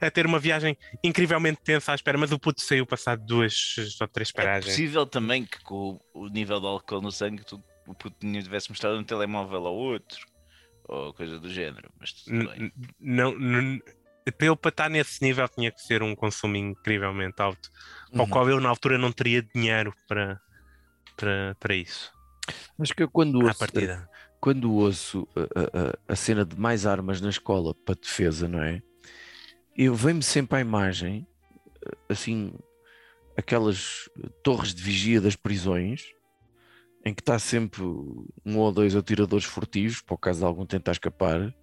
a 0.00 0.10
ter 0.10 0.26
uma 0.26 0.38
viagem 0.38 0.76
incrivelmente 1.02 1.60
tensa 1.62 1.92
à 1.92 1.94
espera, 1.94 2.18
mas 2.18 2.32
o 2.32 2.38
puto 2.38 2.60
saiu 2.60 2.86
passado 2.86 3.24
duas 3.24 3.76
ou 4.00 4.08
três 4.08 4.30
é 4.30 4.32
paragens. 4.32 4.66
É 4.66 4.70
possível 4.70 5.06
também 5.06 5.44
que 5.44 5.62
com 5.62 6.00
o 6.12 6.28
nível 6.28 6.60
de 6.60 6.66
álcool 6.66 7.00
no 7.00 7.12
sangue 7.12 7.44
tu, 7.44 7.62
o 7.86 7.94
puto 7.94 8.16
tivesse 8.20 8.70
mostrado 8.70 8.98
um 8.98 9.04
telemóvel 9.04 9.66
ao 9.66 9.74
outro 9.74 10.26
ou 10.86 11.14
coisa 11.14 11.38
do 11.38 11.48
género, 11.48 11.90
mas 11.98 12.12
tudo 12.12 12.48
bem. 12.48 12.72
Não, 13.00 13.38
não, 13.38 13.80
para 14.32 14.46
ele 14.46 14.56
para 14.56 14.68
estar 14.68 14.90
nesse 14.90 15.22
nível 15.22 15.48
tinha 15.48 15.70
que 15.70 15.80
ser 15.80 16.02
um 16.02 16.14
consumo 16.14 16.56
incrivelmente 16.56 17.40
alto, 17.40 17.70
uhum. 18.12 18.20
ao 18.20 18.26
qual 18.26 18.48
eu 18.48 18.60
na 18.60 18.68
altura 18.68 18.98
não 18.98 19.12
teria 19.12 19.42
dinheiro 19.42 19.94
para, 20.08 20.40
para, 21.16 21.56
para 21.58 21.74
isso. 21.74 22.12
Acho 22.78 22.94
que 22.94 23.02
eu 23.02 23.10
quando 23.10 23.42
ouço, 23.42 23.58
quando 24.40 24.74
ouço 24.74 25.28
a, 25.34 26.10
a, 26.10 26.12
a 26.12 26.16
cena 26.16 26.44
de 26.44 26.58
mais 26.58 26.84
armas 26.84 27.20
na 27.20 27.30
escola 27.30 27.74
para 27.74 27.94
defesa, 27.94 28.46
não 28.46 28.62
é? 28.62 28.82
Eu 29.76 29.94
venho-me 29.94 30.22
sempre 30.22 30.58
à 30.58 30.60
imagem, 30.60 31.26
assim, 32.08 32.54
aquelas 33.36 34.08
torres 34.42 34.74
de 34.74 34.82
vigia 34.82 35.20
das 35.20 35.36
prisões, 35.36 36.04
em 37.04 37.12
que 37.12 37.20
está 37.20 37.38
sempre 37.38 37.82
um 37.82 38.58
ou 38.58 38.72
dois 38.72 38.94
atiradores 38.96 39.44
furtivos, 39.44 40.02
o 40.08 40.16
caso 40.16 40.40
de 40.40 40.44
algum 40.44 40.64
tentar 40.64 40.92
escapar. 40.92 41.54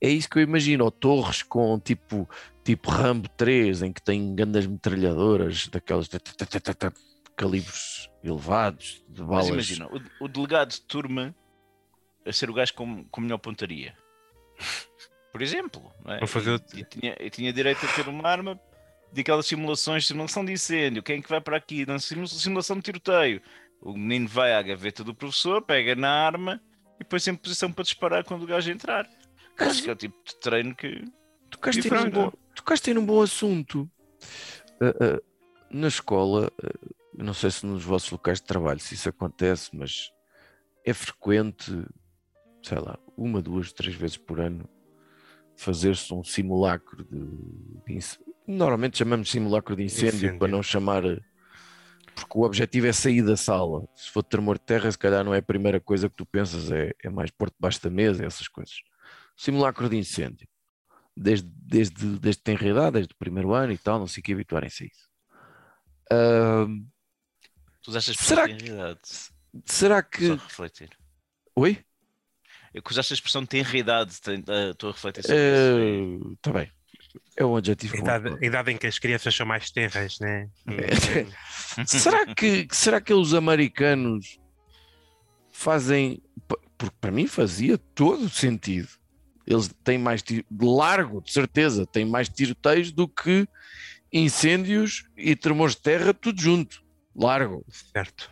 É 0.00 0.08
isso 0.08 0.28
que 0.28 0.38
eu 0.38 0.42
imagino, 0.42 0.84
ou 0.84 0.90
torres 0.90 1.42
com 1.42 1.78
tipo, 1.78 2.28
tipo 2.62 2.90
Rambo 2.90 3.28
3, 3.30 3.82
em 3.82 3.92
que 3.92 4.02
tem 4.02 4.34
grandes 4.34 4.66
metralhadoras, 4.66 5.68
daquelas 5.68 6.08
calibres 7.36 8.10
elevados, 8.22 9.04
de 9.08 9.22
balas. 9.22 9.48
Mas 9.48 9.48
imagina, 9.48 9.86
o, 9.86 10.24
o 10.24 10.28
delegado 10.28 10.70
de 10.70 10.80
turma 10.82 11.34
a 12.26 12.32
ser 12.32 12.50
o 12.50 12.54
gajo 12.54 12.74
com, 12.74 13.04
com 13.04 13.20
melhor 13.20 13.38
pontaria 13.38 13.96
por 15.34 15.42
exemplo. 15.42 15.92
É? 16.06 16.24
Fazer... 16.28 16.62
E, 16.72 16.78
e, 16.78 16.84
tinha, 16.84 17.16
e 17.18 17.28
tinha 17.28 17.52
direito 17.52 17.84
a 17.84 17.88
ter 17.88 18.08
uma 18.08 18.28
arma 18.28 18.60
de 19.12 19.20
aquelas 19.20 19.44
simulações, 19.46 20.06
simulação 20.06 20.44
de 20.44 20.52
incêndio, 20.52 21.02
quem 21.02 21.18
é 21.18 21.22
que 21.22 21.28
vai 21.28 21.40
para 21.40 21.56
aqui? 21.56 21.84
Na 21.84 21.98
simulação 21.98 22.76
de 22.76 22.82
tiroteio. 22.82 23.42
O 23.80 23.94
menino 23.94 24.28
vai 24.28 24.54
à 24.54 24.62
gaveta 24.62 25.02
do 25.02 25.12
professor, 25.12 25.60
pega 25.60 25.96
na 25.96 26.08
arma 26.08 26.62
e 27.00 27.04
põe-se 27.04 27.30
em 27.30 27.34
posição 27.34 27.72
para 27.72 27.82
disparar 27.82 28.22
quando 28.22 28.44
o 28.44 28.46
gajo 28.46 28.70
entrar. 28.70 29.08
Mas... 29.58 29.70
Acho 29.70 29.82
que 29.82 29.90
é 29.90 29.92
o 29.92 29.96
tipo 29.96 30.16
de 30.24 30.36
treino 30.36 30.72
que. 30.72 31.04
Tocaste, 31.50 31.88
em 31.88 31.92
um, 31.92 32.10
bom, 32.10 32.32
tocaste 32.54 32.90
em 32.92 32.98
um 32.98 33.04
bom 33.04 33.20
assunto. 33.20 33.90
Uh, 34.80 35.16
uh, 35.16 35.22
na 35.68 35.88
escola, 35.88 36.48
uh, 36.62 36.94
não 37.12 37.34
sei 37.34 37.50
se 37.50 37.66
nos 37.66 37.82
vossos 37.82 38.10
locais 38.10 38.40
de 38.40 38.46
trabalho 38.46 38.78
se 38.78 38.94
isso 38.94 39.08
acontece, 39.08 39.70
mas 39.72 40.12
é 40.84 40.94
frequente, 40.94 41.72
sei 42.62 42.78
lá, 42.78 42.96
uma, 43.16 43.42
duas, 43.42 43.72
três 43.72 43.96
vezes 43.96 44.16
por 44.16 44.40
ano, 44.40 44.68
fazer-se 45.56 46.12
um 46.12 46.22
simulacro 46.24 47.04
de, 47.04 47.20
de, 47.86 47.98
normalmente 48.46 48.98
chamamos 48.98 49.26
de 49.26 49.32
simulacro 49.32 49.76
de 49.76 49.84
incêndio, 49.84 50.16
incêndio, 50.16 50.38
para 50.38 50.48
não 50.48 50.62
chamar 50.62 51.02
porque 52.14 52.38
o 52.38 52.42
objetivo 52.42 52.86
é 52.86 52.92
sair 52.92 53.22
da 53.22 53.36
sala. 53.36 53.86
Se 53.94 54.10
for 54.10 54.22
tremor 54.22 54.58
de 54.58 54.64
terra, 54.64 54.90
se 54.90 54.98
calhar 54.98 55.24
não 55.24 55.34
é 55.34 55.38
a 55.38 55.42
primeira 55.42 55.80
coisa 55.80 56.08
que 56.08 56.16
tu 56.16 56.24
pensas, 56.24 56.70
é, 56.70 56.92
é 57.02 57.10
mais 57.10 57.30
pôr 57.30 57.50
debaixo 57.50 57.82
da 57.82 57.90
mesa, 57.90 58.24
essas 58.24 58.46
coisas. 58.46 58.74
Simulacro 59.36 59.88
de 59.88 59.96
incêndio. 59.96 60.48
Desde, 61.16 61.48
desde, 61.48 62.18
desde 62.18 62.42
tem 62.42 62.56
realidade, 62.56 62.94
desde 62.94 63.12
o 63.12 63.16
primeiro 63.18 63.52
ano 63.52 63.72
e 63.72 63.78
tal, 63.78 63.98
não 63.98 64.06
sei 64.06 64.20
o 64.20 64.24
que 64.24 64.32
habituarem-se 64.32 64.84
a 64.84 64.86
isso. 64.86 65.08
Uh, 66.12 66.86
tu 67.82 67.96
achas 67.96 68.16
que 68.16 68.24
será 68.24 68.48
que, 68.48 68.70
será 69.64 70.02
que. 70.02 70.26
Só 70.28 70.34
refletir. 70.34 70.90
Oi? 71.56 71.84
Eu 72.74 72.82
que 72.82 72.90
usaste 72.90 73.12
a 73.12 73.14
expressão 73.14 73.46
tenridade, 73.46 74.12
estou 74.12 74.90
a 74.90 74.92
refletir 74.92 75.22
sobre 75.22 75.36
isso. 75.36 76.32
Está 76.34 76.52
bem. 76.52 76.70
É 77.36 77.44
um 77.44 77.54
adjetivo. 77.54 77.96
Idade, 77.96 78.44
idade 78.44 78.72
em 78.72 78.76
que 78.76 78.86
as 78.88 78.98
crianças 78.98 79.34
são 79.34 79.46
mais 79.46 79.70
tenras, 79.70 80.18
né? 80.18 80.48
É. 80.66 81.84
será, 81.86 82.34
que, 82.34 82.66
será 82.72 83.00
que 83.00 83.14
os 83.14 83.32
americanos 83.32 84.38
fazem. 85.52 86.20
Porque 86.76 86.96
para 87.00 87.12
mim 87.12 87.28
fazia 87.28 87.78
todo 87.78 88.28
sentido. 88.28 88.88
Eles 89.46 89.72
têm 89.84 89.98
mais 89.98 90.22
tiro, 90.22 90.44
largo, 90.60 91.20
de 91.20 91.32
certeza, 91.32 91.86
têm 91.86 92.04
mais 92.04 92.28
tiroteios 92.28 92.90
do 92.90 93.06
que 93.06 93.46
incêndios 94.12 95.04
e 95.16 95.36
tremores 95.36 95.76
de 95.76 95.82
terra, 95.82 96.12
tudo 96.12 96.40
junto. 96.40 96.82
Largo. 97.14 97.64
Certo. 97.92 98.30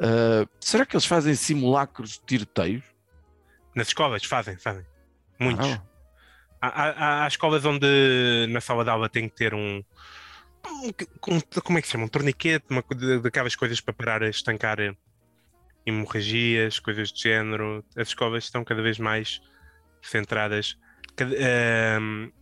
Uh, 0.00 0.48
será 0.60 0.86
que 0.86 0.96
eles 0.96 1.04
fazem 1.04 1.34
simulacros 1.34 2.12
de 2.12 2.20
tiroteios? 2.24 2.84
Nas 3.74 3.88
escolas 3.88 4.24
fazem, 4.24 4.56
fazem. 4.56 4.84
Muitos. 5.38 5.68
Ah. 5.68 5.82
Há, 6.62 6.68
há, 6.68 7.24
há, 7.24 7.28
escolas 7.28 7.64
onde 7.64 8.46
na 8.50 8.60
sala 8.60 8.84
de 8.84 8.90
aula 8.90 9.08
tem 9.08 9.28
que 9.28 9.34
ter 9.34 9.54
um, 9.54 9.82
um 10.68 10.90
como 11.62 11.78
é 11.78 11.80
que 11.80 11.86
se 11.86 11.92
chama? 11.92 12.04
Um 12.04 12.08
torniquete, 12.08 12.66
uma, 12.68 12.84
daquelas 13.22 13.56
coisas 13.56 13.80
para 13.80 13.94
parar 13.94 14.22
a 14.22 14.28
estancar 14.28 14.78
hemorragias, 15.86 16.78
coisas 16.78 17.10
do 17.10 17.18
género. 17.18 17.84
As 17.96 18.08
escolas 18.08 18.44
estão 18.44 18.62
cada 18.64 18.82
vez 18.82 18.98
mais 18.98 19.40
centradas. 20.02 20.76
Cada, 21.16 21.34
uh, 21.34 22.32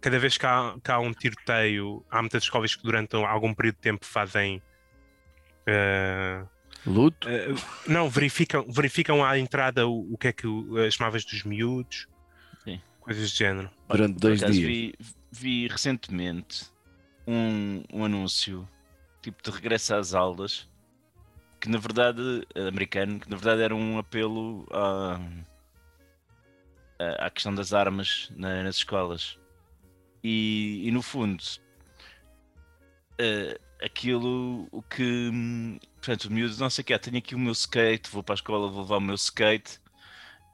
cada 0.00 0.18
vez 0.18 0.38
que 0.38 0.46
há, 0.46 0.76
que 0.82 0.90
há, 0.90 0.98
um 0.98 1.12
tiroteio, 1.12 2.04
há 2.10 2.20
muitas 2.20 2.44
escolas 2.44 2.76
que 2.76 2.82
durante 2.82 3.16
algum 3.16 3.52
período 3.54 3.76
de 3.76 3.80
tempo 3.80 4.06
fazem 4.06 4.62
uh, 5.68 6.48
Luto? 6.86 7.28
Uh, 7.28 7.90
não, 7.90 8.08
verificam, 8.10 8.64
verificam 8.70 9.24
à 9.24 9.38
entrada 9.38 9.86
o, 9.86 10.12
o 10.12 10.18
que 10.18 10.28
é 10.28 10.32
que 10.32 10.46
as 10.86 10.98
malvas 10.98 11.24
dos 11.24 11.42
miúdos, 11.44 12.06
Sim. 12.62 12.80
coisas 13.00 13.30
do 13.30 13.36
género. 13.36 13.70
Durante 13.88 14.18
dois 14.18 14.40
dias. 14.40 14.56
Vi, 14.56 14.94
vi 15.32 15.66
recentemente 15.68 16.66
um, 17.26 17.82
um 17.92 18.04
anúncio 18.04 18.68
tipo 19.22 19.42
de 19.42 19.50
regresso 19.50 19.94
às 19.94 20.14
aulas 20.14 20.68
que 21.60 21.68
na 21.70 21.78
verdade 21.78 22.46
americano 22.68 23.18
que 23.18 23.30
na 23.30 23.36
verdade 23.36 23.62
era 23.62 23.74
um 23.74 23.98
apelo 23.98 24.66
à, 24.70 25.18
à 27.18 27.30
questão 27.30 27.54
das 27.54 27.72
armas 27.72 28.30
na, 28.36 28.62
nas 28.62 28.76
escolas 28.76 29.38
e, 30.22 30.82
e 30.86 30.90
no 30.90 31.00
fundo 31.00 31.42
uh, 33.14 33.63
aquilo 33.84 34.68
o 34.72 34.82
que 34.82 35.30
portanto, 35.96 36.24
o 36.26 36.32
miúdo, 36.32 36.56
não 36.58 36.70
sei 36.70 36.82
o 36.82 36.84
que, 36.84 36.98
tenho 36.98 37.18
aqui 37.18 37.34
o 37.34 37.38
meu 37.38 37.52
skate, 37.52 38.10
vou 38.10 38.22
para 38.22 38.34
a 38.34 38.36
escola, 38.36 38.70
vou 38.70 38.82
levar 38.82 38.98
o 38.98 39.00
meu 39.00 39.14
skate 39.14 39.80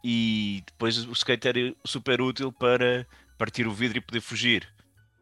e 0.05 0.63
depois 0.67 0.99
o 1.07 1.13
skate 1.13 1.49
era 1.49 1.75
super 1.85 2.21
útil 2.21 2.53
para 2.53 3.07
partir 3.39 3.67
o 3.67 3.73
vidro 3.73 3.99
e 3.99 4.01
poder 4.01 4.21
fugir. 4.21 4.69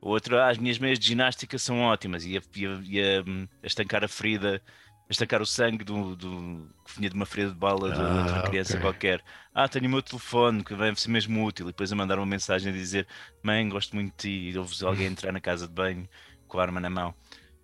Outra, 0.01 0.45
ah, 0.47 0.51
as 0.51 0.59
minhas 0.59 0.79
meias 0.79 0.99
de 0.99 1.07
ginástica 1.07 1.59
são 1.59 1.81
ótimas 1.83 2.25
e 2.25 2.37
a, 2.37 2.43
e 2.55 3.01
a, 3.03 3.21
a, 3.21 3.23
a 3.63 3.67
estancar 3.67 4.05
a 4.05 4.09
ferida 4.09 4.63
destacar 5.09 5.41
o 5.41 5.47
sangue 5.47 5.85
do, 5.85 6.15
do, 6.15 6.69
que 6.85 6.95
vinha 6.97 7.09
de 7.09 7.17
uma 7.17 7.25
ferida 7.27 7.51
de 7.51 7.57
bala 7.57 7.91
de, 7.91 8.01
Ah, 8.01 8.25
de 8.25 8.33
uma 8.33 8.43
criança 8.43 8.77
ok. 8.77 8.81
qualquer. 8.81 9.25
Ah, 9.55 9.69
tenho 9.69 9.87
o 9.87 9.89
meu 9.89 10.03
telefone 10.03 10.63
que 10.63 10.75
vai 10.75 10.95
ser 10.95 11.09
mesmo 11.09 11.45
útil. 11.45 11.67
E 11.67 11.71
depois 11.71 11.91
a 11.93 11.97
mandar 11.97 12.19
uma 12.19 12.27
mensagem 12.27 12.71
a 12.73 12.77
dizer: 12.77 13.07
Mãe, 13.43 13.69
gosto 13.69 13.95
muito 13.95 14.11
de 14.13 14.17
ti. 14.17 14.51
E 14.55 14.59
ouves 14.59 14.83
alguém 14.83 15.07
entrar 15.09 15.33
na 15.33 15.41
casa 15.41 15.67
de 15.67 15.73
banho 15.73 16.09
com 16.47 16.59
a 16.59 16.63
arma 16.63 16.81
na 16.81 16.91
mão. 16.91 17.15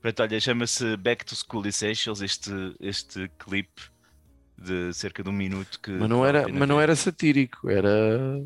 Portanto, 0.04 0.28
olha, 0.30 0.38
chama-se 0.38 0.98
Back 0.98 1.24
to 1.24 1.34
School 1.34 1.66
Essentials 1.66 2.20
este, 2.20 2.50
este 2.78 3.26
clipe 3.38 3.80
de 4.58 4.92
cerca 4.92 5.22
de 5.22 5.30
um 5.30 5.32
minuto 5.32 5.80
que. 5.80 5.92
Mas 5.92 6.10
não 6.10 6.26
era, 6.26 6.46
mas 6.46 6.68
não 6.68 6.78
era 6.78 6.94
satírico, 6.94 7.70
era 7.70 8.38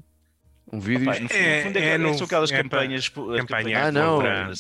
um 0.72 0.78
vídeo. 0.78 1.11
Opa, 1.11 1.18
no, 1.18 1.28
fundo- 1.28 1.36
É- 1.36 1.56
no 1.59 1.64
fundo 1.66 1.76
é, 1.78 1.80
é 1.80 1.88
é, 1.94 1.98
no- 1.98 2.14
são 2.14 2.26
aquelas 2.26 2.52
é 2.52 2.56
pa- 2.59 2.62
campanhas. 2.62 3.00
as 3.02 3.09
campanha 3.09 3.44
campanhas 3.44 3.82
Ah, 3.82 3.90
não. 3.90 4.16
contra- 4.20 4.52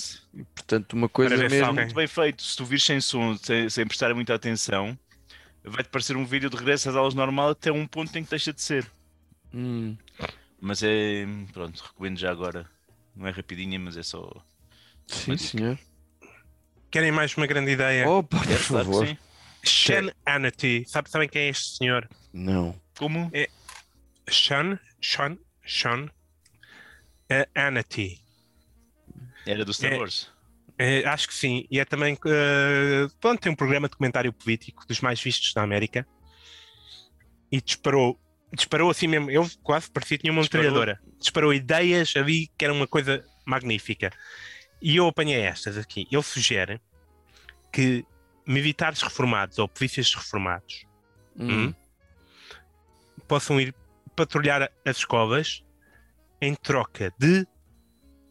Portanto, 0.56 0.92
uma 0.94 1.08
coisa 1.08 1.36
Para 1.36 1.48
mesmo. 1.48 1.72
muito 1.72 1.94
bem 1.94 2.06
feito. 2.08 2.42
Se 2.42 2.56
tu 2.56 2.64
vires 2.64 2.82
sem 2.84 3.00
som, 3.00 3.36
sem, 3.36 3.70
sem 3.70 3.86
prestar 3.86 4.12
muita 4.12 4.34
atenção, 4.34 4.98
vai-te 5.62 5.90
parecer 5.90 6.16
um 6.16 6.24
vídeo 6.26 6.50
de 6.50 6.56
regresso 6.56 6.88
às 6.90 6.96
aulas 6.96 7.14
normal 7.14 7.50
até 7.50 7.70
um 7.70 7.86
ponto 7.86 8.12
em 8.18 8.24
que 8.24 8.30
deixa 8.30 8.52
de 8.52 8.60
ser. 8.60 8.84
Hum, 9.54 9.96
Mas 10.60 10.82
é. 10.82 11.24
Pronto, 11.52 11.80
recomendo 11.80 12.18
já 12.18 12.32
agora. 12.32 12.66
Não 13.14 13.24
é 13.28 13.30
rapidinha, 13.30 13.78
mas 13.78 13.96
é 13.96 14.02
só. 14.02 14.28
sim, 15.06 15.36
senhor. 15.36 15.78
Querem 16.90 17.12
mais 17.12 17.34
uma 17.36 17.46
grande 17.46 17.72
ideia? 17.72 18.08
Opa, 18.08 18.38
por 18.38 18.44
É, 18.44 18.46
claro 18.46 18.58
que 18.58 18.64
favor. 18.64 19.06
sim. 19.06 19.18
Sean 19.64 20.10
Hannity. 20.24 20.84
Sabe, 20.86 21.10
sabem 21.10 21.28
quem 21.28 21.42
é 21.42 21.48
este 21.48 21.76
senhor? 21.76 22.08
Não. 22.32 22.80
Como? 22.96 23.30
Sean, 24.28 24.78
Sean, 25.02 25.36
Sean 25.66 26.08
eh, 27.28 27.48
Hannity. 27.54 28.20
Era 29.46 29.64
do 29.64 29.72
Star 29.74 29.92
É. 29.92 29.98
Wars. 29.98 30.30
Eh, 30.78 31.02
acho 31.06 31.28
que 31.28 31.34
sim. 31.34 31.66
E 31.70 31.78
é 31.80 31.84
também. 31.84 32.16
eh, 32.26 33.06
pronto, 33.20 33.40
tem 33.40 33.52
um 33.52 33.56
programa 33.56 33.88
de 33.88 33.96
comentário 33.96 34.32
político 34.32 34.86
dos 34.86 35.00
mais 35.00 35.20
vistos 35.20 35.52
na 35.54 35.62
América. 35.62 36.06
E 37.50 37.60
disparou. 37.60 38.18
Disparou 38.54 38.90
assim 38.90 39.06
mesmo. 39.08 39.30
Eu 39.30 39.46
quase 39.62 39.90
parecia 39.90 40.16
que 40.16 40.22
tinha 40.22 40.32
uma 40.32 40.40
Disparou? 40.42 40.64
metralhadora. 40.66 41.00
Disparou 41.18 41.52
ideias 41.52 42.14
ali 42.16 42.48
que 42.56 42.64
era 42.64 42.72
uma 42.72 42.86
coisa 42.86 43.24
magnífica. 43.44 44.10
E 44.80 44.96
eu 44.96 45.06
apanhei 45.08 45.40
estas 45.40 45.76
aqui. 45.76 46.06
Ele 46.10 46.22
sugere 46.22 46.80
que 47.72 48.04
militares 48.46 49.02
reformados 49.02 49.58
ou 49.58 49.68
polícias 49.68 50.14
reformados 50.14 50.86
Hum. 51.40 51.72
possam 53.28 53.60
ir 53.60 53.72
patrulhar 54.16 54.70
as 54.84 54.96
escolas 54.96 55.62
em 56.40 56.54
troca 56.54 57.12
de 57.18 57.46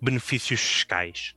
benefícios 0.02 0.60
fiscais. 0.60 1.34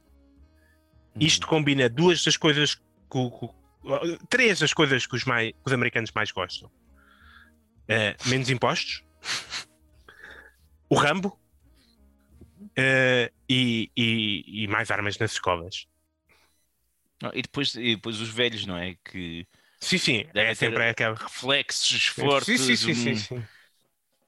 Isto 1.19 1.47
combina 1.47 1.89
duas 1.89 2.25
das 2.25 2.37
coisas 2.37 2.75
que, 2.75 3.31
que 3.31 4.27
três 4.29 4.59
das 4.59 4.73
coisas 4.73 5.07
que 5.07 5.15
os, 5.17 5.25
mai- 5.25 5.53
que 5.53 5.59
os 5.67 5.73
americanos 5.73 6.11
mais 6.13 6.31
gostam: 6.33 6.71
Eh, 7.89 8.17
menos 8.27 8.49
impostos, 8.51 9.05
o 10.89 10.95
Rambo 10.97 11.39
eh, 12.77 13.33
e, 13.49 13.91
e- 13.97 14.65
e 14.65 14.69
mais 14.69 14.91
armas 14.91 15.19
nas 15.19 15.33
escolas. 15.33 15.87
Ah, 17.23 17.31
E 17.35 17.43
depois, 17.43 17.75
e 17.75 17.95
depois 17.97 18.21
os 18.21 18.29
velhos, 18.31 18.67
não 18.67 18.77
é? 18.77 18.95
Que 19.05 19.47
Sim, 19.81 19.99
sim, 19.99 20.25
é 20.35 20.55
sempre 20.55 20.89
aquela. 20.89 21.17
reflexos 21.17 22.07
fortes, 22.07 22.63
sim, 22.63 22.77
sim, 22.77 22.95
sim, 22.95 23.15
um- 23.15 23.15
sim. 23.15 23.49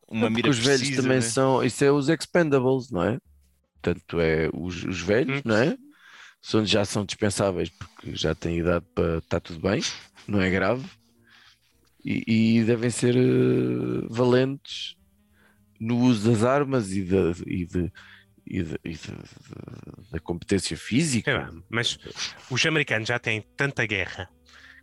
uma 0.08 0.30
mira 0.30 0.50
os 0.50 0.58
velhos 0.58 0.90
precisa, 0.90 0.90
também 0.90 1.20
né? 1.30 1.34
são. 1.34 1.62
Isso 1.64 1.84
é 1.84 1.90
os 1.90 2.08
expendables, 2.08 2.90
não 2.90 3.02
é? 3.04 3.18
Portanto, 3.82 4.20
é 4.20 4.50
os, 4.54 4.84
os 4.84 5.00
velhos, 5.00 5.40
Hum. 5.40 5.44
não 5.44 5.56
é? 5.56 5.76
São, 6.42 6.64
já 6.66 6.84
são 6.84 7.04
dispensáveis 7.06 7.70
porque 7.70 8.16
já 8.16 8.34
têm 8.34 8.58
idade 8.58 8.86
para 8.94 9.18
estar 9.18 9.40
tudo 9.40 9.60
bem, 9.60 9.80
não 10.28 10.40
é 10.42 10.50
grave. 10.50 10.88
E, 12.04 12.58
e 12.60 12.64
devem 12.64 12.90
ser 12.90 13.16
eh, 13.16 14.06
valentes 14.10 14.96
no 15.80 15.98
uso 16.00 16.30
das 16.30 16.44
armas 16.44 16.92
e, 16.92 17.04
da 17.04 17.32
e, 17.46 17.66
de, 17.66 17.92
e, 18.52 18.62
de- 18.62 18.78
e 18.84 18.90
de- 18.90 18.98
de- 18.98 20.10
da 20.12 20.20
competência 20.20 20.74
É, 20.74 20.76
física. 20.76 21.32
lá, 21.34 21.50
mas 21.70 21.98
os 22.50 22.64
americanos 22.66 23.08
já 23.08 23.18
têm 23.18 23.40
tanta 23.56 23.86
guerra 23.86 24.28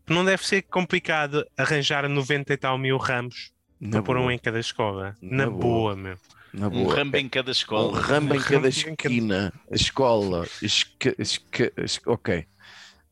que 0.05 0.11
não 0.13 0.26
deve 0.26 0.45
ser 0.45 0.63
complicado 0.63 1.45
arranjar 1.55 2.09
90 2.09 2.53
e 2.53 2.57
tal 2.57 2.78
mil 2.80 2.97
ramos 2.97 3.51
Na 3.80 3.91
para 3.91 4.03
pôr 4.03 4.17
um 4.17 4.32
em 4.32 4.39
cada 4.39 4.59
escola. 4.59 5.15
Na 5.22 5.45
Na, 5.45 5.49
boa. 5.51 5.61
boa, 5.61 5.95
meu. 5.95 6.17
na 6.51 6.67
Um 6.67 6.84
boa. 6.84 6.95
rambo 6.95 7.15
em 7.17 7.30
cada 7.30 7.49
Um 7.49 7.51
escola. 7.51 7.89
Um 7.89 8.01
cada 8.01 8.07
rambo 8.07 8.36
em 8.36 8.41
cada- 8.41 8.67
esquina, 8.67 9.53
a 9.72 9.76
escola, 9.76 10.47
esca, 10.63 11.13
esca, 11.20 11.72
esca- 11.78 12.11
ok. 12.11 12.47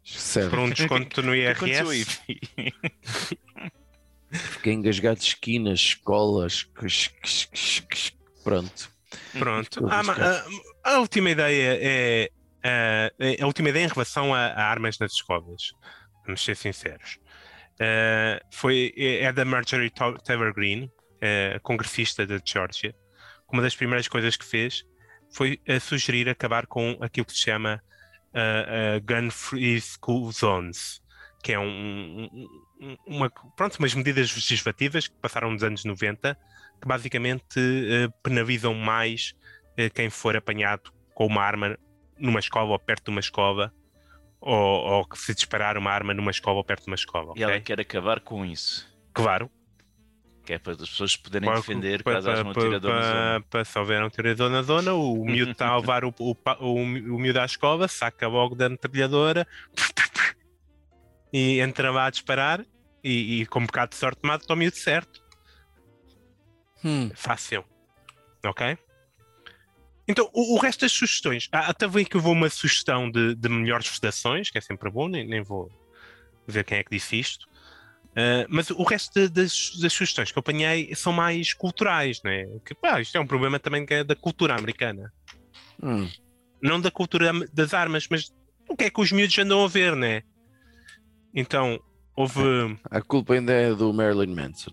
Certo. 0.04 0.50
Por 0.50 0.60
um 0.60 0.70
desconto 0.72 1.22
no? 1.22 1.36
IRS. 1.36 2.20
Fiquei 4.32 4.74
engasgado 4.74 5.20
de 5.20 5.26
esquinas, 5.28 5.80
escolas, 5.80 6.68
pronto. 8.44 8.90
Pronto. 9.38 9.64
Estou 9.64 9.90
a 9.90 10.00
Ah, 10.00 10.44
a, 10.86 10.94
a 10.96 11.00
última 11.00 11.30
ideia 11.30 11.78
é, 11.82 12.30
ah, 12.64 13.12
é- 13.20 13.42
a 13.42 13.46
última 13.48 13.70
ideia 13.70 13.86
em 13.86 13.90
relação 13.90 14.34
a, 14.34 14.48
a 14.48 14.64
armas 14.64 15.00
nas 15.00 15.14
escolas. 15.14 15.72
Vamos 16.26 16.44
ser 16.44 16.56
sinceros. 16.56 17.20
Ah, 17.80 18.40
foi, 18.52 18.94
é 18.98 19.24
é 19.26 19.34
da 19.34 19.46
Marjorie 19.46 19.90
Ta- 19.90 20.18
Taylor 20.20 20.54
Greene, 20.54 20.92
ah, 21.22 21.60
congressista 21.62 22.26
da 22.26 22.40
Georgia. 22.44 22.94
Uma 23.52 23.62
das 23.62 23.76
primeiras 23.76 24.08
coisas 24.08 24.36
que 24.36 24.46
fez 24.46 24.84
foi 25.34 25.60
a 25.68 25.80
sugerir 25.80 26.28
acabar 26.30 26.68
com 26.68 26.98
aquilo 27.02 27.26
que 27.26 27.34
se 27.34 27.44
chama 27.44 27.82
ah, 28.34 28.96
ah, 28.96 29.00
Gun 29.00 29.30
Free 29.32 29.80
School 29.82 30.32
Zones, 30.32 31.02
que 31.44 31.54
é 31.54 31.60
um, 31.60 31.64
um- 32.34 32.48
um- 32.82 32.98
uma, 33.08 33.30
pronto, 33.56 33.76
umas 33.80 33.94
medidas 33.94 34.34
legislativas 34.36 35.08
que 35.08 35.16
passaram 35.22 35.52
nos 35.52 35.64
anos 35.64 35.86
90 35.86 36.38
que 36.82 36.88
basicamente 36.88 37.58
eh, 37.60 38.08
penalizam 38.24 38.74
mais 38.74 39.34
eh, 39.78 39.90
quem 39.90 40.10
for 40.10 40.36
apanhado 40.36 40.92
com 41.14 41.26
uma 41.26 41.42
arma 41.44 41.78
numa 42.18 42.40
escola 42.40 42.70
ou 42.72 42.80
perto 42.80 43.06
de 43.06 43.12
uma 43.12 43.20
escola, 43.20 43.74
ou, 44.40 44.56
ou 44.56 45.06
que 45.06 45.18
se 45.18 45.34
disparar 45.34 45.78
uma 45.78 45.92
arma 45.92 46.14
numa 46.14 46.32
escola 46.32 46.58
ou 46.58 46.64
perto 46.64 46.84
de 46.84 46.88
uma 46.88 46.96
escola. 46.96 47.34
E 47.36 47.44
ela 47.44 47.60
quer 47.60 47.80
acabar 47.80 48.20
com 48.20 48.46
isso. 48.46 48.88
Claro. 49.14 49.50
Que 50.46 50.54
é 50.54 50.60
para 50.60 50.74
as 50.74 50.78
pessoas 50.90 51.16
poderem 51.18 51.52
defender 51.52 52.04
para- 52.04 52.14
caso 52.14 52.30
haja 52.32 52.42
um 52.44 52.54
para- 52.54 52.62
atirador 52.64 52.94
na 52.94 53.02
zona. 53.02 53.46
para 53.50 53.66
se 53.66 53.80
houver 53.80 54.04
um 54.04 54.10
tirador 54.10 54.50
na 54.50 54.62
zona, 54.62 54.94
o 54.94 55.26
miúdo 55.26 55.52
está 55.52 55.68
a 55.68 55.78
levar 55.78 56.06
o, 56.06 56.14
o, 56.20 56.36
o, 56.62 56.74
o 56.74 56.86
miúdo 57.20 57.40
à 57.40 57.46
escola, 57.46 57.88
saca 57.88 58.28
logo 58.28 58.56
da 58.56 58.70
metralhadora 58.70 59.46
e 61.34 61.60
entra 61.60 61.92
lá 61.92 62.06
a 62.06 62.10
disparar 62.10 62.66
e, 63.04 63.42
e 63.42 63.46
com 63.48 63.60
um 63.60 63.66
bocado 63.66 63.90
de 63.92 63.98
sorte 63.98 64.20
mata 64.24 64.46
o 64.52 64.56
miúdo 64.56 64.78
certo. 64.78 65.22
Hum, 66.84 67.10
Fácil. 67.16 67.64
Ok? 68.46 68.78
Então, 70.08 70.30
o, 70.34 70.56
o 70.56 70.58
resto 70.60 70.82
das 70.82 70.92
sugestões. 70.92 71.50
Ah, 71.52 71.70
até 71.70 71.88
bem 71.88 72.06
que 72.06 72.16
eu 72.16 72.22
vou 72.22 72.34
uma 72.34 72.50
sugestão 72.50 73.10
de, 73.12 73.36
de 73.36 73.50
melhores 73.50 73.88
vedações, 73.88 74.50
que 74.50 74.58
é 74.58 74.62
sempre 74.62 74.90
bom, 74.90 75.08
nem, 75.08 75.28
nem 75.28 75.42
vou 75.44 75.70
ver 76.48 76.64
quem 76.64 76.78
é 76.78 76.84
que 76.84 76.92
disse 76.92 77.20
isto. 77.20 77.46
Ah, 78.16 78.46
mas 78.50 78.70
o 78.70 78.84
resto 78.84 79.14
de- 79.14 79.30
das, 79.30 79.72
das 79.82 79.92
sugestões 79.94 80.32
que 80.32 80.38
eu 80.38 80.42
apanhei 80.42 80.96
são 80.96 81.12
mais 81.12 81.54
culturais, 81.54 82.22
não 82.24 82.32
é? 82.32 82.46
Que, 82.66 82.74
pá, 82.74 83.02
isto 83.02 83.16
é 83.18 83.20
um 83.20 83.28
problema 83.28 83.60
também 83.60 83.86
que 83.86 83.94
é 83.96 84.04
da 84.04 84.16
cultura 84.16 84.56
americana. 84.56 85.12
hum. 85.84 86.10
Não 86.62 86.80
da 86.82 86.90
cultura 86.90 87.32
das 87.54 87.74
armas, 87.74 88.08
mas 88.10 88.32
o 88.68 88.76
que 88.76 88.86
é 88.86 88.90
que 88.90 89.00
os 89.02 89.12
miúdos 89.12 89.38
andam 89.38 89.64
a 89.64 89.68
ver, 89.68 89.96
né? 89.96 90.24
Então, 91.34 91.80
houve. 92.16 92.42
A 92.90 93.02
culpa 93.02 93.34
ainda 93.36 93.54
é 93.54 93.74
do 93.76 93.94
Marilyn 93.94 94.34
Manson. 94.34 94.72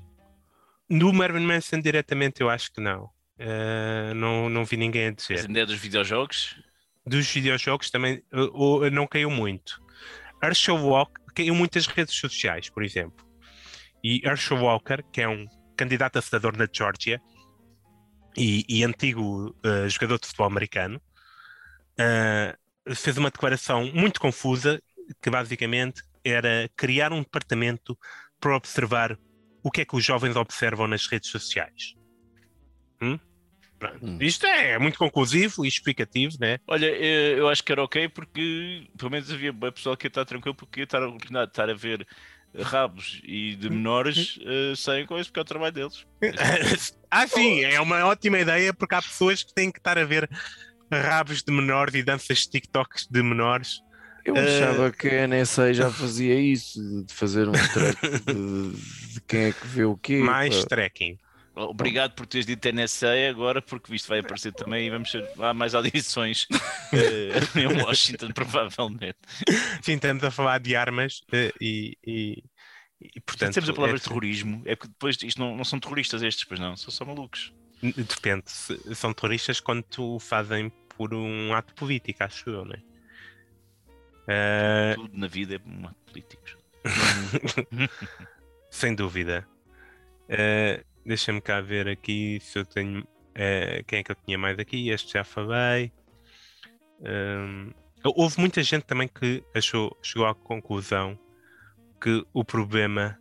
No 0.88 1.12
Marilyn 1.12 1.46
Manson 1.46 1.80
diretamente, 1.80 2.40
eu 2.40 2.50
acho 2.50 2.72
que 2.72 2.80
não. 2.80 3.10
Ah, 3.38 4.12
não, 4.14 4.48
não 4.48 4.64
vi 4.64 4.76
ninguém 4.76 5.08
a 5.08 5.10
dizer. 5.10 5.34
Essa 5.34 5.50
ideia 5.50 5.66
dos 5.66 5.78
videojogos? 5.78 6.56
dos 7.06 7.30
videojogos 7.30 7.90
também 7.90 8.22
uh, 8.32 8.84
uh, 8.84 8.90
não 8.90 9.06
caiu 9.06 9.30
muito. 9.30 9.80
Herschel 10.42 10.76
Walker 10.76 11.22
caiu 11.34 11.54
muitas 11.54 11.86
redes 11.86 12.14
sociais, 12.14 12.70
por 12.70 12.82
exemplo. 12.82 13.24
E 14.02 14.26
Herschel 14.26 14.58
Walker, 14.58 15.02
que 15.12 15.20
é 15.20 15.28
um 15.28 15.46
candidato 15.76 16.18
a 16.18 16.22
senador 16.22 16.56
na 16.56 16.68
Geórgia 16.70 17.20
e, 18.36 18.64
e 18.68 18.84
antigo 18.84 19.54
uh, 19.64 19.88
jogador 19.88 20.18
de 20.18 20.26
futebol 20.26 20.46
americano, 20.46 21.00
uh, 22.00 22.94
fez 22.94 23.16
uma 23.18 23.30
declaração 23.30 23.90
muito 23.92 24.20
confusa 24.20 24.82
que 25.22 25.30
basicamente 25.30 26.02
era 26.24 26.70
criar 26.76 27.12
um 27.12 27.20
departamento 27.20 27.98
para 28.40 28.56
observar 28.56 29.18
o 29.64 29.70
que 29.70 29.80
é 29.80 29.84
que 29.84 29.96
os 29.96 30.04
jovens 30.04 30.36
observam 30.36 30.86
nas 30.86 31.06
redes 31.06 31.30
sociais. 31.30 31.94
Hum? 33.00 33.18
Hum. 34.02 34.18
Isto 34.20 34.46
é 34.46 34.78
muito 34.78 34.98
conclusivo 34.98 35.64
e 35.64 35.68
explicativo, 35.68 36.36
né? 36.38 36.58
Olha, 36.66 36.86
eh, 36.86 37.38
eu 37.38 37.48
acho 37.48 37.62
que 37.62 37.72
era 37.72 37.82
ok 37.82 38.08
porque 38.10 38.86
pelo 38.96 39.10
menos 39.10 39.30
havia 39.32 39.52
pessoal 39.72 39.96
que 39.96 40.06
ia 40.06 40.08
estar 40.08 40.24
tranquilo 40.24 40.54
porque 40.54 40.80
ia 40.80 40.84
estar, 40.84 41.02
a- 41.02 41.44
estar 41.44 41.68
a 41.68 41.74
ver 41.74 42.06
rabos 42.56 43.20
e 43.24 43.56
de 43.56 43.68
menores 43.68 44.38
eh, 44.42 44.74
sem 44.76 45.04
coisa 45.06 45.24
porque 45.28 45.40
é 45.40 45.42
o 45.42 45.46
trabalho 45.46 45.74
deles. 45.74 46.06
ah, 47.10 47.26
sim, 47.26 47.64
é 47.64 47.80
uma 47.80 48.04
ótima 48.06 48.38
ideia 48.38 48.72
porque 48.72 48.94
há 48.94 49.02
pessoas 49.02 49.42
que 49.42 49.52
têm 49.54 49.72
que 49.72 49.78
estar 49.78 49.98
a 49.98 50.04
ver 50.04 50.28
rabos 50.92 51.42
de 51.42 51.52
menores 51.52 51.94
e 51.94 52.02
danças 52.02 52.38
de 52.40 52.50
TikToks 52.50 53.08
de 53.10 53.22
menores 53.22 53.80
Eu 54.24 54.36
achava 54.36 54.88
uh... 54.88 54.92
que 54.92 55.08
a 55.08 55.26
NSA 55.26 55.74
já 55.74 55.90
fazia 55.92 56.38
isso, 56.38 57.04
de 57.04 57.12
fazer 57.12 57.48
um 57.48 57.52
track 57.52 58.00
de, 58.24 59.12
de, 59.12 59.20
quem 59.26 59.44
é 59.44 59.52
que 59.52 59.66
vê 59.66 59.84
o 59.84 59.96
quê. 59.96 60.18
Mais 60.18 60.56
pá. 60.60 60.66
tracking. 60.66 61.18
Obrigado 61.56 62.14
por 62.14 62.26
teres 62.26 62.46
dito 62.46 62.68
NSA 62.72 63.28
agora, 63.30 63.62
porque 63.62 63.94
isto 63.94 64.08
vai 64.08 64.18
aparecer 64.18 64.52
também 64.52 64.88
e 64.88 64.90
vamos 64.90 65.12
ter 65.12 65.24
há 65.38 65.54
mais 65.54 65.72
audições 65.74 66.48
uh, 66.50 67.54
em 67.58 67.66
Washington, 67.66 68.32
provavelmente. 68.32 69.18
Sim, 69.80 69.94
estamos 69.94 70.24
a 70.24 70.32
falar 70.32 70.58
de 70.58 70.74
armas 70.74 71.20
uh, 71.32 71.54
e, 71.60 71.96
e, 72.04 72.42
e, 73.00 73.20
portanto. 73.20 73.54
Temos 73.54 73.70
a 73.70 73.72
palavra 73.72 73.96
é... 73.96 74.00
terrorismo, 74.00 74.62
é 74.64 74.74
porque 74.74 74.92
depois 74.92 75.16
isto 75.22 75.38
não, 75.38 75.56
não 75.56 75.64
são 75.64 75.78
terroristas 75.78 76.22
estes, 76.22 76.42
pois 76.44 76.58
não, 76.58 76.76
são 76.76 76.90
só 76.90 77.04
malucos. 77.04 77.52
Depende, 77.80 78.44
são 78.94 79.12
terroristas 79.12 79.60
quando 79.60 79.84
o 79.98 80.18
fazem 80.18 80.72
por 80.96 81.14
um 81.14 81.54
ato 81.54 81.72
político, 81.74 82.24
acho 82.24 82.50
eu, 82.50 82.64
não 82.64 82.74
é? 82.74 82.93
Uh... 84.24 84.94
Tudo 84.94 85.18
na 85.18 85.26
vida 85.26 85.56
é 85.56 85.60
um 85.66 85.92
político. 86.06 86.42
Sem 88.70 88.94
dúvida. 88.94 89.46
Uh, 90.24 90.84
Deixa-me 91.06 91.40
cá 91.40 91.60
ver 91.60 91.88
aqui 91.88 92.38
se 92.40 92.58
eu 92.58 92.64
tenho. 92.64 93.00
Uh, 93.02 93.84
quem 93.86 93.98
é 93.98 94.02
que 94.02 94.10
eu 94.10 94.16
tinha 94.16 94.38
mais 94.38 94.58
aqui? 94.58 94.88
Este 94.88 95.12
já 95.12 95.24
falei. 95.24 95.92
Um, 97.00 97.72
houve 98.02 98.40
muita 98.40 98.62
gente 98.62 98.84
também 98.84 99.08
que 99.08 99.44
achou, 99.54 99.96
chegou 100.02 100.26
à 100.26 100.34
conclusão 100.34 101.18
que 102.00 102.24
o 102.32 102.44
problema 102.44 103.18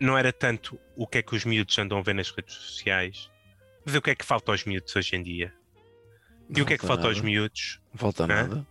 não 0.00 0.16
era 0.16 0.32
tanto 0.32 0.78
o 0.96 1.06
que 1.06 1.18
é 1.18 1.22
que 1.22 1.34
os 1.34 1.44
miúdos 1.44 1.76
andam 1.78 1.98
a 1.98 2.02
ver 2.02 2.14
nas 2.14 2.30
redes 2.30 2.54
sociais, 2.54 3.30
mas 3.84 3.94
o 3.94 4.02
que 4.02 4.10
é 4.10 4.14
que 4.14 4.24
falta 4.24 4.52
aos 4.52 4.64
miúdos 4.64 4.94
hoje 4.94 5.16
em 5.16 5.22
dia. 5.22 5.52
Não 6.48 6.58
e 6.58 6.62
o 6.62 6.66
que 6.66 6.74
é 6.74 6.78
que 6.78 6.86
falta 6.86 7.04
nada. 7.04 7.14
aos 7.14 7.20
miúdos? 7.20 7.80
Não 7.92 7.98
falta 7.98 8.24
Hã? 8.24 8.26
nada. 8.26 8.66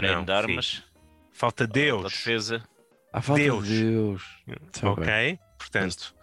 Treino 0.00 0.24
de 0.24 0.32
armas. 0.32 0.66
Sim. 0.66 0.82
Falta 1.32 1.66
Deus. 1.66 2.02
Falta 2.02 2.16
defesa. 2.16 2.68
Ah, 3.12 3.20
falta 3.20 3.42
Deus. 3.42 3.68
Deus. 3.68 4.22
ok, 4.82 5.04
bem. 5.04 5.38
portanto, 5.58 6.14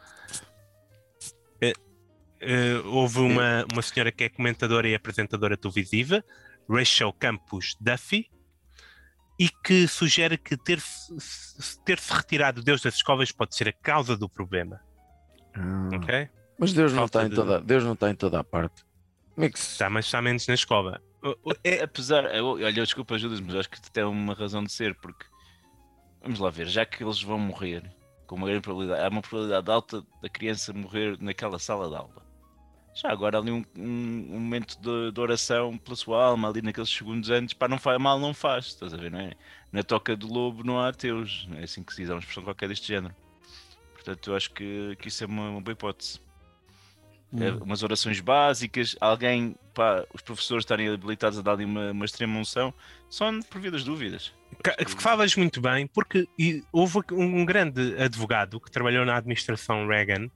uh, 2.46 2.88
houve 2.90 3.20
uma, 3.20 3.66
uma 3.72 3.82
senhora 3.82 4.12
que 4.12 4.24
é 4.24 4.30
comentadora 4.30 4.88
e 4.88 4.96
apresentadora 4.96 5.58
televisiva, 5.58 6.24
Rachel 6.70 7.12
Campos 7.14 7.76
Duffy, 7.80 8.30
e 9.40 9.50
que 9.50 9.88
sugere 9.88 10.38
que 10.38 10.56
ter-se 10.56 11.14
ter 11.84 12.00
-se 12.00 12.14
retirado 12.14 12.64
Deus 12.64 12.82
das 12.82 12.96
escolas 12.96 13.32
pode 13.32 13.56
ser 13.56 13.68
a 13.68 13.74
causa 13.74 14.16
do 14.16 14.30
problema. 14.30 14.80
Ah. 15.54 15.90
Ok? 15.94 16.30
Mas 16.58 16.72
Deus 16.72 16.94
não, 16.94 17.06
está 17.06 17.26
em 17.26 17.30
toda, 17.30 17.60
Deus 17.60 17.84
não 17.84 17.94
está 17.94 18.10
em 18.10 18.16
toda 18.16 18.40
a 18.40 18.44
parte. 18.44 18.86
Como 19.34 19.46
é 19.46 19.50
que 19.50 19.60
se... 19.60 19.72
Está, 19.74 19.90
mas 19.90 20.06
está 20.06 20.22
menos 20.22 20.48
na 20.48 20.54
escola. 20.54 21.02
É, 21.64 21.84
apesar, 21.84 22.26
olha, 22.26 22.72
desculpa, 22.72 23.16
ajudas, 23.16 23.40
mas 23.40 23.56
acho 23.56 23.70
que 23.70 23.82
tem 23.92 24.04
uma 24.04 24.34
razão 24.34 24.64
de 24.64 24.72
ser, 24.72 24.96
porque 24.96 25.26
vamos 26.22 26.40
lá 26.40 26.50
ver, 26.50 26.68
já 26.68 26.86
que 26.86 27.04
eles 27.04 27.22
vão 27.22 27.40
morrer 27.40 27.84
com 28.28 28.36
uma 28.36 28.48
grande 28.48 28.62
probabilidade, 28.62 29.04
há 29.04 29.10
uma 29.10 29.22
probabilidade 29.22 29.72
alta 29.72 30.06
da 30.22 30.30
criança 30.30 30.74
morrer 30.74 31.18
naquela 31.20 31.60
sala 31.60 31.90
de 31.90 31.96
aula 31.96 32.26
já 32.96 33.12
agora 33.12 33.38
ali 33.38 33.52
um, 33.52 33.64
um, 33.78 34.28
um 34.32 34.40
momento 34.40 34.80
de, 34.80 35.12
de, 35.12 35.20
oração 35.20 35.78
pela 35.78 35.98
sua 35.98 36.24
alma, 36.28 36.50
ali 36.50 36.62
naqueles 36.62 36.90
segundos 36.90 37.30
antes, 37.30 37.54
para 37.54 37.68
não 37.68 37.78
faz, 37.78 38.00
mal 38.00 38.18
não 38.18 38.34
faz, 38.34 38.68
estás 38.68 38.94
a 38.94 38.98
ver, 38.98 39.12
não 39.12 39.20
é? 39.20 39.34
Na 39.72 39.84
toca 39.84 40.16
do 40.16 40.32
lobo 40.32 40.64
não 40.64 40.80
há 40.80 40.88
ateus, 40.88 41.46
é 41.58 41.64
assim 41.64 41.84
que 41.84 41.94
se 41.94 42.02
diz, 42.02 42.10
uma 42.10 42.20
expressão 42.20 42.44
qualquer 42.44 42.70
deste 42.70 42.88
género. 42.88 43.14
Portanto, 43.94 44.30
eu 44.30 44.36
acho 44.36 44.52
que, 44.52 44.96
que 44.96 45.10
isso 45.10 45.26
é 45.26 45.28
uma, 45.28 45.50
uma 45.50 45.62
boa 45.62 45.74
hipótese. 45.74 46.22
É, 47.40 47.52
umas 47.64 47.84
orações 47.84 48.20
básicas, 48.20 48.96
alguém, 49.00 49.56
pá, 49.74 50.06
os 50.14 50.22
professores 50.22 50.64
estarem 50.64 50.90
habilitados 50.90 51.38
a 51.38 51.42
dar 51.42 51.54
ali 51.54 51.66
uma, 51.66 51.92
uma 51.92 52.06
extrema 52.06 52.40
unção, 52.40 52.74
só 53.10 53.30
por 53.50 53.60
via 53.60 53.72
das 53.72 53.84
dúvidas. 53.84 54.34
Falas 54.98 55.36
muito 55.36 55.60
bem, 55.60 55.88
porque 55.88 56.28
houve 56.72 57.00
um 57.12 57.46
grande 57.46 57.96
advogado 58.02 58.60
que 58.60 58.72
trabalhou 58.72 59.06
na 59.06 59.18
administração 59.18 59.88
Reagan 59.88 60.30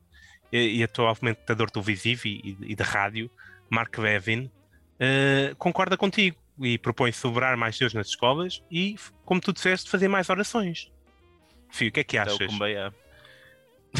e, 0.52 0.78
e 0.78 0.84
atual 0.84 1.16
comentador 1.16 1.70
televisivo 1.70 2.28
e, 2.28 2.58
e, 2.62 2.76
de 2.76 2.84
rádio, 2.84 3.30
Mark 3.70 3.98
Bevin, 3.98 4.46
uh, 4.46 5.56
concorda 5.58 5.96
contigo 5.96 6.38
e 6.60 6.78
propõe 6.78 7.12
celebrar 7.12 7.56
mais 7.56 7.78
Deus 7.78 7.94
nas 7.94 8.08
escolas 8.08 8.62
e, 8.70 8.96
como 9.24 9.40
tu 9.40 9.54
disseste, 9.54 9.90
fazer 9.90 10.08
mais 10.08 10.30
orações. 10.30 10.92
Fio, 11.72 11.90
o 11.90 11.92
que 11.92 12.00
é 12.00 12.04
que 12.04 12.18
então, 12.18 12.36
achas? 12.36 12.52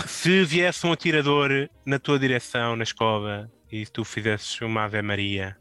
Se 0.06 0.44
viesse 0.44 0.86
um 0.86 0.92
atirador 0.92 1.70
na 1.86 2.00
tua 2.00 2.20
direção 2.20 2.76
na 2.76 2.84
escola 2.84 3.52
e 3.72 3.86
tu 3.86 4.04
fizesses 4.04 4.60
uma 4.62 4.84
Ave 4.84 5.02
Maria, 5.02 5.58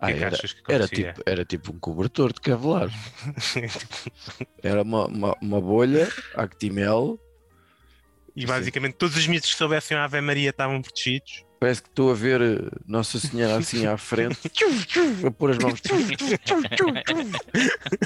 ah, 0.00 0.06
que 0.06 0.12
é 0.12 0.16
que 0.16 0.24
era, 0.24 0.38
que 0.38 0.72
era, 0.72 0.88
tipo, 0.88 1.22
era 1.26 1.44
tipo 1.44 1.72
um 1.72 1.78
cobertor 1.78 2.32
de 2.32 2.40
Kevlar. 2.40 2.88
era 4.62 4.82
uma, 4.82 5.06
uma, 5.06 5.36
uma 5.40 5.60
bolha 5.60 6.08
Actimel 6.34 7.18
e 8.34 8.46
basicamente 8.46 8.94
todos 8.94 9.16
os 9.16 9.26
mitos 9.26 9.50
que 9.50 9.56
soubessem 9.56 9.96
a 9.96 10.04
Ave 10.04 10.20
Maria 10.20 10.50
estavam 10.50 10.80
protegidos. 10.80 11.44
Parece 11.58 11.82
que 11.82 11.88
estou 11.88 12.10
a 12.10 12.14
ver 12.14 12.40
eh, 12.40 12.58
Nossa 12.86 13.18
Senhora 13.18 13.58
assim 13.58 13.86
à 13.86 13.98
frente, 13.98 14.38
a 15.26 15.30
pôr 15.30 15.50
as 15.50 15.58
mãos 15.58 15.78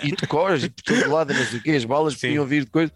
e 0.03 0.11
de 0.11 0.26
cores, 0.26 0.64
e 0.64 0.70
por 0.70 0.82
todo 0.82 1.11
lado, 1.11 1.32
não 1.32 1.45
sei 1.45 1.59
o 1.61 1.62
quê, 1.62 1.70
as 1.70 1.85
balas 1.85 2.14
Sim. 2.14 2.28
podiam 2.28 2.47
vir 2.47 2.64
de 2.64 2.70
coisa. 2.70 2.93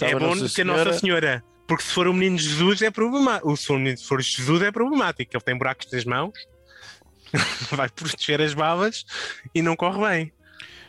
É 0.00 0.12
bom 0.12 0.36
Nossa 0.36 0.54
que 0.54 0.60
a 0.60 0.64
Nossa 0.64 0.92
Senhora, 0.92 1.42
porque 1.68 1.84
se 1.84 1.92
for 1.92 2.08
o 2.08 2.14
menino 2.14 2.38
Jesus 2.38 2.80
é 2.80 2.90
problemático. 2.90 3.54
Se 3.54 3.66
for, 3.66 3.78
se 3.78 4.04
for 4.04 4.22
Jesus 4.22 4.62
é 4.62 4.72
problemático, 4.72 5.36
ele 5.36 5.44
tem 5.44 5.56
buracos 5.56 5.92
nas 5.92 6.04
mãos, 6.06 6.32
vai 7.70 7.90
proteger 7.90 8.40
as 8.40 8.54
balas 8.54 9.04
e 9.54 9.60
não 9.60 9.76
corre 9.76 10.00
bem. 10.00 10.32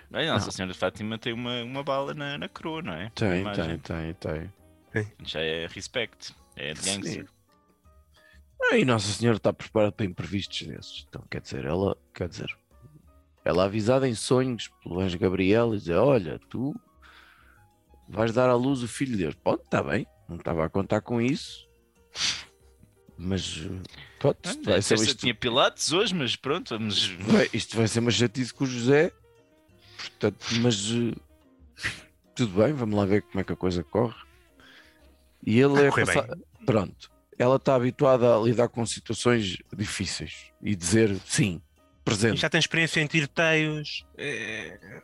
Bem, 0.09 0.27
Nossa 0.27 0.45
não. 0.45 0.51
Senhora 0.51 0.73
de 0.73 0.80
Fátima 0.80 1.19
tem 1.19 1.34
uma, 1.34 1.61
uma 1.63 1.84
bala 1.84 2.13
na, 2.13 2.38
na 2.38 2.47
coroa, 2.47 2.82
não 2.82 2.93
é? 2.93 3.11
Tem, 3.13 3.43
tem, 3.51 3.77
tem, 3.77 4.13
tem. 4.13 5.13
Já 5.23 5.41
é 5.41 5.67
respect, 5.67 6.34
é 6.55 6.73
de 6.73 6.82
gangster. 6.82 7.27
Ah, 8.71 8.77
e 8.77 8.86
Nossa 8.86 9.11
Senhora 9.11 9.38
está 9.38 9.51
preparada 9.51 9.91
para 9.91 10.05
imprevistos 10.05 10.65
desses. 10.65 11.05
Então, 11.07 11.23
quer 11.30 11.41
dizer, 11.41 11.65
ela, 11.65 11.95
quer 12.13 12.30
dizer, 12.30 12.49
ela 13.43 13.65
avisada 13.65 14.07
em 14.07 14.15
sonhos 14.15 14.69
pelo 14.82 14.99
anjo 14.99 15.19
Gabriel 15.19 15.75
e 15.75 15.77
dizer: 15.77 15.95
Olha, 15.95 16.39
tu 16.49 16.73
vais 18.07 18.32
dar 18.34 18.49
à 18.49 18.55
luz 18.55 18.82
o 18.82 18.88
filho 18.88 19.11
de 19.11 19.23
Deus. 19.23 19.36
Pode, 19.36 19.61
está 19.61 19.84
bem, 19.84 20.07
não 20.30 20.38
estava 20.38 20.63
a 20.63 20.69
contar 20.69 21.01
com 21.01 21.19
isso, 21.19 21.67
mas 23.17 23.67
pronto, 24.19 24.47
isto 24.47 24.63
vai 24.63 24.82
ser. 24.82 24.95
Isto... 24.95 25.15
tinha 25.15 25.34
Pilates 25.34 25.91
hoje, 25.91 26.13
mas 26.13 26.36
pronto, 26.36 26.77
vamos. 26.77 27.07
Vai, 27.19 27.49
isto 27.51 27.75
vai 27.75 27.88
ser 27.88 27.99
uma 27.99 28.11
chatice 28.11 28.53
com 28.53 28.63
o 28.63 28.67
José, 28.67 29.11
portanto, 29.97 30.45
mas 30.61 30.93
tudo 32.36 32.63
bem, 32.63 32.71
vamos 32.71 32.95
lá 32.95 33.05
ver 33.05 33.23
como 33.23 33.41
é 33.41 33.43
que 33.43 33.51
a 33.51 33.55
coisa 33.55 33.84
corre. 33.84 34.15
E 35.45 35.59
ele 35.59 35.82
é 35.82 35.89
passa... 35.89 36.38
pronto. 36.65 37.11
Ela 37.38 37.55
está 37.55 37.75
habituada 37.75 38.36
a 38.36 38.39
lidar 38.39 38.67
com 38.67 38.86
situações 38.86 39.57
difíceis 39.75 40.51
e 40.61 40.75
dizer 40.75 41.17
sim, 41.25 41.61
presente. 42.03 42.41
já 42.41 42.49
tem 42.49 42.59
experiência 42.59 42.99
em 42.99 43.07
tiroteios. 43.07 44.05
É... 44.17 45.01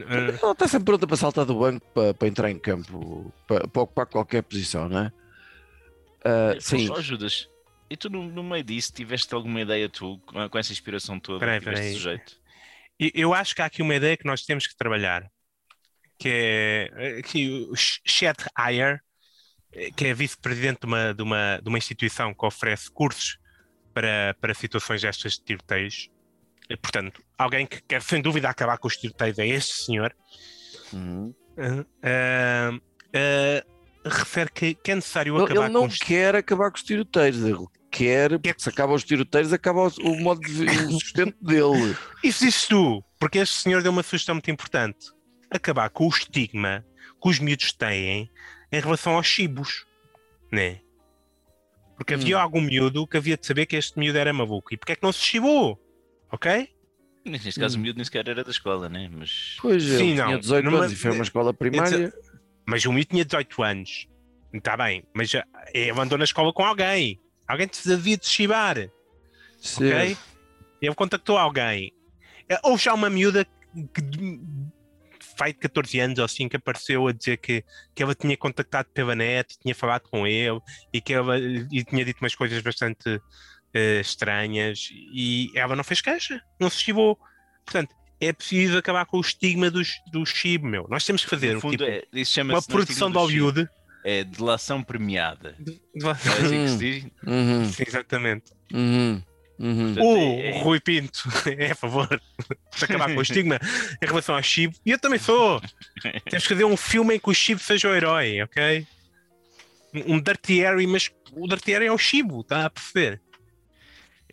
Ela 0.00 0.52
está 0.52 0.68
sempre 0.68 0.86
pronta 0.86 1.06
para 1.06 1.16
saltar 1.16 1.44
do 1.44 1.58
banco 1.58 1.86
para, 1.92 2.14
para 2.14 2.28
entrar 2.28 2.50
em 2.50 2.58
campo, 2.58 3.32
para, 3.46 3.66
para, 3.66 3.82
ocupar 3.82 4.06
qualquer 4.06 4.42
posição, 4.42 4.88
não 4.88 5.00
é? 5.00 5.12
Uh, 6.24 6.60
sim. 6.60 6.86
Só 6.86 6.96
ajudas. 6.96 7.48
E 7.90 7.96
tu, 7.96 8.08
no, 8.08 8.24
no, 8.24 8.42
meio 8.42 8.64
disso, 8.64 8.92
tiveste 8.92 9.34
alguma 9.34 9.60
ideia 9.60 9.88
tu, 9.88 10.18
com 10.18 10.58
essa 10.58 10.72
inspiração 10.72 11.20
toda, 11.20 11.40
peraí, 11.40 11.60
peraí. 11.60 11.92
sujeito? 11.92 12.40
Eu 12.98 13.34
acho 13.34 13.54
que 13.54 13.60
há 13.60 13.66
aqui 13.66 13.82
uma 13.82 13.94
ideia 13.94 14.16
que 14.16 14.26
nós 14.26 14.42
temos 14.42 14.66
que 14.66 14.76
trabalhar, 14.76 15.30
que 16.18 16.28
é 16.28 17.22
que 17.22 17.68
o 17.70 17.74
Chet 17.76 18.46
Ayer 18.54 19.02
que 19.96 20.06
é 20.06 20.14
vice-presidente 20.14 20.80
de 20.80 20.86
uma, 20.86 21.14
de, 21.14 21.22
uma, 21.22 21.60
de 21.62 21.68
uma 21.68 21.78
instituição 21.78 22.34
que 22.34 22.44
oferece 22.44 22.90
cursos 22.90 23.38
para, 23.94 24.36
para 24.40 24.54
situações 24.54 25.00
destas 25.02 25.34
de 25.34 25.44
tiroteios. 25.44 26.10
E, 26.72 26.76
portanto, 26.78 27.22
alguém 27.36 27.66
que 27.66 27.82
quer 27.82 28.00
sem 28.00 28.22
dúvida 28.22 28.48
acabar 28.48 28.78
com 28.78 28.88
os 28.88 28.96
tiroteios 28.96 29.38
é 29.38 29.46
este 29.46 29.84
senhor. 29.84 30.16
Uhum. 30.90 31.34
Uh, 31.58 32.74
uh, 32.74 34.08
refere 34.08 34.50
que, 34.50 34.74
que, 34.74 34.90
é 34.90 34.94
necessário 34.94 35.36
ele, 35.36 35.44
acabar 35.44 35.64
ele 35.64 35.72
não 35.74 35.86
com 35.86 35.94
quer 35.94 36.34
acabar 36.34 36.70
com 36.70 36.78
os 36.78 36.82
tiroteios, 36.82 37.44
ele 37.44 37.66
quer, 37.90 38.38
porque 38.38 38.62
se 38.62 38.70
acaba 38.70 38.94
os 38.94 39.04
tiroteios, 39.04 39.52
acaba 39.52 39.82
o, 39.82 39.90
o 40.02 40.18
modo 40.18 40.40
de 40.40 40.64
o 40.64 40.92
sustento 40.92 41.36
dele. 41.44 41.94
Isso 42.24 42.42
dizes 42.42 42.66
tu, 42.66 43.04
porque 43.18 43.36
este 43.36 43.56
senhor 43.56 43.82
deu 43.82 43.92
uma 43.92 44.02
sugestão 44.02 44.34
muito 44.34 44.50
importante: 44.50 45.10
acabar 45.50 45.90
com 45.90 46.06
o 46.06 46.08
estigma 46.08 46.82
que 47.22 47.28
os 47.28 47.38
miúdos 47.38 47.70
têm 47.74 48.30
em 48.72 48.80
relação 48.80 49.16
aos 49.16 49.26
chibos, 49.26 49.84
né? 50.50 50.80
Porque 51.98 52.14
hum. 52.14 52.18
havia 52.18 52.38
algum 52.38 52.62
miúdo 52.62 53.06
que 53.06 53.18
havia 53.18 53.36
de 53.36 53.46
saber 53.46 53.66
que 53.66 53.76
este 53.76 53.98
miúdo 53.98 54.16
era 54.16 54.32
maluco. 54.32 54.72
E 54.72 54.78
porque 54.78 54.92
é 54.92 54.96
que 54.96 55.02
não 55.02 55.12
se 55.12 55.20
chibou? 55.20 55.78
Ok? 56.32 56.68
Neste 57.24 57.60
caso, 57.60 57.76
hum. 57.76 57.80
o 57.80 57.82
miúdo 57.84 57.98
nem 57.98 58.04
sequer 58.04 58.28
era 58.28 58.42
da 58.42 58.50
escola, 58.50 58.88
né? 58.88 59.08
Mas... 59.12 59.56
Pois, 59.60 59.82
Sim, 59.82 60.10
ele 60.10 60.14
não. 60.14 60.26
tinha 60.26 60.38
18 60.38 60.64
Numa... 60.64 60.78
anos 60.78 60.92
e 60.92 60.96
foi 60.96 61.10
uma 61.12 61.22
escola 61.22 61.54
primária. 61.54 62.12
Mas 62.66 62.84
o 62.84 62.92
miúdo 62.92 63.10
tinha 63.10 63.24
18 63.24 63.62
anos. 63.62 64.08
Está 64.52 64.76
bem, 64.76 65.04
mas 65.14 65.30
já, 65.30 65.46
ele 65.72 65.98
andou 65.98 66.18
na 66.18 66.24
escola 66.24 66.52
com 66.52 66.64
alguém. 66.64 67.20
Alguém 67.46 67.66
te 67.66 67.92
havia 67.92 68.16
de 68.16 68.26
chibar. 68.26 68.76
Sim. 69.58 69.88
Ok? 69.88 70.16
Ele 70.80 70.94
contactou 70.94 71.38
alguém. 71.38 71.92
Ou 72.62 72.76
já 72.76 72.92
uma 72.92 73.08
miúda 73.08 73.46
que 73.94 74.02
de 74.02 75.54
14 75.54 76.00
anos 76.00 76.18
ou 76.18 76.24
assim 76.24 76.48
que 76.48 76.56
apareceu 76.56 77.06
a 77.06 77.12
dizer 77.12 77.38
que, 77.38 77.64
que 77.94 78.02
ela 78.02 78.14
tinha 78.14 78.36
contactado 78.36 78.88
pela 78.92 79.14
net, 79.14 79.58
tinha 79.58 79.74
falado 79.74 80.08
com 80.08 80.26
ele 80.26 80.60
e 80.92 81.00
que 81.00 81.12
ela 81.12 81.38
e 81.38 81.84
tinha 81.84 82.04
dito 82.04 82.20
umas 82.20 82.34
coisas 82.34 82.62
bastante 82.62 83.20
uh, 83.74 84.00
estranhas 84.00 84.88
e 84.92 85.50
ela 85.54 85.76
não 85.76 85.84
fez 85.84 86.00
queixa, 86.00 86.42
não 86.60 86.70
se 86.70 86.82
chibou. 86.82 87.18
Portanto, 87.64 87.94
é 88.20 88.32
preciso 88.32 88.78
acabar 88.78 89.04
com 89.04 89.18
o 89.18 89.20
estigma 89.20 89.70
do, 89.70 89.82
do 90.12 90.24
chib, 90.24 90.64
meu. 90.64 90.86
Nós 90.88 91.04
temos 91.04 91.24
que 91.24 91.30
fazer 91.30 91.58
fundo, 91.60 91.76
tipo, 91.76 91.84
é, 91.84 92.42
uma 92.42 92.62
produção 92.62 93.10
de 93.10 93.18
Hollywood. 93.18 93.68
É 94.04 94.24
delação 94.24 94.82
premiada. 94.82 95.54
De, 95.58 95.80
de... 95.94 96.06
É 96.06 96.10
assim 96.10 96.64
que 96.64 96.68
se 96.68 96.78
diz? 96.78 97.04
Uhum. 97.24 97.64
Sim, 97.70 97.84
exatamente. 97.86 98.52
Uhum. 98.72 99.22
Uhum. 99.62 99.94
O 100.00 100.40
é... 100.40 100.60
Rui 100.60 100.80
Pinto 100.80 101.22
é 101.56 101.70
a 101.70 101.74
favor 101.74 102.08
de 102.76 102.84
acabar 102.84 103.12
com 103.12 103.18
o 103.20 103.22
estigma 103.22 103.60
em 104.02 104.06
relação 104.06 104.34
ao 104.34 104.42
Chibo. 104.42 104.74
E 104.84 104.90
eu 104.90 104.98
também 104.98 105.20
sou. 105.20 105.60
Temos 106.28 106.42
que 106.42 106.54
fazer 106.54 106.64
um 106.64 106.76
filme 106.76 107.14
em 107.14 107.18
que 107.20 107.30
o 107.30 107.34
Chibo 107.34 107.60
seja 107.60 107.88
o 107.88 107.94
herói, 107.94 108.42
ok? 108.42 108.86
Um 110.06 110.20
Dirty 110.20 110.60
Harry, 110.60 110.86
mas 110.86 111.10
o 111.32 111.46
Dirty 111.46 111.72
Harry 111.72 111.86
é 111.86 111.92
o 111.92 111.98
Chibo, 111.98 112.40
está 112.40 112.66
a 112.66 112.70
perceber? 112.70 113.20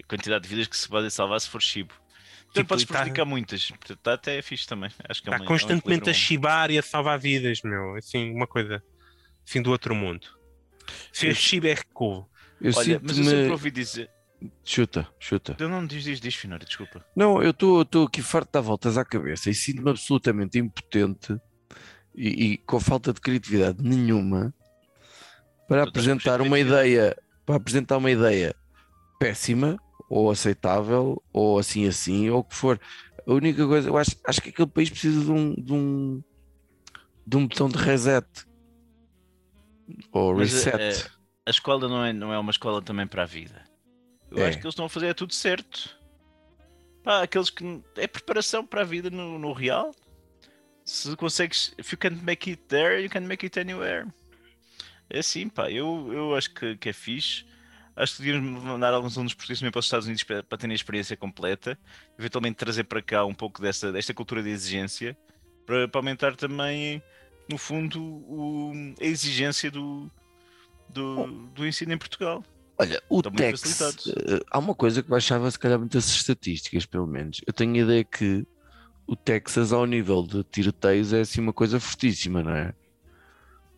A 0.01 0.07
quantidade 0.07 0.43
de 0.43 0.49
vidas 0.49 0.67
que 0.67 0.77
se 0.77 0.87
podem 0.87 1.09
salvar 1.09 1.39
se 1.39 1.49
for 1.49 1.61
Chibo. 1.61 1.93
Então 2.51 2.63
tipo, 2.63 2.69
podes 2.69 2.85
tá... 2.85 2.93
prejudicar 2.95 3.25
muitas, 3.25 3.71
está 3.89 4.13
até 4.13 4.41
fixe 4.41 4.67
também. 4.67 4.89
Acho 5.07 5.21
que 5.21 5.29
é 5.29 5.33
está 5.33 5.45
constantemente 5.45 6.09
é 6.09 6.11
um 6.11 6.11
a 6.11 6.13
chibar 6.13 6.71
e 6.71 6.79
a 6.79 6.81
salvar 6.81 7.19
vidas, 7.19 7.61
meu. 7.61 7.95
Assim, 7.95 8.33
uma 8.33 8.47
coisa 8.47 8.83
assim 9.47 9.61
do 9.61 9.69
outro 9.69 9.93
mundo. 9.93 10.27
Se 11.13 11.27
a 11.27 11.33
Chibo 11.33 11.67
é 11.67 11.73
recuo. 11.73 12.27
Eu 12.59 12.73
Olha, 12.75 12.99
mas 13.01 13.17
eu 13.17 13.23
sempre 13.23 13.51
ouvi 13.51 13.71
dizer 13.71 14.09
Chuta, 14.63 15.07
chuta. 15.19 15.55
Eu 15.59 15.67
não 15.67 15.85
diz, 15.85 16.03
diz, 16.03 16.19
diz, 16.19 16.35
Finório, 16.35 16.65
desculpa. 16.65 17.03
Não, 17.15 17.41
eu 17.43 17.51
estou 17.51 18.05
aqui 18.05 18.21
farto 18.21 18.47
de 18.47 18.53
dar 18.53 18.61
voltas 18.61 18.97
à 18.97 19.03
cabeça 19.03 19.49
e 19.49 19.53
sinto-me 19.53 19.89
absolutamente 19.89 20.57
impotente 20.57 21.35
e, 22.15 22.53
e, 22.53 22.57
com 22.59 22.79
falta 22.79 23.11
de 23.11 23.19
criatividade 23.19 23.81
nenhuma 23.81 24.53
para 25.67 25.83
apresentar 25.83 26.41
uma 26.41 26.57
ideia, 26.57 27.17
para 27.45 27.55
apresentar 27.55 27.97
uma 27.97 28.09
ideia 28.09 28.55
péssima 29.19 29.77
ou 30.09 30.31
aceitável 30.31 31.21
ou 31.31 31.59
assim 31.59 31.87
assim 31.87 32.29
ou 32.29 32.39
o 32.39 32.43
que 32.43 32.55
for. 32.55 32.79
A 33.27 33.31
única 33.31 33.65
coisa, 33.67 33.89
eu 33.89 33.97
acho, 33.97 34.15
acho 34.25 34.41
que 34.41 34.49
aquele 34.49 34.67
país 34.67 34.89
precisa 34.89 35.23
de 35.23 35.31
um, 35.31 35.53
de 35.53 35.71
um, 35.71 36.23
de 37.27 37.37
um 37.37 37.47
botão 37.47 37.69
de 37.69 37.77
reset 37.77 38.27
ou 40.11 40.35
reset. 40.35 40.75
Mas, 40.75 41.05
a, 41.05 41.09
a 41.47 41.49
escola 41.49 41.87
não 41.87 42.03
é, 42.03 42.11
não 42.11 42.33
é 42.33 42.39
uma 42.39 42.51
escola 42.51 42.81
também 42.81 43.05
para 43.05 43.23
a 43.23 43.25
vida. 43.25 43.63
Eu 44.31 44.43
é. 44.43 44.47
acho 44.47 44.57
que 44.57 44.65
eles 44.65 44.73
estão 44.73 44.85
a 44.85 44.89
fazer 44.89 45.07
é 45.07 45.13
tudo 45.13 45.33
certo. 45.33 45.97
Pá, 47.03 47.23
aqueles 47.23 47.49
que. 47.49 47.81
É 47.95 48.07
preparação 48.07 48.65
para 48.65 48.81
a 48.81 48.85
vida 48.85 49.09
no, 49.09 49.39
no 49.39 49.53
real. 49.53 49.91
Se 50.83 51.15
consegues. 51.15 51.73
If 51.77 51.91
you 51.91 51.97
can't 51.97 52.23
make 52.23 52.49
it 52.49 52.63
there, 52.67 53.01
you 53.01 53.09
can 53.09 53.21
make 53.21 53.45
it 53.45 53.59
anywhere. 53.59 54.07
É 55.09 55.19
assim, 55.19 55.49
pá. 55.49 55.71
Eu, 55.71 56.11
eu 56.11 56.35
acho 56.35 56.53
que, 56.53 56.77
que 56.77 56.89
é 56.89 56.93
fixe. 56.93 57.45
Acho 57.99 58.15
que 58.15 58.23
devíamos 58.23 58.63
mandar 58.63 58.93
alguns 58.93 59.17
alunos 59.17 59.33
portugueses 59.33 59.59
também 59.59 59.71
para 59.71 59.79
os 59.79 59.85
Estados 59.85 60.05
Unidos 60.05 60.23
para, 60.23 60.41
para 60.41 60.57
terem 60.57 60.71
a 60.71 60.75
experiência 60.75 61.17
completa. 61.17 61.77
Eventualmente 62.17 62.55
trazer 62.55 62.85
para 62.85 63.01
cá 63.01 63.25
um 63.25 63.33
pouco 63.33 63.61
dessa, 63.61 63.91
desta 63.91 64.13
cultura 64.13 64.41
de 64.41 64.49
exigência. 64.49 65.17
Para, 65.65 65.85
para 65.85 65.99
aumentar 65.99 66.33
também, 66.37 67.03
no 67.49 67.57
fundo, 67.57 68.01
o, 68.01 68.71
a 69.01 69.03
exigência 69.03 69.69
do, 69.69 70.09
do, 70.87 71.27
do 71.53 71.67
ensino 71.67 71.91
em 71.91 71.97
Portugal. 71.97 72.41
Olha, 72.77 73.03
o 73.09 73.21
Tex, 73.21 73.81
uh, 73.81 74.45
há 74.49 74.57
uma 74.57 74.73
coisa 74.73 75.03
que 75.03 75.09
baixava 75.09 75.51
se 75.51 75.59
calhar 75.59 75.77
muitas 75.77 76.07
estatísticas, 76.07 76.85
pelo 76.85 77.05
menos. 77.05 77.41
Eu 77.45 77.51
tenho 77.51 77.73
a 77.73 77.79
ideia 77.79 78.03
que 78.05 78.47
o 79.05 79.17
Texas, 79.17 79.73
ao 79.73 79.85
nível 79.85 80.23
de 80.23 80.41
tiroteios, 80.45 81.11
é 81.11 81.19
assim 81.19 81.41
uma 81.41 81.51
coisa 81.51 81.77
fortíssima, 81.81 82.41
não 82.41 82.55
é? 82.55 82.73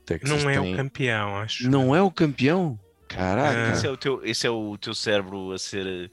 Texas 0.06 0.44
não 0.44 0.48
é 0.48 0.60
o 0.60 0.76
campeão, 0.76 1.38
acho. 1.38 1.68
Não 1.68 1.96
é 1.96 2.02
o 2.04 2.12
campeão? 2.12 2.80
Caraca. 3.14 3.74
Esse, 3.74 3.88
é 3.88 3.90
o 3.90 3.98
teu, 3.98 4.22
esse 4.24 4.48
é 4.48 4.50
o 4.50 4.78
teu 4.78 4.94
cérebro 4.94 5.52
a 5.52 5.60
ser 5.60 5.86
eh, 5.86 6.10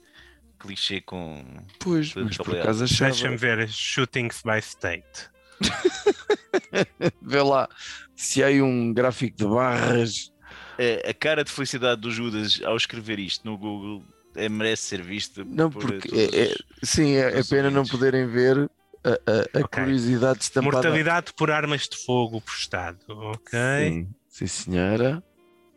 clichê 0.59 1.01
com. 1.01 1.45
Pois, 1.79 2.15
mas 2.15 2.37
por 2.37 2.59
acaso 2.59 2.85
achava... 2.85 3.11
Deixa-me 3.11 3.37
ver 3.37 3.69
shootings 3.69 4.43
by 4.43 4.59
state. 4.59 5.31
Vê 7.23 7.43
lá 7.43 7.69
se 8.15 8.43
há 8.43 8.47
aí 8.47 8.63
um 8.63 8.93
gráfico 8.93 9.37
de 9.37 9.47
barras 9.47 10.33
a, 11.09 11.15
cara 11.15 11.43
de 11.43 11.51
felicidade 11.51 12.01
do 12.01 12.11
Judas 12.11 12.61
ao 12.65 12.77
escrever 12.77 13.19
isto 13.19 13.45
no 13.45 13.59
Google 13.59 14.05
é, 14.35 14.49
merece 14.49 14.83
ser 14.85 15.03
vista. 15.03 15.45
Não, 15.45 15.71
porque 15.71 16.09
é, 16.15 16.45
é, 16.45 16.55
sim, 16.83 17.17
é, 17.17 17.39
é 17.39 17.43
pena 17.43 17.71
não 17.71 17.85
poderem 17.85 18.27
ver 18.27 18.71
a, 19.03 19.11
a, 19.11 19.61
a 19.61 19.65
okay. 19.65 19.85
curiosidade 19.85 20.43
estampada. 20.43 20.77
Mortalidade 20.77 21.33
por 21.35 21.51
armas 21.51 21.89
de 21.89 21.97
fogo 22.05 22.41
por 22.41 22.53
Estado, 22.53 22.99
ok? 23.09 23.59
Sim, 23.89 24.09
sim 24.29 24.47
senhora. 24.47 25.23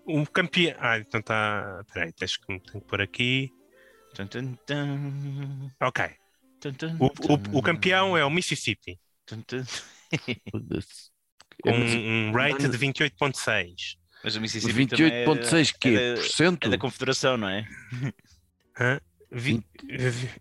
Um 0.08 0.26
campeão. 0.26 0.76
Ah, 0.80 0.98
então 0.98 1.20
está. 1.20 1.84
Peraí, 1.94 2.12
tens 2.14 2.38
que, 2.38 2.46
tenho 2.46 2.60
que 2.62 2.82
pôr 2.82 3.02
aqui. 3.02 3.52
Tum, 4.14 4.28
tum, 4.28 4.54
tum. 4.66 5.72
Ok. 5.82 6.06
O, 7.00 7.06
o, 7.06 7.58
o, 7.58 7.62
campeão 7.62 8.16
é 8.16 8.24
o 8.24 8.30
Mississippi. 8.30 9.00
Com 11.64 11.72
um 11.72 12.32
rate 12.32 12.68
de 12.68 12.78
28,6. 12.78 13.98
Mas 14.24 14.36
o 14.36 14.42
Mississippi 14.42 14.86
28,6 14.86 15.76
que 15.80 15.96
é, 15.96 16.16
por 16.16 16.24
cento? 16.24 16.68
É 16.68 16.70
da 16.70 16.78
Confederação, 16.78 17.38
não 17.38 17.50
é? 17.50 17.68
Hã? 18.80 19.00
Vi, 19.32 19.66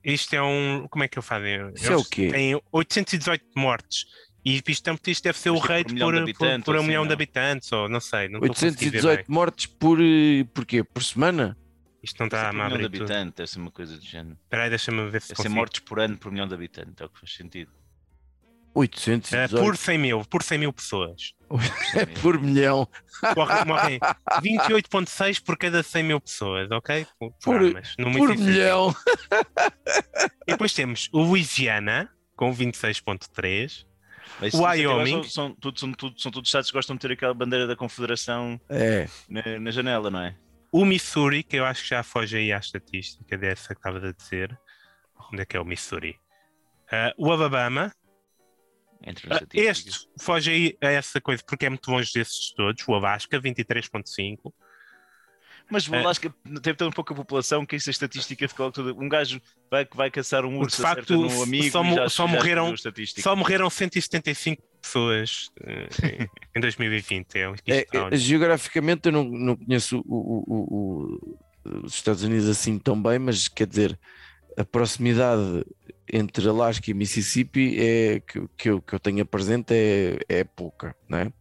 isto 0.02 0.34
é 0.34 0.42
um. 0.42 0.88
Como 0.88 1.04
é 1.04 1.08
que 1.08 1.16
eu 1.16 1.22
faço? 1.22 1.44
Isso 1.76 1.92
é 1.92 1.96
o 1.96 2.04
quê? 2.04 2.28
Tem 2.28 2.60
818 2.72 3.46
mortes. 3.56 4.04
E 4.44 4.56
isto, 4.56 4.70
isto 5.10 5.22
deve 5.22 5.38
ser 5.38 5.50
o 5.50 5.58
rate 5.58 5.94
por, 5.94 6.14
por, 6.14 6.34
por, 6.34 6.62
por 6.64 6.74
um 6.74 6.78
assim, 6.78 6.86
milhão 6.86 7.06
de 7.06 7.12
habitantes, 7.12 7.70
ou 7.72 7.88
não 7.88 8.00
sei. 8.00 8.28
Não 8.28 8.40
818 8.40 9.30
mortes 9.30 9.66
por. 9.66 9.98
Eh, 10.00 10.44
por 10.54 10.64
quê? 10.64 10.82
Por 10.82 11.02
semana? 11.02 11.56
Isto 12.02 12.20
não 12.20 12.26
está 12.26 12.42
a 12.42 12.48
abrir. 12.48 12.58
Por 12.58 12.66
milhão 12.66 12.78
de 12.78 12.96
habitantes, 12.96 13.34
deve 13.36 13.50
ser 13.50 13.58
uma 13.58 13.70
coisa 13.70 13.96
do 13.96 14.04
género. 14.04 14.38
Espera 14.44 14.64
aí, 14.64 14.70
deixa-me 14.70 15.10
ver 15.10 15.20
se 15.20 15.28
Deve 15.28 15.42
ser 15.42 15.48
mortes 15.50 15.80
por 15.80 16.00
ano 16.00 16.16
por 16.16 16.32
milhão 16.32 16.48
de 16.48 16.54
habitantes, 16.54 16.94
é 17.00 17.04
o 17.04 17.08
que 17.10 17.20
faz 17.20 17.34
sentido. 17.34 17.70
818? 18.74 19.56
Uh, 19.56 19.60
por 19.60 19.76
100 19.76 19.98
mil, 19.98 20.24
por 20.24 20.42
100 20.42 20.58
mil 20.58 20.72
pessoas. 20.72 21.34
é 21.94 22.06
por 22.06 22.40
milhão. 22.40 22.88
Morrem 23.66 23.98
28,6 24.40 25.42
por 25.42 25.58
cada 25.58 25.82
100 25.82 26.02
mil 26.04 26.20
pessoas, 26.20 26.70
ok? 26.70 27.06
Por, 27.18 27.32
por, 27.42 27.56
armas, 27.56 27.96
por 27.96 28.36
milhão. 28.36 28.94
E 30.46 30.52
depois 30.52 30.72
temos 30.72 31.08
o 31.12 31.20
Louisiana 31.22 32.10
com 32.36 32.54
26,3. 32.54 33.84
O 34.54 34.62
Wyoming. 34.62 35.22
São, 35.24 35.30
são, 35.30 35.54
tudo, 35.54 35.80
são, 35.80 35.92
tudo, 35.92 36.20
são 36.20 36.32
todos 36.32 36.48
estados 36.48 36.70
que 36.70 36.76
gostam 36.76 36.96
de 36.96 37.00
ter 37.00 37.12
aquela 37.12 37.34
bandeira 37.34 37.66
da 37.66 37.76
Confederação 37.76 38.60
é. 38.68 39.08
na, 39.28 39.58
na 39.58 39.70
janela, 39.70 40.10
não 40.10 40.20
é? 40.20 40.36
O 40.72 40.84
Missouri, 40.84 41.42
que 41.42 41.56
eu 41.56 41.64
acho 41.64 41.82
que 41.82 41.88
já 41.88 42.02
foge 42.02 42.36
aí 42.36 42.52
à 42.52 42.58
estatística 42.58 43.36
dessa 43.36 43.74
que 43.74 43.80
estava 43.80 43.98
a 43.98 44.12
dizer. 44.12 44.58
Onde 45.32 45.42
é 45.42 45.44
que 45.44 45.56
é 45.56 45.60
o 45.60 45.64
Missouri? 45.64 46.18
Uh, 46.86 47.26
o 47.26 47.30
Alabama, 47.30 47.92
os 49.06 49.46
Este 49.54 50.08
foge 50.20 50.50
aí 50.50 50.78
a 50.80 50.90
essa 50.90 51.20
coisa, 51.20 51.42
porque 51.42 51.66
é 51.66 51.68
muito 51.68 51.90
longe 51.90 52.12
desses 52.12 52.52
todos. 52.52 52.86
O 52.86 52.94
Alasca, 52.94 53.40
23,5. 53.40 54.52
Mas 55.70 55.90
Alasca 55.90 56.28
é. 56.28 56.60
tem 56.60 56.74
tão 56.74 56.90
pouca 56.90 57.14
população 57.14 57.64
que 57.64 57.76
essa 57.76 57.90
estatística 57.90 58.48
ficou 58.48 58.72
toda. 58.72 58.92
Um 58.92 59.08
gajo 59.08 59.40
vai, 59.70 59.86
vai 59.94 60.10
caçar 60.10 60.44
um 60.44 60.58
urso, 60.58 60.76
de 60.76 60.82
facto, 60.82 61.14
um 61.14 61.42
amigo 61.42 61.70
só, 61.70 61.84
já, 61.84 62.08
só, 62.08 62.26
já 62.26 62.32
morreram, 62.32 62.74
só 63.18 63.36
morreram 63.36 63.70
175 63.70 64.62
pessoas 64.80 65.50
uh, 65.60 66.28
em 66.56 66.60
2020. 66.60 67.36
É, 67.36 67.52
é, 67.66 67.86
é, 68.10 68.16
geograficamente 68.16 69.06
eu 69.06 69.12
não, 69.12 69.24
não 69.24 69.56
conheço 69.56 70.02
o, 70.06 70.44
o, 70.46 71.38
o, 71.64 71.84
os 71.84 71.94
Estados 71.94 72.22
Unidos 72.22 72.48
assim 72.48 72.78
tão 72.78 73.00
bem, 73.00 73.18
mas 73.18 73.46
quer 73.46 73.66
dizer, 73.66 73.98
a 74.56 74.64
proximidade 74.64 75.64
entre 76.12 76.48
Alasca 76.48 76.90
e 76.90 76.94
Mississippi 76.94 77.78
é, 77.78 78.20
que, 78.20 78.42
que, 78.56 78.70
eu, 78.70 78.82
que 78.82 78.94
eu 78.94 78.98
tenho 78.98 79.24
presente 79.24 79.72
é, 79.72 80.18
é 80.28 80.44
pouca, 80.44 80.94
não 81.08 81.18
é? 81.18 81.32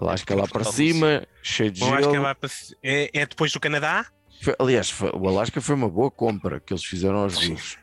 Alasca 0.00 0.32
é 0.32 0.36
lá 0.36 0.48
para 0.48 0.64
cima, 0.64 1.26
cheio 1.42 1.70
de 1.70 1.80
gelo. 1.80 2.16
É, 2.16 2.34
para, 2.34 2.50
é, 2.82 3.10
é, 3.12 3.26
depois 3.26 3.52
do 3.52 3.60
Canadá? 3.60 4.06
Foi, 4.42 4.54
aliás, 4.58 4.90
foi, 4.90 5.10
o 5.10 5.28
Alasca 5.28 5.60
foi 5.60 5.74
uma 5.74 5.88
boa 5.88 6.10
compra 6.10 6.58
que 6.60 6.72
eles 6.72 6.84
fizeram 6.84 7.18
aos 7.18 7.34
russos. 7.34 7.78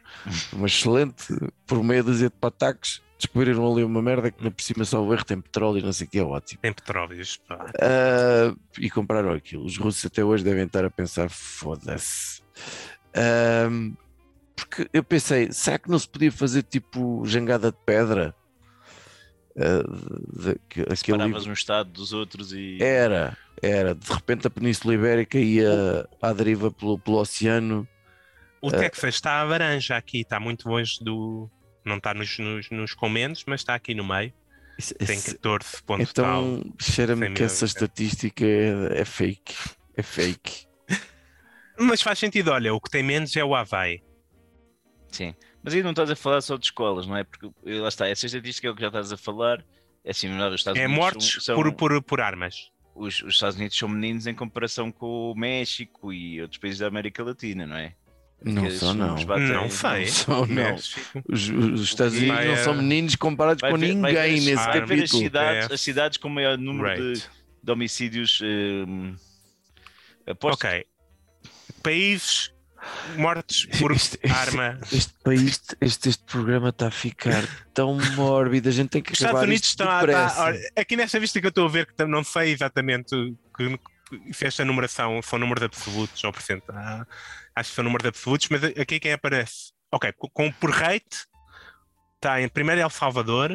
uma 0.51 0.65
excelente, 0.65 1.26
por 1.65 1.84
meia 1.84 2.03
dúzia 2.03 2.30
de 2.30 2.36
pataques, 2.36 3.01
descobriram 3.18 3.72
ali 3.72 3.84
uma 3.84 4.01
merda 4.01 4.32
que 4.32 4.43
na 4.43 4.51
por 4.51 4.61
cima 4.61 4.86
só 4.86 5.03
o 5.03 5.13
erro 5.13 5.26
tem 5.26 5.39
petróleo 5.39 5.80
e 5.80 5.84
não 5.84 5.93
sei 5.93 6.07
o 6.07 6.09
que 6.09 6.20
é 6.20 6.24
ótimo. 6.24 6.61
Tem 6.61 6.74
petróleo, 6.74 7.22
uh, 7.22 8.59
E 8.80 8.89
compraram 8.89 9.32
aquilo. 9.32 9.65
Os 9.65 9.78
russos 9.78 10.05
até 10.05 10.24
hoje 10.24 10.43
devem 10.43 10.65
estar 10.65 10.86
a 10.86 10.89
pensar: 10.89 11.30
foda-se. 11.30 12.41
Uh, 13.15 13.95
porque 14.55 14.89
eu 14.91 15.03
pensei, 15.03 15.51
será 15.51 15.78
que 15.78 15.89
não 15.89 15.99
se 15.99 16.09
podia 16.09 16.32
fazer 16.32 16.63
tipo 16.63 17.24
jangada 17.26 17.72
de 17.72 17.78
pedra? 17.86 18.36
Uh, 19.58 20.60
que, 20.70 20.86
Separavas 20.95 21.47
um 21.47 21.53
estado 21.53 21.89
dos 21.89 22.14
outros 22.14 22.53
e. 22.53 22.78
Era, 22.80 23.36
era. 23.60 23.95
De 23.95 24.14
repente 24.14 24.45
a 24.45 24.51
Península 24.51 24.93
Ibérica 24.93 25.39
ia 25.39 26.08
à 26.22 26.32
deriva 26.32 26.70
pelo, 26.70 26.99
pelo 26.99 27.18
oceano. 27.18 27.88
O 28.62 28.68
uh, 28.68 28.72
Texas 28.72 29.16
está 29.16 29.39
a 29.39 29.43
laranja 29.43 29.97
aqui, 29.97 30.22
está 30.22 30.39
muito 30.39 30.70
longe 30.70 30.99
do. 31.01 31.49
Não 31.84 31.97
está 31.97 32.14
nos, 32.14 32.38
nos, 32.38 32.70
nos 32.70 32.93
comentos, 32.93 33.43
mas 33.47 33.62
está 33.62 33.74
aqui 33.74 33.95
no 33.95 34.03
meio. 34.03 34.32
Isso- 34.78 34.93
Tem 34.93 35.18
esse- 35.18 35.34
14 35.34 35.84
pontos 35.84 36.10
então, 36.12 36.64
cheira-me 36.80 37.32
que 37.32 37.41
essa 37.41 37.66
é. 37.66 37.68
estatística 37.68 38.45
é, 38.45 39.01
é 39.01 39.05
fake. 39.05 39.55
É 39.95 40.03
fake. 40.03 40.68
Mas 41.80 42.01
faz 42.01 42.20
sentido, 42.20 42.51
olha, 42.51 42.74
o 42.74 42.80
que 42.80 42.89
tem 42.89 43.01
menos 43.01 43.36
é 43.36 43.43
o 43.43 43.55
Havaí. 43.55 44.03
Sim. 45.12 45.34
Mas 45.68 45.74
aí 45.76 45.84
não 45.84 45.89
estás 45.89 46.09
a 46.09 46.15
falar 46.15 46.39
só 46.39 46.55
de 46.55 46.63
escolas, 46.65 47.05
não 47.05 47.18
é? 47.18 47.26
Porque 47.26 47.45
eh, 47.65 47.80
lá 47.82 47.89
está, 47.89 48.07
essa 48.07 48.26
estatística 48.26 48.65
é 48.70 48.72
o 48.72 48.76
que 48.76 48.80
já 48.82 48.88
estás 48.88 49.11
a 49.11 49.18
falar. 49.18 49.61
É 50.01 50.11
assim, 50.11 50.30
os 50.30 50.53
Estados 50.55 50.80
É 50.80 50.86
Unidos 50.86 51.03
mortes 51.03 51.32
são, 51.34 51.41
são- 51.41 51.55
por, 51.55 51.74
por, 51.74 52.01
por 52.01 52.22
armas. 52.22 52.72
os, 52.95 53.22
os 53.22 53.34
Estados 53.34 53.57
Unidos 53.57 53.78
são 53.78 53.89
meninos 53.89 54.28
em 54.28 54.34
comparação 54.34 54.89
com 54.93 55.34
o 55.34 55.36
México 55.36 56.13
e 56.13 56.41
outros 56.41 56.57
países 56.57 56.80
da 56.80 56.88
América 56.88 57.22
Latina, 57.22 57.68
não 57.68 57.76
é? 57.76 57.93
Não 58.45 58.70
são, 58.72 58.93
não. 58.93 59.15
batem- 59.26 59.47
Não 59.49 59.70
sei. 59.70 60.05
Não 60.05 60.07
são, 60.07 60.45
não. 60.45 60.76
Os, 60.76 61.49
os 61.49 61.82
Estados? 61.82 62.13
Unidos 62.15 62.38
não 62.45 62.53
Vai, 62.53 62.63
são 62.63 62.74
eh, 62.74 62.78
meninos 62.78 63.15
comparados 63.18 63.61
com 63.61 63.78
ver- 63.78 63.93
ninguém 63.93 64.13
ver 64.13 64.32
nesse 64.32 64.55
vai 64.55 64.65
ver 64.74 64.84
as 64.84 64.89
capítulo. 64.89 65.22
cidades, 65.24 65.70
É. 65.70 65.74
as 65.74 65.82
cidades 65.82 66.18
com 66.18 66.30
maior 66.30 66.57
número 66.57 66.95
de, 66.95 67.01
Right. 67.20 67.30
de 67.61 67.72
homicídios. 67.74 68.39
hum, 68.41 69.15
aposto 70.26 70.65
Ok. 70.65 70.86
Países 71.84 72.51
mortos 73.18 73.66
por 73.80 73.92
Isto- 73.92 74.18
isto- 74.24 74.36
arma. 74.36 74.80
Este 74.92 75.14
país, 75.24 75.62
este, 75.82 76.10
este 76.10 76.24
programa 76.26 76.70
está 76.70 76.88
a 76.88 76.92
ficar 76.92 77.44
tão 77.74 77.98
mórbido. 78.16 78.70
A 78.70 78.72
gente 78.72 78.90
tem 78.90 79.02
que 79.02 79.14
Os 79.14 79.20
Estados 79.20 79.42
Unidos 79.42 79.68
estão 79.68 79.90
a. 79.90 80.06
tá- 80.08 80.54
aqui 80.76 80.96
nesta 80.96 81.20
vista 81.20 81.40
que 81.40 81.46
eu 81.48 81.50
estou 81.50 81.66
a 81.66 81.70
ver, 81.70 81.86
que 81.88 82.06
não 82.06 82.24
sei 82.24 82.52
exatamente 82.52 83.16
que, 83.56 83.80
se 84.34 84.46
esta 84.46 84.64
numeração 84.66 85.22
são 85.22 85.38
números 85.40 85.64
absolutos 85.64 86.24
ou 86.24 86.32
porcento. 86.32 86.64
ah, 86.70 87.06
acho 87.56 87.70
que 87.70 87.76
são 87.76 87.84
números 87.84 88.08
absolutos, 88.08 88.48
mas 88.50 88.64
aqui 88.64 89.00
quem 89.00 89.14
aparece? 89.14 89.72
Ok, 89.92 90.12
com, 90.18 90.30
com- 90.30 90.52
por 90.52 90.70
rate 90.72 91.26
está 92.16 92.42
em 92.42 92.48
primeiro 92.50 92.82
El 92.82 92.90
Salvador, 92.90 93.52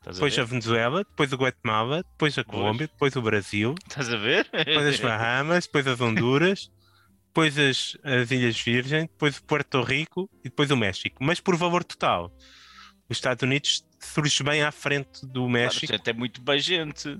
Estás 0.00 0.16
a 0.16 0.20
depois 0.20 0.32
a 0.38 0.42
ver? 0.42 0.48
Venezuela, 0.48 0.98
depois 1.04 1.32
o 1.32 1.36
Guatemala, 1.36 2.04
depois 2.12 2.38
a 2.38 2.44
Colômbia, 2.44 2.86
depois 2.86 3.14
o 3.16 3.22
Brasil, 3.22 3.74
Estás 3.88 4.08
a 4.12 4.16
ver? 4.16 4.48
depois 4.52 4.86
as 4.86 5.00
Bahamas, 5.00 5.66
depois 5.66 5.86
as 5.86 6.00
Honduras, 6.00 6.70
depois 7.38 7.58
as, 7.58 7.96
as 8.02 8.30
Ilhas 8.30 8.60
Virgem, 8.60 9.02
depois 9.02 9.38
o 9.38 9.42
Puerto 9.44 9.82
Rico 9.82 10.28
e 10.40 10.48
depois 10.48 10.70
o 10.70 10.76
México. 10.76 11.22
Mas 11.22 11.38
por 11.40 11.56
valor 11.56 11.84
total, 11.84 12.32
os 13.08 13.16
Estados 13.16 13.42
Unidos 13.42 13.84
surge 14.00 14.42
bem 14.42 14.62
à 14.62 14.72
frente 14.72 15.22
do 15.24 15.32
Claro, 15.42 15.48
México, 15.48 15.86
portanto, 15.86 16.08
é 16.08 16.12
muito 16.12 16.40
bem 16.42 16.58
gente. 16.58 17.18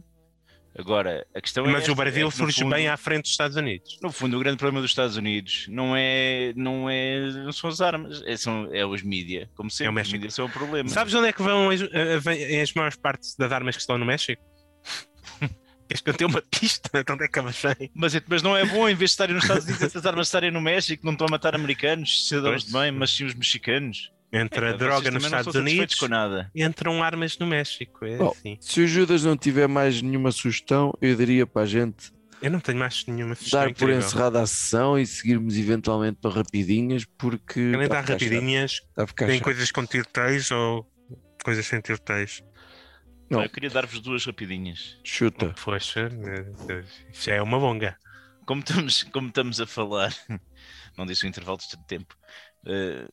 Agora, 0.77 1.27
a 1.35 1.41
questão 1.41 1.65
é. 1.67 1.71
mas 1.71 1.89
o 1.89 1.95
Brasil 1.95 2.29
é 2.29 2.31
surge 2.31 2.61
fundo- 2.63 2.75
bem 2.75 2.89
à 2.89 2.97
frente 2.97 3.23
dos 3.23 3.31
Estados 3.33 3.57
Unidos. 3.57 3.99
No 4.03 4.13
fundo, 4.13 4.37
o 4.37 4.41
grande 4.41 4.59
problema 4.59 4.81
dos 4.81 4.91
Estados 4.91 5.17
Unidos 5.17 5.67
não 5.69 5.95
é, 5.97 6.53
não 6.55 6.89
é, 6.91 7.21
não 7.45 7.53
são 7.53 7.71
as 7.71 7.81
armas, 7.81 8.23
é, 8.27 8.37
são, 8.37 8.69
é 8.73 8.85
os 8.87 9.03
mídia, 9.03 9.49
como 9.57 9.71
sempre. 9.71 9.89
os 9.91 9.95
México. 9.95 10.17
mídia 10.17 10.31
são 10.31 10.47
o 10.47 10.51
problema. 10.51 10.89
Sabes 10.89 11.15
onde 11.15 11.29
é 11.29 11.33
que 11.33 11.43
vão 11.43 11.71
as, 11.71 11.81
vêm 12.23 12.61
as 12.61 12.73
maiores 12.75 12.97
partes 12.97 13.35
das 13.37 13.51
armas 13.51 13.75
que 13.77 13.81
estão 13.81 13.99
no 13.99 14.05
México? 14.07 14.43
Queres 15.89 16.01
que 16.03 16.11
eu 16.11 16.15
tenha 16.15 16.29
uma 16.29 16.43
pista 16.43 16.91
de 17.03 17.13
onde 17.13 17.25
é 17.25 17.29
que 17.29 17.39
elas 17.39 17.57
vêm? 17.61 17.91
Mas, 17.95 18.15
é- 18.15 18.23
mas 18.29 18.43
não 18.43 18.57
é 18.57 18.65
bom, 18.67 18.89
em 18.89 18.95
vez 18.95 19.11
de 19.11 19.15
estarem 19.15 19.35
nos 19.35 19.45
Estados 19.45 19.65
Unidos, 19.65 19.83
essas 19.83 20.05
armas 20.07 20.27
estarem 20.29 20.51
no 20.51 20.61
México, 20.61 21.05
não 21.05 21.13
estão 21.13 21.27
a 21.27 21.31
matar 21.31 21.55
americanos, 21.55 22.29
cidadãos 22.29 22.65
de 22.65 22.73
bem, 22.73 22.93
mas 22.93 23.11
sim 23.11 23.25
os 23.25 23.35
mexicanos. 23.35 24.13
Entra 24.31 24.67
É, 24.67 24.69
vocês 24.73 24.79
droga 24.79 25.11
nos 25.11 25.25
Estados 25.25 25.55
Unidos, 25.55 25.95
com 25.95 26.07
nada. 26.07 26.51
entram 26.55 27.03
armas 27.03 27.39
no 27.39 27.47
México. 27.47 28.05
É 28.05 28.19
Oh. 28.23 28.29
assim. 28.29 28.59
Se 28.61 28.83
o 28.83 28.87
Judas 28.87 29.25
não 29.25 29.37
tiver 29.39 29.67
mais 29.67 30.03
nenhuma 30.03 30.31
sugestão, 30.31 30.93
eu 31.01 31.17
diria 31.17 31.47
para 31.47 31.63
a 31.63 31.67
gente 31.67 32.13
Eu 32.43 32.51
não 32.51 32.61
tenho 32.61 32.79
mais 32.79 33.07
nenhuma 33.07 33.35
sugestão 33.35 33.61
dar 33.61 33.67
por 33.69 33.85
incrível. 33.89 33.99
encerrada 34.01 34.43
a 34.43 34.47
sessão 34.47 34.99
e 34.99 35.07
seguirmos 35.07 35.57
eventualmente 35.57 36.19
para 36.21 36.31
rapidinhas, 36.31 37.07
porque 37.17 37.55
Querem 37.71 37.83
está 37.85 37.99
a 38.01 38.03
dar 38.03 38.13
rapidinhas, 38.13 38.83
a 38.99 39.07
tem 39.07 39.29
chato. 39.37 39.45
coisas 39.45 39.73
com 39.73 39.87
tiroteios 39.87 40.51
ou 40.51 40.87
coisas 41.43 41.65
sem 41.65 41.81
tiroteios? 41.81 42.43
Não. 43.31 43.43
Eu 43.43 43.51
queria 43.51 43.69
dar-vos 43.71 44.01
duas 44.01 44.25
rapidinhas. 44.25 44.99
Chuta. 45.05 45.55
Poxa, 45.63 46.09
isso 47.13 47.25
já 47.25 47.35
é 47.35 47.43
uma 47.43 47.59
bonga. 47.59 47.97
Como 48.47 48.61
estamos, 48.61 49.03
como 49.05 49.29
estamos 49.29 49.61
a 49.61 49.67
falar, 49.67 50.15
não 50.97 51.05
disse 51.05 51.25
o 51.25 51.29
intervalo 51.29 51.59
de 51.59 51.77
tempo, 51.87 52.17
eh, 52.67 53.07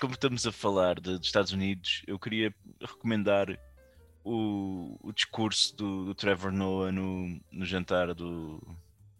como 0.00 0.14
estamos 0.14 0.46
a 0.46 0.52
falar 0.52 1.00
de- 1.00 1.18
dos 1.18 1.26
Estados 1.26 1.50
Unidos, 1.52 2.02
eu 2.06 2.18
queria 2.18 2.54
recomendar 2.80 3.48
o, 4.24 4.96
o 5.02 5.12
discurso 5.12 5.76
do, 5.76 6.04
do 6.06 6.14
Trevor 6.14 6.52
Noah 6.52 6.92
no, 6.92 7.40
no 7.50 7.64
jantar 7.64 8.14
do- 8.14 8.60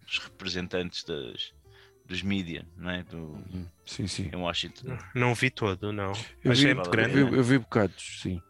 dos 0.07 0.19
representantes 0.19 1.03
das, 1.05 1.53
dos 2.07 2.23
mídia, 2.23 2.67
não 2.77 2.91
é? 2.91 3.03
Do, 3.03 3.43
Sim, 3.85 4.07
sim. 4.07 4.31
em 4.33 4.37
Washington. 4.37 4.97
Não 5.15 5.35
vi 5.35 5.51
todo, 5.51 5.93
não. 5.93 6.13
Eu 6.13 6.17
Mas 6.45 6.61
vi, 6.61 6.69
é 6.69 6.75
muito 6.75 6.91
grande. 6.91 7.19
eu, 7.19 7.29
vi- 7.31 7.37
eu 7.37 7.43
vi 7.45 7.59
bocados, 7.59 8.21
sim. 8.23 8.41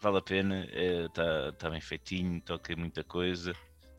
Vale 0.00 0.18
a 0.18 0.22
pena, 0.22 0.66
está 1.06 1.52
tá 1.52 1.70
bem 1.70 1.80
feitinho, 1.80 2.40
toca 2.40 2.74
muita 2.74 3.04
coisa. 3.04 3.52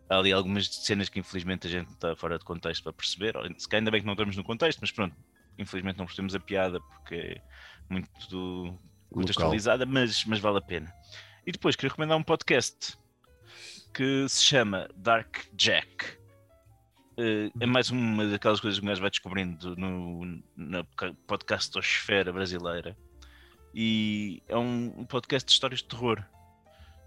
Há 0.09 0.17
ali 0.17 0.33
algumas 0.33 0.67
cenas 0.67 1.09
que 1.09 1.19
infelizmente 1.19 1.67
a 1.67 1.69
gente 1.69 1.89
está 1.91 2.15
fora 2.15 2.37
de 2.39 2.43
contexto 2.43 2.83
para 2.83 2.93
perceber. 2.93 3.33
Se 3.57 3.69
calhar 3.69 3.81
ainda 3.81 3.91
bem 3.91 4.01
que 4.01 4.05
não 4.07 4.13
estamos 4.13 4.35
no 4.35 4.43
contexto, 4.43 4.79
mas 4.81 4.91
pronto, 4.91 5.15
infelizmente 5.57 5.97
não 5.97 6.05
percebemos 6.05 6.33
a 6.35 6.39
piada 6.39 6.81
porque 6.81 7.15
é 7.15 7.41
muito 7.89 8.79
contextualizada, 9.11 9.85
mas, 9.85 10.25
mas 10.25 10.39
vale 10.39 10.57
a 10.57 10.61
pena. 10.61 10.91
E 11.45 11.51
depois 11.51 11.75
queria 11.75 11.89
recomendar 11.89 12.17
um 12.17 12.23
podcast 12.23 12.97
que 13.93 14.27
se 14.27 14.43
chama 14.43 14.89
Dark 14.95 15.45
Jack. 15.53 16.17
Eh, 17.17 17.51
É 17.59 17.65
mais 17.65 17.89
uma 17.91 18.25
daquelas 18.25 18.59
coisas 18.59 18.79
que 18.79 18.85
um 18.85 18.89
gajo 18.89 19.01
vai 19.01 19.09
descobrindo 19.09 19.75
no, 19.75 20.41
na 20.55 20.83
podcastosfera 21.27 22.31
brasileira. 22.33 22.97
E 23.73 24.41
é 24.47 24.57
um, 24.57 25.05
podcast 25.05 25.45
de 25.47 25.53
histórias 25.53 25.79
de 25.81 25.87
terror. 25.87 26.23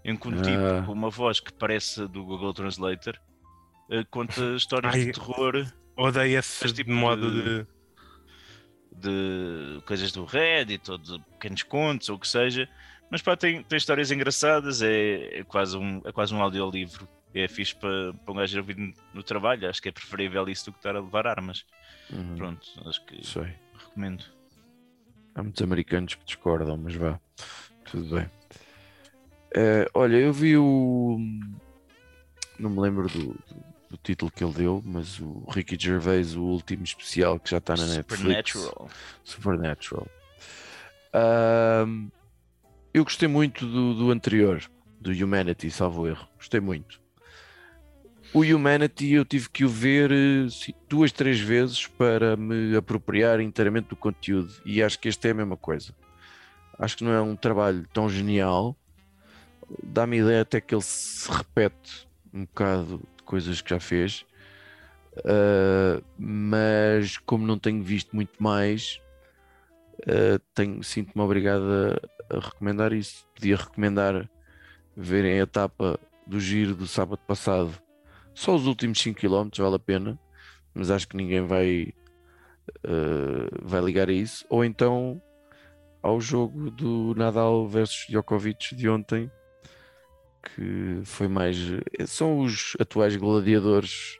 Em 0.03 0.15
que 0.15 0.27
um 0.27 0.33
Ah. 0.39 0.41
tipo 0.41 0.85
com 0.85 0.91
uma 0.93 1.09
voz 1.09 1.39
que 1.39 1.51
parece 1.53 2.07
do 2.07 2.23
Google 2.23 2.53
Translator 2.53 3.19
eh, 3.89 4.03
conta 4.09 4.33
histórias 4.55 4.93
Ai. 4.93 5.05
de 5.05 5.11
terror 5.11 5.65
Odeio 5.97 6.37
esse 6.39 6.73
tipo 6.73 6.91
modo 6.91 7.31
de- 7.31 7.43
de. 7.63 7.67
de 8.91 9.81
coisas 9.85 10.11
do 10.11 10.25
Reddit 10.25 10.89
ou 10.91 10.97
de 10.97 11.19
pequenos 11.33 11.63
contos 11.63 12.09
ou 12.09 12.15
o 12.17 12.19
que 12.19 12.27
seja, 12.27 12.67
mas 13.09 13.21
pá, 13.21 13.35
tem, 13.37 13.63
tem 13.63 13.77
histórias 13.77 14.11
engraçadas, 14.11 14.81
é, 14.81 15.39
é 15.39 15.43
quase 15.43 15.77
um, 15.77 16.01
é 16.05 16.11
quase 16.11 16.33
um 16.33 16.41
audiolivro. 16.41 17.07
É 17.33 17.47
fixe 17.49 17.75
para, 17.75 18.13
para 18.13 18.31
um 18.33 18.37
gajo 18.37 18.57
ouvir 18.59 18.77
no, 18.77 18.93
no 19.13 19.21
trabalho, 19.23 19.69
acho 19.69 19.81
que 19.81 19.89
é 19.89 19.91
preferível 19.91 20.47
isso 20.47 20.65
do 20.65 20.71
que 20.71 20.79
estar 20.79 20.95
a 20.95 20.99
levar 21.01 21.27
armas. 21.27 21.65
Uhum, 22.09 22.35
Pronto, 22.37 22.65
acho 22.87 23.03
que 23.05 23.25
Sei. 23.27 23.53
recomendo. 23.77 24.23
Há 25.35 25.43
muitos 25.43 25.61
americanos 25.61 26.15
que 26.15 26.25
discordam, 26.25 26.77
mas 26.77 26.95
vá. 26.95 27.19
Tudo 27.91 28.15
bem. 28.15 28.29
Eh, 29.53 29.85
olha, 29.93 30.15
eu 30.17 30.31
vi 30.33 30.57
o. 30.57 31.17
Não 32.57 32.69
me 32.69 32.79
lembro 32.79 33.07
do, 33.09 33.19
do- 33.33 33.65
do 33.91 33.97
título 33.97 34.31
que 34.31 34.43
ele 34.43 34.53
deu, 34.53 34.81
mas 34.85 35.19
o 35.19 35.45
Ricky 35.49 35.77
Gervais, 35.79 36.35
o 36.35 36.41
último 36.43 36.83
especial 36.83 37.39
que 37.39 37.49
já 37.51 37.57
está 37.57 37.75
na 37.75 37.85
Netflix. 37.85 38.51
Supernatural. 38.53 38.89
Supernatural. 39.23 40.07
Ahm, 41.13 42.07
eu 42.93 43.03
gostei 43.03 43.27
muito 43.27 43.65
do, 43.65 43.93
do 43.93 44.11
anterior, 44.11 44.63
do 44.99 45.11
Humanity, 45.11 45.69
salvo 45.69 46.07
erro. 46.07 46.27
Gostei 46.37 46.59
muito. 46.59 46.99
O 48.35 48.41
Humanity 48.41 49.13
eu 49.13 49.23
tive 49.23 49.49
que 49.49 49.63
o 49.63 49.69
ver 49.69 50.11
eh, 50.11 50.73
duas, 50.89 51.13
três 51.13 51.39
vezes 51.39 51.87
para 51.87 52.35
me 52.35 52.75
apropriar 52.75 53.39
inteiramente 53.39 53.87
do 53.87 53.95
conteúdo. 53.95 54.51
E 54.65 54.83
acho 54.83 54.99
que 54.99 55.07
este 55.07 55.29
é 55.29 55.31
a 55.31 55.33
mesma 55.33 55.55
coisa. 55.55 55.95
Acho 56.77 56.97
que 56.97 57.05
não 57.05 57.13
é 57.13 57.21
um 57.21 57.33
trabalho 57.33 57.87
tão 57.93 58.09
genial. 58.09 58.75
Dá-me 59.81 60.17
ideia 60.17 60.41
até 60.41 60.59
que 60.59 60.75
ele 60.75 60.81
se 60.81 61.31
repete 61.31 62.09
um 62.33 62.41
bocado 62.41 62.97
de 63.15 63.23
coisas 63.23 63.61
que 63.61 63.69
já 63.69 63.79
fez. 63.79 64.25
Uh, 65.19 66.03
mas 66.17 67.17
como 67.19 67.47
não 67.47 67.57
tenho 67.57 67.81
visto 67.81 68.13
muito 68.13 68.43
mais, 68.43 68.99
uh, 70.01 70.83
sinto-me 70.83 71.23
obrigado 71.23 71.63
a, 72.29 72.35
a 72.35 72.39
recomendar 72.41 72.91
isso. 72.91 73.25
Podia 73.33 73.55
recomendar 73.55 74.29
verem 74.93 75.39
a 75.39 75.43
etapa 75.43 75.97
do 76.27 76.37
giro 76.37 76.75
do 76.75 76.85
sábado 76.85 77.21
passado, 77.25 77.84
só 78.35 78.53
os 78.53 78.67
últimos 78.67 78.99
5 78.99 79.19
km 79.19 79.49
vale 79.57 79.75
a 79.75 79.79
pena, 79.79 80.19
mas 80.73 80.91
acho 80.91 81.07
que 81.07 81.15
ninguém 81.17 81.41
vai, 81.41 81.93
uh, 82.85 83.49
vai 83.63 83.81
ligar 83.81 84.09
a 84.09 84.13
isso. 84.13 84.45
Ou 84.49 84.63
então 84.63 85.19
ao 86.03 86.21
jogo 86.21 86.69
do 86.69 87.15
Nadal 87.15 87.67
versus 87.67 88.05
Djokovic 88.07 88.75
de 88.75 88.87
ontem, 88.87 89.31
que 90.43 91.01
foi 91.03 91.27
mais. 91.27 91.57
São 92.05 92.39
os 92.39 92.75
atuais 92.79 93.15
gladiadores 93.15 94.19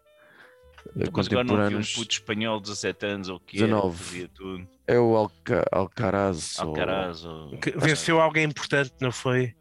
eh, 0.98 1.10
Mas 1.14 1.28
agora 1.28 1.44
não 1.44 1.54
vi 1.54 1.54
um 1.54 1.58
contemporâneos. 1.58 1.94
puto 1.94 2.14
espanhol 2.14 2.58
de 2.60 2.64
17 2.70 3.06
anos 3.06 3.30
ou 3.30 3.36
o 3.38 3.40
que 3.40 3.58
19. 3.58 3.86
era, 3.86 3.92
que 3.92 4.04
fazia 4.04 4.28
tudo. 4.30 4.68
É 4.88 5.00
o 5.00 5.16
Alca 5.16 5.64
Alcaraz. 5.72 6.56
Alcaraz 6.60 7.24
ou... 7.26 7.58
Que 7.60 7.72
venceu 7.72 8.20
alguém 8.20 8.46
importante, 8.46 8.94
não 9.00 9.12
foi? 9.12 9.54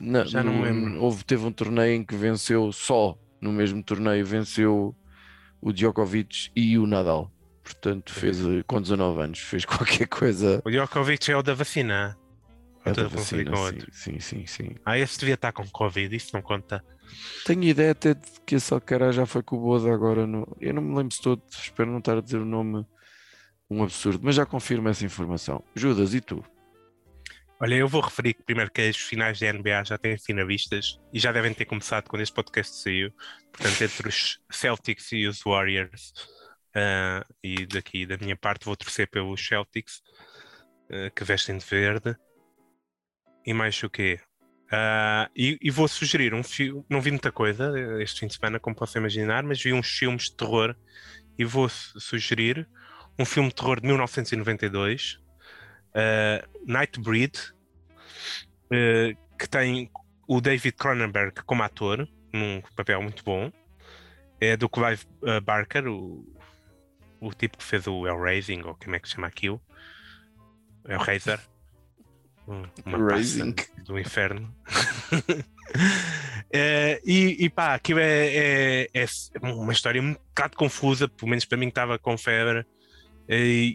Não, 0.00 0.24
Já 0.24 0.42
não 0.44 0.54
no- 0.54 0.62
lembro. 0.62 1.02
Houve, 1.02 1.24
teve 1.24 1.44
um 1.44 1.52
torneio 1.52 1.94
em 1.94 2.04
que 2.04 2.14
venceu 2.14 2.70
só 2.72 3.18
no 3.40 3.52
mesmo 3.52 3.82
torneio, 3.82 4.24
venceu 4.24 4.94
o 5.60 5.72
Djokovic 5.72 6.50
e 6.54 6.78
o 6.78 6.86
Nadal. 6.86 7.30
Portanto, 7.62 8.12
fez 8.12 8.40
eh, 8.40 8.62
com 8.66 8.80
19 8.80 9.22
anos, 9.22 9.38
fez 9.38 9.64
qualquer 9.66 10.06
coisa. 10.06 10.62
O 10.64 10.70
Djokovic 10.70 11.30
é 11.30 11.36
o 11.36 11.42
da 11.42 11.54
vacina. 11.54 12.16
É 12.84 12.92
da 12.92 13.08
vacina, 13.08 13.52
sim, 13.92 14.18
sim, 14.18 14.20
sim, 14.20 14.46
sim. 14.46 14.76
Ah, 14.86 14.98
esse 14.98 15.18
devia 15.18 15.34
estar 15.34 15.52
com 15.52 15.66
Covid, 15.68 16.14
isso 16.16 16.30
não 16.32 16.40
conta. 16.40 16.82
Tenho 17.44 17.64
ideia 17.64 17.92
até 17.92 18.14
de 18.14 18.26
que 18.46 18.54
esse 18.54 18.72
Alcaraz 18.72 19.14
já 19.14 19.26
foi 19.26 19.42
com 19.42 19.56
o 19.56 19.60
Boda 19.60 19.92
agora. 19.92 20.26
No... 20.26 20.56
Eu 20.60 20.72
não 20.72 20.82
me 20.82 20.96
lembro 20.96 21.14
se 21.14 21.20
todo, 21.20 21.42
espero 21.50 21.90
não 21.90 21.98
estar 21.98 22.16
a 22.16 22.20
dizer 22.20 22.38
o 22.38 22.44
nome 22.44 22.86
um 23.68 23.82
absurdo, 23.82 24.20
mas 24.22 24.34
já 24.34 24.44
confirmo 24.44 24.88
essa 24.88 25.04
informação. 25.04 25.62
Judas, 25.74 26.14
e 26.14 26.20
tu? 26.20 26.42
Olha, 27.62 27.74
eu 27.74 27.86
vou 27.86 28.00
referir 28.00 28.32
que 28.32 28.42
primeiro 28.42 28.70
que 28.70 28.80
as 28.80 28.96
finais 28.96 29.38
da 29.38 29.52
NBA 29.52 29.84
já 29.84 29.98
têm 29.98 30.16
finalistas 30.16 30.98
e 31.12 31.18
já 31.18 31.30
devem 31.30 31.52
ter 31.52 31.66
começado 31.66 32.08
quando 32.08 32.22
este 32.22 32.34
podcast 32.34 32.74
saiu. 32.74 33.12
Portanto, 33.52 33.82
entre 33.82 34.08
os 34.08 34.40
Celtics 34.50 35.12
e 35.12 35.26
os 35.26 35.42
Warriors, 35.42 36.14
ah, 36.74 37.22
e 37.44 37.66
daqui 37.66 38.06
da 38.06 38.16
minha 38.16 38.34
parte 38.34 38.64
vou 38.64 38.74
torcer 38.74 39.10
pelos 39.10 39.46
Celtics, 39.46 40.00
ah, 40.90 41.10
que 41.14 41.22
vestem 41.22 41.58
de 41.58 41.66
verde. 41.66 42.16
E 43.44 43.52
mais 43.52 43.82
o 43.82 43.90
quê? 43.90 44.18
Ah, 44.72 45.28
e, 45.36 45.58
e 45.60 45.70
vou 45.70 45.86
sugerir 45.86 46.32
um 46.32 46.42
filme, 46.42 46.82
não 46.88 47.02
vi 47.02 47.10
muita 47.10 47.30
coisa 47.30 47.74
este 48.00 48.20
fim 48.20 48.26
de 48.26 48.36
semana, 48.36 48.58
como 48.58 48.74
posso 48.74 48.96
imaginar, 48.96 49.42
mas 49.42 49.62
vi 49.62 49.74
uns 49.74 49.86
filmes 49.86 50.30
de 50.30 50.36
terror 50.36 50.74
e 51.38 51.44
vou 51.44 51.68
su- 51.68 52.00
sugerir 52.00 52.66
um 53.18 53.26
filme 53.26 53.50
de 53.50 53.54
terror 53.54 53.80
de 53.80 53.86
1992, 53.86 55.20
uh, 55.94 56.48
Nightbreed, 56.66 57.36
uh, 58.66 59.16
que 59.38 59.48
tem 59.48 59.90
o 60.28 60.40
David 60.40 60.76
Cronenberg 60.76 61.42
como 61.44 61.62
ator, 61.62 62.08
num 62.32 62.62
papel 62.76 63.02
muito 63.02 63.24
bom. 63.24 63.50
É 64.40 64.56
do 64.56 64.68
Clive 64.68 65.04
uh, 65.22 65.40
Barker, 65.40 65.86
o, 65.88 66.24
o 67.20 67.32
tipo 67.34 67.58
que 67.58 67.64
fez 67.64 67.86
o 67.86 68.06
Hellraising, 68.06 68.62
ou 68.62 68.74
como 68.74 68.96
é 68.96 68.98
que 69.00 69.08
se 69.08 69.14
chama 69.14 69.26
aquilo? 69.26 69.60
Hellraiser. 70.88 71.40
Um- 72.48 72.64
Uma 72.86 72.98
Raising. 73.12 73.54
do 73.84 73.98
inferno. 73.98 74.54
Eh, 76.52 77.00
e, 77.04 77.44
e 77.44 77.48
pá, 77.48 77.74
aquilo 77.74 78.00
é, 78.00 78.82
é- 78.82 78.88
é 78.92 79.06
uma 79.40 79.72
história 79.72 80.02
um 80.02 80.14
bocado 80.14 80.56
confusa, 80.56 81.06
pelo 81.08 81.28
menos 81.30 81.44
para 81.44 81.56
mim 81.56 81.66
que 81.66 81.70
estava 81.70 81.96
com 81.96 82.18
febre, 82.18 82.66
e, 83.36 83.74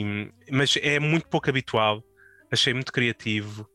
e- 0.00 0.32
mas 0.50 0.76
é 0.80 0.98
muito 1.00 1.28
pouco 1.28 1.48
habitual. 1.50 2.02
Achei 2.50 2.72
muito 2.72 2.92
criativo. 2.92 3.68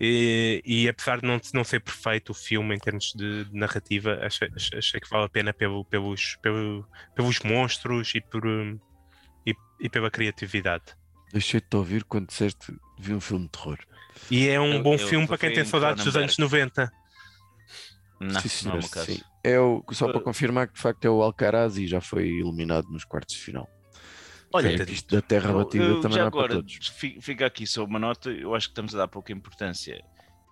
E, 0.00 0.60
e 0.66 0.88
apesar 0.88 1.20
de 1.20 1.26
não, 1.26 1.40
não 1.54 1.62
ser 1.64 1.80
perfeito 1.80 2.30
o 2.30 2.34
filme 2.34 2.74
em 2.74 2.78
termos 2.78 3.12
de, 3.16 3.44
de 3.44 3.54
narrativa, 3.56 4.18
achei, 4.22 4.48
achei- 4.76 5.00
que 5.00 5.08
vale 5.08 5.24
a 5.26 5.28
pena 5.28 5.52
pelo- 5.54 5.84
pelos, 5.84 6.36
pelo- 6.42 6.84
pelos 7.14 7.38
monstros 7.40 8.12
e, 8.14 8.20
por, 8.20 8.44
hum, 8.44 8.78
e, 9.46 9.54
e 9.80 9.88
pela 9.88 10.10
criatividade. 10.10 10.84
Deixei-te 11.32 11.76
ouvir 11.76 12.04
quando 12.04 12.26
disseste 12.26 12.74
vi 12.98 13.14
um 13.14 13.20
filme 13.20 13.44
de 13.44 13.50
terror. 13.52 13.78
E 14.30 14.48
é 14.48 14.60
um 14.60 14.74
Eu- 14.74 14.82
bom 14.82 14.94
eu 14.94 14.98
filme 14.98 15.26
para 15.26 15.38
quem 15.38 15.52
tem 15.52 15.62
em 15.62 15.66
saudades 15.66 16.04
dos 16.04 16.16
anos 16.16 16.36
90. 16.38 16.90
Não, 18.20 18.40
Sim, 18.40 18.68
não 18.68 18.76
é 18.76 18.78
o 18.78 18.88
caso. 18.88 19.06
sim. 19.06 19.20
É 19.42 19.58
o, 19.60 19.84
só 19.92 20.10
para 20.10 20.20
confirmar 20.20 20.68
que 20.68 20.74
de 20.74 20.80
facto 20.80 21.04
é 21.04 21.10
o 21.10 21.22
Alcaraz 21.22 21.76
e 21.76 21.86
já 21.86 22.00
foi 22.00 22.28
eliminado 22.28 22.88
nos 22.88 23.04
quartos 23.04 23.36
de 23.36 23.42
final. 23.42 23.68
Olha, 24.54 24.72
isto 24.88 25.12
da 25.12 25.20
terra 25.20 25.52
batida 25.52 25.82
eu 25.82 26.00
também 26.00 26.18
já 26.18 26.22
é 26.22 26.26
agora, 26.28 26.64
fica 27.20 27.44
aqui 27.44 27.66
só 27.66 27.82
uma 27.82 27.98
nota, 27.98 28.30
eu 28.30 28.54
acho 28.54 28.68
que 28.68 28.70
estamos 28.70 28.94
a 28.94 28.98
dar 28.98 29.08
pouca 29.08 29.32
importância. 29.32 30.00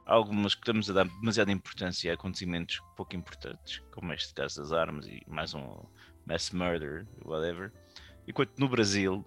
Algumas 0.04 0.56
que 0.56 0.60
estamos 0.62 0.90
a 0.90 0.92
dar 0.92 1.04
demasiada 1.06 1.52
importância 1.52 2.10
a 2.10 2.14
acontecimentos 2.14 2.80
pouco 2.96 3.14
importantes, 3.14 3.80
como 3.92 4.12
este 4.12 4.34
caso 4.34 4.60
das 4.60 4.72
armas 4.72 5.06
e 5.06 5.22
mais 5.28 5.54
um 5.54 5.84
mass 6.26 6.50
murder, 6.50 7.06
whatever. 7.24 7.70
Enquanto 8.26 8.58
no 8.58 8.68
Brasil 8.68 9.24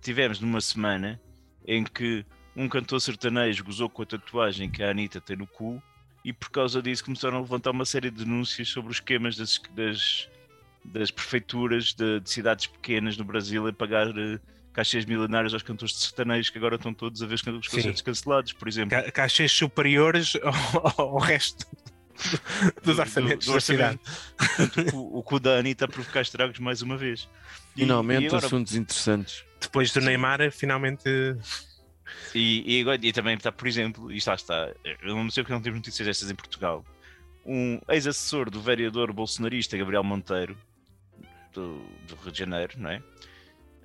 tivemos 0.00 0.40
numa 0.40 0.60
semana 0.60 1.20
em 1.64 1.84
que 1.84 2.26
um 2.56 2.68
cantor 2.68 3.00
sertanejo 3.00 3.62
gozou 3.62 3.88
com 3.88 4.02
a 4.02 4.06
tatuagem 4.06 4.68
que 4.68 4.82
a 4.82 4.90
Anitta 4.90 5.20
tem 5.20 5.36
no 5.36 5.46
cu 5.46 5.80
e 6.24 6.32
por 6.32 6.50
causa 6.50 6.82
disso 6.82 7.04
começaram 7.04 7.38
a 7.38 7.40
levantar 7.40 7.70
uma 7.70 7.84
série 7.84 8.10
de 8.10 8.24
denúncias 8.24 8.68
sobre 8.68 8.90
os 8.90 8.96
esquemas 8.96 9.36
das, 9.36 9.60
das, 9.76 10.28
das 10.84 11.10
prefeituras 11.10 11.92
de, 11.92 12.20
de 12.20 12.30
cidades 12.30 12.66
pequenas 12.66 13.16
no 13.16 13.24
Brasil 13.24 13.66
a 13.66 13.72
pagar 13.72 14.08
eh, 14.08 14.38
caixas 14.72 15.04
milionárias 15.04 15.52
aos 15.52 15.62
cantores 15.62 15.94
de 15.94 16.00
sertanejos 16.00 16.50
que 16.50 16.58
agora 16.58 16.76
estão 16.76 16.94
todos 16.94 17.22
a 17.22 17.26
ver 17.26 17.34
os 17.34 17.42
concertos 17.42 18.02
cancelados, 18.02 18.52
por 18.52 18.68
exemplo. 18.68 18.90
Ca- 18.90 19.10
Caixas 19.10 19.50
superiores 19.52 20.34
ao, 20.42 21.00
ao 21.14 21.18
resto 21.18 21.66
dos 22.82 22.96
Do- 22.96 23.00
orçamentos 23.00 23.46
do 23.46 23.52
da 23.54 23.60
cidade. 23.60 23.98
Portanto, 24.36 24.96
o, 24.96 25.18
o 25.18 25.22
cu 25.22 25.38
da 25.38 25.58
Anitta 25.58 25.84
a 25.84 25.88
provocar 25.88 26.20
estragos 26.22 26.58
mais 26.58 26.80
uma 26.82 26.96
vez. 26.96 27.28
E- 27.76 27.80
Finalmente 27.80 28.24
e 28.24 28.26
agora- 28.28 28.46
assuntos 28.46 28.74
interessantes. 28.74 29.44
Depois 29.60 29.92
do 29.92 30.00
Neymar, 30.00 30.50
finalmente. 30.52 31.02
E, 32.34 32.64
e, 32.78 32.80
agora- 32.80 32.98
e 33.02 33.12
também 33.12 33.34
está, 33.36 33.50
por 33.52 33.66
exemplo, 33.68 34.10
e 34.12 34.16
está, 34.16 34.34
está, 34.34 34.72
eu 35.02 35.14
não 35.16 35.30
sei 35.30 35.42
porque 35.42 35.52
não 35.52 35.60
temos 35.60 35.78
notícias 35.78 36.06
destas 36.06 36.30
em 36.30 36.34
Portugal, 36.34 36.84
um 37.44 37.80
ex-assessor 37.88 38.50
do 38.50 38.60
vereador 38.60 39.12
bolsonarista 39.12 39.76
Gabriel 39.76 40.02
Monteiro, 40.04 40.56
do, 41.58 41.78
do 42.06 42.14
Rio 42.22 42.32
de 42.32 42.38
Janeiro, 42.38 42.74
não 42.78 42.90
é? 42.90 43.02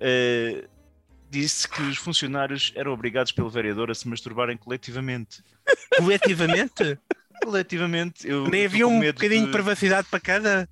Eh, 0.00 0.68
disse 1.30 1.68
que 1.68 1.82
os 1.82 1.96
funcionários 1.98 2.72
eram 2.76 2.92
obrigados 2.92 3.32
pelo 3.32 3.50
vereador 3.50 3.90
a 3.90 3.94
se 3.94 4.08
masturbarem 4.08 4.56
coletivamente. 4.56 5.42
Coletivamente? 5.96 6.98
Coletivamente, 7.42 8.28
eu 8.28 8.48
Nem 8.48 8.64
havia 8.64 8.86
um 8.86 9.00
bocadinho 9.00 9.46
de 9.46 9.52
privacidade 9.52 10.08
para 10.08 10.20
cada. 10.20 10.68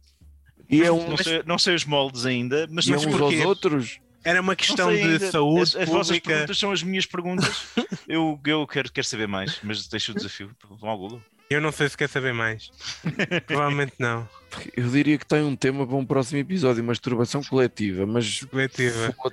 E 0.70 0.82
é 0.82 0.86
não, 0.86 1.12
um, 1.12 1.16
sei, 1.16 1.42
não 1.44 1.58
sei 1.58 1.74
os 1.74 1.84
moldes 1.84 2.24
ainda, 2.24 2.66
mas, 2.70 2.86
e 2.86 2.92
é 2.92 2.96
uns 2.96 3.20
aos 3.20 3.34
outros. 3.40 4.00
Era 4.24 4.40
uma 4.40 4.52
Não 4.52 4.56
questão 4.56 4.90
de 4.90 5.02
ainda. 5.02 5.30
saúde 5.30 5.62
As, 5.62 5.76
as 5.76 5.88
vossas 5.88 6.18
perguntas 6.20 6.56
são 6.56 6.70
as 6.70 6.82
minhas 6.82 7.04
perguntas. 7.04 7.66
eu 8.08 8.40
eu 8.46 8.66
quero, 8.66 8.90
quero 8.92 9.06
saber 9.06 9.26
mais, 9.26 9.58
mas 9.62 9.88
deixo 9.88 10.12
o 10.12 10.14
desafio. 10.14 10.54
Vão 10.70 10.88
ao 10.90 10.98
Google. 10.98 11.22
Eu 11.50 11.60
não 11.60 11.72
sei 11.72 11.88
se 11.88 11.96
quer 11.96 12.08
saber 12.08 12.32
mais. 12.32 12.70
Provavelmente 13.46 13.94
não. 13.98 14.28
Eu 14.76 14.88
diria 14.88 15.18
que 15.18 15.26
tem 15.26 15.42
um 15.42 15.56
tema 15.56 15.86
para 15.86 15.96
um 15.96 16.04
próximo 16.04 16.38
episódio, 16.38 16.82
masturbação 16.84 17.42
coletiva, 17.42 18.06
mas 18.06 18.44
Coletiva. 18.44 19.14
Ou 19.18 19.32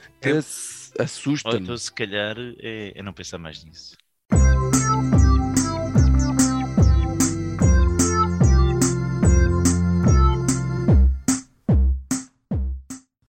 assusta-me. 1.00 1.64
então, 1.64 1.78
se 1.78 1.92
calhar, 1.92 2.36
é, 2.60 2.94
é 2.96 3.04
não 3.04 3.14
pensar 3.14 3.38
mais 3.38 3.64
nisso. 3.64 3.98